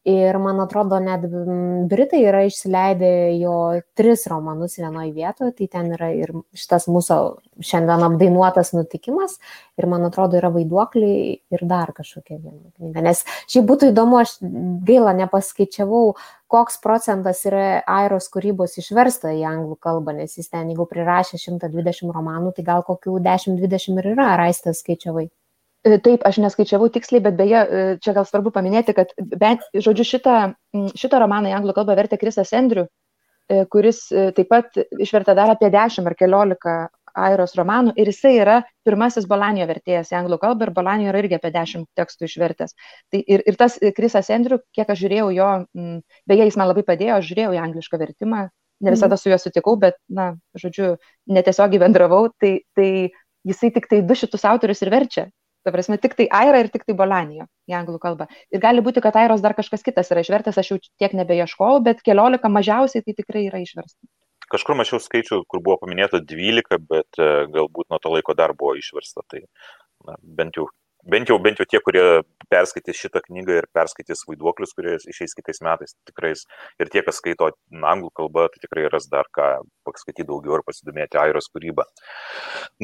Ir 0.05 0.36
man 0.36 0.59
atrodo, 0.60 0.98
net 1.01 1.22
Britai 1.89 2.18
yra 2.28 2.43
išsileidę 2.44 3.09
jo 3.40 3.55
tris 3.97 4.26
romanus 4.28 4.74
vienoje 4.76 5.14
vietoje, 5.16 5.55
tai 5.56 5.68
ten 5.72 5.86
yra 5.97 6.10
ir 6.12 6.32
šitas 6.52 6.85
mūsų 6.93 7.16
šiandien 7.64 8.05
apdainuotas 8.05 8.74
nutikimas, 8.76 9.39
ir 9.81 9.86
man 9.89 10.05
atrodo 10.05 10.36
yra 10.36 10.51
vaiduokliai 10.52 11.22
ir 11.56 11.64
dar 11.70 11.94
kažkokia 11.97 12.36
viena 12.36 12.68
knyga. 12.76 13.05
Nes 13.06 13.22
šiaip 13.48 13.64
būtų 13.70 13.89
įdomu, 13.94 14.18
aš 14.20 14.35
gaila 14.85 15.14
nepaskaičiavau, 15.22 16.02
koks 16.52 16.76
procentas 16.85 17.40
yra 17.48 17.81
Airos 17.89 18.28
kūrybos 18.35 18.76
išversta 18.85 19.32
į 19.32 19.40
anglų 19.55 19.78
kalbą, 19.81 20.12
nes 20.20 20.36
jis 20.36 20.52
ten, 20.52 20.68
jeigu 20.68 20.85
prirašė 20.90 21.40
120 21.40 22.12
romanų, 22.12 22.52
tai 22.59 22.66
gal 22.68 22.85
kokių 22.85 23.16
10-20 23.24 24.05
ir 24.05 24.12
yra, 24.12 24.35
ar 24.35 24.44
aistas 24.51 24.85
skaičiavai. 24.85 25.31
E, 25.85 25.98
taip, 26.01 26.23
aš 26.24 26.39
neskaičiavau 26.40 26.89
tiksliai, 26.93 27.20
bet 27.27 27.35
beje, 27.36 27.61
e, 27.61 27.81
čia 28.01 28.15
gal 28.16 28.24
svarbu 28.24 28.55
paminėti, 28.55 28.94
kad 28.97 29.11
bent, 29.20 29.65
žodžiu, 29.77 30.06
šitą, 30.15 30.36
šitą 30.97 31.20
romaną 31.20 31.51
į 31.51 31.56
anglų 31.59 31.74
kalbą 31.77 31.97
vertė 31.98 32.16
Krisas 32.20 32.55
Andriu, 32.56 32.86
e, 33.52 33.66
kuris 33.69 34.06
taip 34.09 34.48
pat 34.48 34.78
išvertė 34.81 35.35
dar 35.36 35.52
apie 35.52 35.69
10 35.74 36.09
ar 36.09 36.16
14 36.16 36.77
Airos 37.24 37.52
romanų 37.55 37.93
ir 38.01 38.09
jisai 38.11 38.32
yra 38.40 38.55
pirmasis 38.86 39.28
Bolanijo 39.31 39.69
vertėjas 39.69 40.09
į 40.11 40.16
anglų 40.23 40.40
kalbą 40.47 40.66
ir 40.66 40.73
Bolanijo 40.74 41.12
yra 41.12 41.20
irgi 41.20 41.36
apie 41.36 41.52
10 41.55 41.85
tekstų 42.01 42.31
išvertęs. 42.31 42.74
Tai 43.12 43.20
ir, 43.20 43.44
ir 43.44 43.61
tas 43.61 43.77
Krisas 43.94 44.32
Andriu, 44.35 44.62
kiek 44.74 44.89
aš 44.89 45.05
žiūrėjau 45.05 45.28
jo, 45.36 45.52
beje, 46.32 46.48
jis 46.48 46.59
man 46.59 46.73
labai 46.73 46.82
padėjo, 46.89 47.20
aš 47.20 47.28
žiūrėjau 47.28 47.52
į 47.55 47.62
anglišką 47.69 48.01
vertimą, 48.01 48.48
ne 48.81 48.97
visada 48.97 49.20
su 49.20 49.28
juo 49.31 49.39
sutikau, 49.39 49.77
bet, 49.85 50.01
na, 50.09 50.32
žodžiu, 50.59 50.97
netiesiogiai 51.28 51.85
bendravau, 51.85 52.32
tai, 52.40 52.56
tai 52.74 52.90
jisai 53.47 53.70
tik 53.77 53.86
tai 53.93 54.02
du 54.02 54.16
šitus 54.19 54.48
autorius 54.48 54.82
ir 54.82 54.90
verčia. 54.97 55.28
Ta 55.65 55.73
prasme, 55.73 55.97
tik 55.97 56.12
tai 56.19 56.27
Aira 56.28 56.61
ir 56.61 56.69
tik 56.73 56.85
tai 56.85 56.93
Bolanijo 56.97 57.47
į 57.70 57.77
anglų 57.78 57.97
kalbą. 58.03 58.27
Ir 58.53 58.61
gali 58.61 58.85
būti, 58.85 59.01
kad 59.05 59.16
Airos 59.16 59.41
dar 59.45 59.55
kažkas 59.57 59.85
kitas 59.86 60.12
yra 60.12 60.20
išvertęs, 60.20 60.59
aš 60.61 60.74
jau 60.74 60.77
tiek 61.01 61.15
nebeieškojau, 61.16 61.81
bet 61.86 62.03
keliolika 62.05 62.51
mažiausiai 62.53 63.05
tai 63.07 63.16
tikrai 63.16 63.47
yra 63.49 63.62
išversta. 63.65 64.03
Kažkur 64.53 64.77
mačiau 64.77 65.01
skaičių, 65.01 65.41
kur 65.49 65.62
buvo 65.65 65.78
paminėta 65.81 66.20
12, 66.20 66.77
bet 66.91 67.16
e, 67.16 67.28
galbūt 67.55 67.89
nuo 67.89 67.99
to 68.03 68.12
laiko 68.12 68.36
dar 68.36 68.53
buvo 68.53 68.74
išversta. 68.77 69.24
Tai 69.32 69.41
na, 69.41 70.19
bent, 70.20 70.59
jau, 70.61 70.66
bent, 71.09 71.32
jau, 71.32 71.39
bent 71.41 71.62
jau 71.62 71.66
tie, 71.70 71.81
kurie 71.86 72.05
perskaitys 72.53 73.01
šitą 73.01 73.24
knygą 73.24 73.57
ir 73.62 73.69
perskaitys 73.73 74.27
vaiduoklius, 74.28 74.77
kurie 74.77 74.99
išeis 75.01 75.32
kitais 75.39 75.65
metais, 75.65 75.97
tikrai 76.11 76.35
ir 76.36 76.93
tie, 76.93 77.01
kas 77.09 77.23
skaito 77.23 77.49
anglų 77.73 78.12
kalbą, 78.20 78.51
tai 78.53 78.61
tikrai 78.66 78.85
ras 78.93 79.09
dar 79.09 79.32
ką 79.32 79.49
paskaityti 79.89 80.28
daugiau 80.28 80.61
ir 80.61 80.66
pasidomėti 80.69 81.23
Airos 81.24 81.49
kūrybą. 81.49 81.89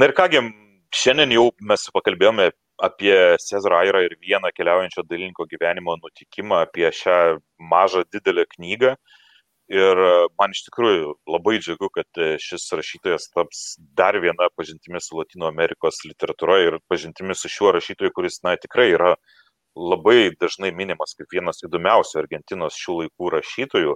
Na 0.01 0.09
ir 0.09 0.17
kągi, 0.17 0.43
šiandien 0.97 1.37
jau 1.37 1.51
mes 1.61 1.87
pakalbėjome 1.95 2.51
apie 2.81 3.17
Cezarą 3.45 3.81
Airą 3.85 4.03
ir 4.07 4.17
vieną 4.21 4.51
keliaujančio 4.57 5.05
dailininko 5.09 5.47
gyvenimo 5.51 5.97
nutikimą, 6.01 6.63
apie 6.67 6.91
šią 7.01 7.39
mažą 7.73 8.05
didelę 8.13 8.47
knygą. 8.57 8.95
Ir 9.71 10.01
man 10.41 10.51
iš 10.51 10.65
tikrųjų 10.67 11.13
labai 11.31 11.61
džiugu, 11.63 11.93
kad 11.95 12.21
šis 12.43 12.65
rašytojas 12.75 13.29
taps 13.31 13.61
dar 13.99 14.19
viena 14.19 14.49
pažintimi 14.59 14.99
su 14.99 15.15
Latino 15.19 15.47
Amerikos 15.47 16.01
literatūra 16.09 16.57
ir 16.65 16.79
pažintimi 16.91 17.37
su 17.39 17.51
šiuo 17.53 17.71
rašytoju, 17.77 18.11
kuris, 18.17 18.41
na, 18.43 18.57
tikrai 18.59 18.89
yra 18.97 19.13
labai 19.79 20.33
dažnai 20.41 20.73
minimas 20.75 21.15
kaip 21.15 21.31
vienas 21.37 21.63
įdomiausių 21.63 22.19
Argentinos 22.25 22.81
šių 22.83 22.97
laikų 23.05 23.31
rašytojų. 23.37 23.95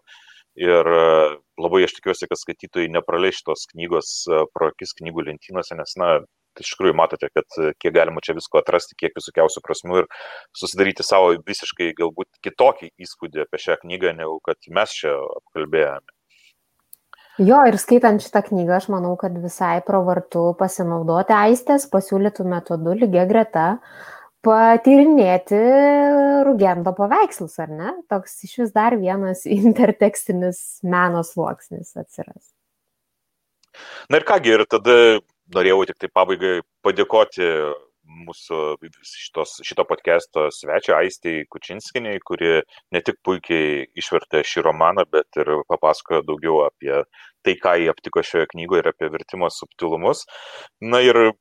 Ir 0.63 0.93
labai 1.59 1.83
aš 1.89 1.97
tikiuosi, 1.97 2.29
kad 2.31 2.39
skaitytojai 2.39 2.93
nepraleis 2.95 3.41
šitos 3.41 3.67
knygos 3.73 4.13
pro 4.55 4.71
akis 4.71 4.95
knygų 5.01 5.27
lentynose, 5.33 5.75
nes, 5.75 5.97
na, 5.99 6.21
tai 6.55 6.65
iš 6.67 6.73
tikrųjų 6.75 6.97
matote, 6.99 7.31
kad 7.35 7.59
e, 7.61 7.73
kiek 7.83 7.95
galima 7.97 8.23
čia 8.25 8.37
visko 8.39 8.61
atrasti, 8.61 8.97
kiek 9.01 9.15
visokiausių 9.19 9.63
prasmių 9.65 10.03
ir 10.03 10.11
susidaryti 10.57 11.07
savo 11.07 11.35
visiškai 11.37 11.93
galbūt 11.99 12.31
kitokį 12.47 12.93
įspūdį 13.07 13.45
apie 13.45 13.63
šią 13.67 13.81
knygą, 13.85 14.15
negu 14.19 14.39
kad 14.47 14.71
mes 14.79 14.95
čia 14.97 15.15
apkalbėjome. 15.41 16.15
Jo, 17.43 17.65
ir 17.67 17.75
skaitant 17.83 18.23
šitą 18.23 18.45
knygą, 18.47 18.77
aš 18.79 18.85
manau, 18.95 19.17
kad 19.19 19.35
visai 19.43 19.81
pravartu 19.83 20.53
pasinaudoti 20.59 21.35
aistės 21.35 21.89
pasiūlytų 21.91 22.47
metodų 22.47 22.95
lygia 23.01 23.25
greta, 23.27 23.65
patyrinėti 24.45 25.59
Rugendo 26.47 26.93
paveikslus, 26.95 27.57
ar 27.65 27.73
ne? 27.75 27.95
Toks 28.13 28.37
iš 28.47 28.59
vis 28.63 28.75
dar 28.77 28.95
vienas 29.01 29.43
intertekstinis 29.59 30.61
meno 30.87 31.25
sluoksnis 31.27 31.97
atsiras. 31.99 32.53
Na 34.07 34.21
ir 34.21 34.27
kągi, 34.29 34.55
ir 34.55 34.67
tada 34.71 34.97
norėjau 35.53 35.85
tik 35.91 35.99
tai 36.01 36.11
pabaigai 36.15 36.55
padėkoti 36.85 37.51
mūsų 38.05 38.59
šitos, 39.09 39.59
šito 39.65 39.85
podcast'o 39.89 40.49
svečia 40.53 40.99
Aistei 40.99 41.45
Kučinskiniai, 41.49 42.21
kuri 42.25 42.61
ne 42.93 43.01
tik 43.05 43.21
puikiai 43.25 43.87
išvertė 43.97 44.43
šį 44.45 44.65
romaną, 44.67 45.07
bet 45.11 45.41
ir 45.41 45.51
papasakojo 45.71 46.25
daugiau 46.29 46.61
apie 46.67 46.93
tai, 47.45 47.57
ką 47.61 47.79
jį 47.81 47.89
aptiko 47.93 48.25
šioje 48.25 48.51
knygoje 48.53 48.85
ir 48.85 48.91
apie 48.93 49.09
vertimo 49.13 49.49
subtilumus. 49.53 50.25
Na 50.85 51.01
ir 51.05 51.33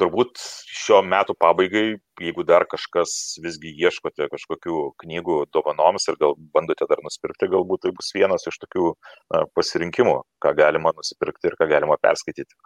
turbūt 0.00 0.40
šio 0.40 1.00
metų 1.04 1.36
pabaigai, 1.38 1.86
jeigu 2.24 2.44
dar 2.48 2.64
kažkas 2.70 3.36
visgi 3.44 3.72
ieškote 3.84 4.30
kažkokių 4.32 4.76
knygų 5.02 5.40
dovanoms 5.54 6.08
ir 6.08 6.18
gal 6.20 6.36
bandote 6.54 6.88
dar 6.90 7.02
nusipirkti, 7.04 7.50
galbūt 7.52 7.84
tai 7.84 7.94
bus 7.96 8.12
vienas 8.16 8.46
iš 8.48 8.60
tokių 8.64 8.92
na, 8.94 9.44
pasirinkimų, 9.56 10.16
ką 10.42 10.54
galima 10.56 10.94
nusipirkti 10.96 11.52
ir 11.52 11.58
ką 11.60 11.68
galima 11.74 12.00
perskaityti. 12.00 12.56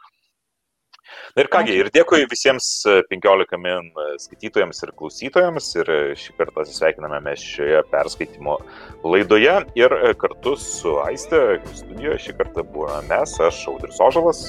Na 1.34 1.42
ir 1.42 1.48
kągi, 1.50 1.74
ir 1.82 1.90
dėkui 1.94 2.28
visiems 2.30 2.66
15 3.10 3.56
e, 3.56 3.58
min 3.58 3.88
e, 3.90 4.06
skaitytojams 4.22 4.84
ir 4.86 4.92
klausytojams. 4.98 5.70
Ir 5.80 5.90
e, 5.90 5.98
šį 6.20 6.36
kartą 6.38 6.62
atsisveikiname 6.62 7.18
mes 7.24 7.42
šioje 7.42 7.82
perskaitimo 7.90 8.58
laidoje. 9.02 9.56
Ir 9.80 9.96
kartu 10.20 10.54
su 10.60 10.98
Aiste 11.04 11.42
studijoje 11.72 12.20
šį 12.28 12.36
kartą 12.38 12.66
buvome 12.76 13.02
mes, 13.10 13.34
aš 13.48 13.64
Audris 13.72 13.98
Ožalas. 14.02 14.46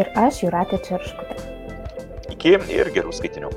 Ir 0.00 0.12
aš 0.16 0.42
Juratė 0.46 0.80
Čerškutė. 0.88 1.52
Iki 2.32 2.58
ir 2.74 2.92
gerų 2.96 3.12
skaitinių. 3.16 3.52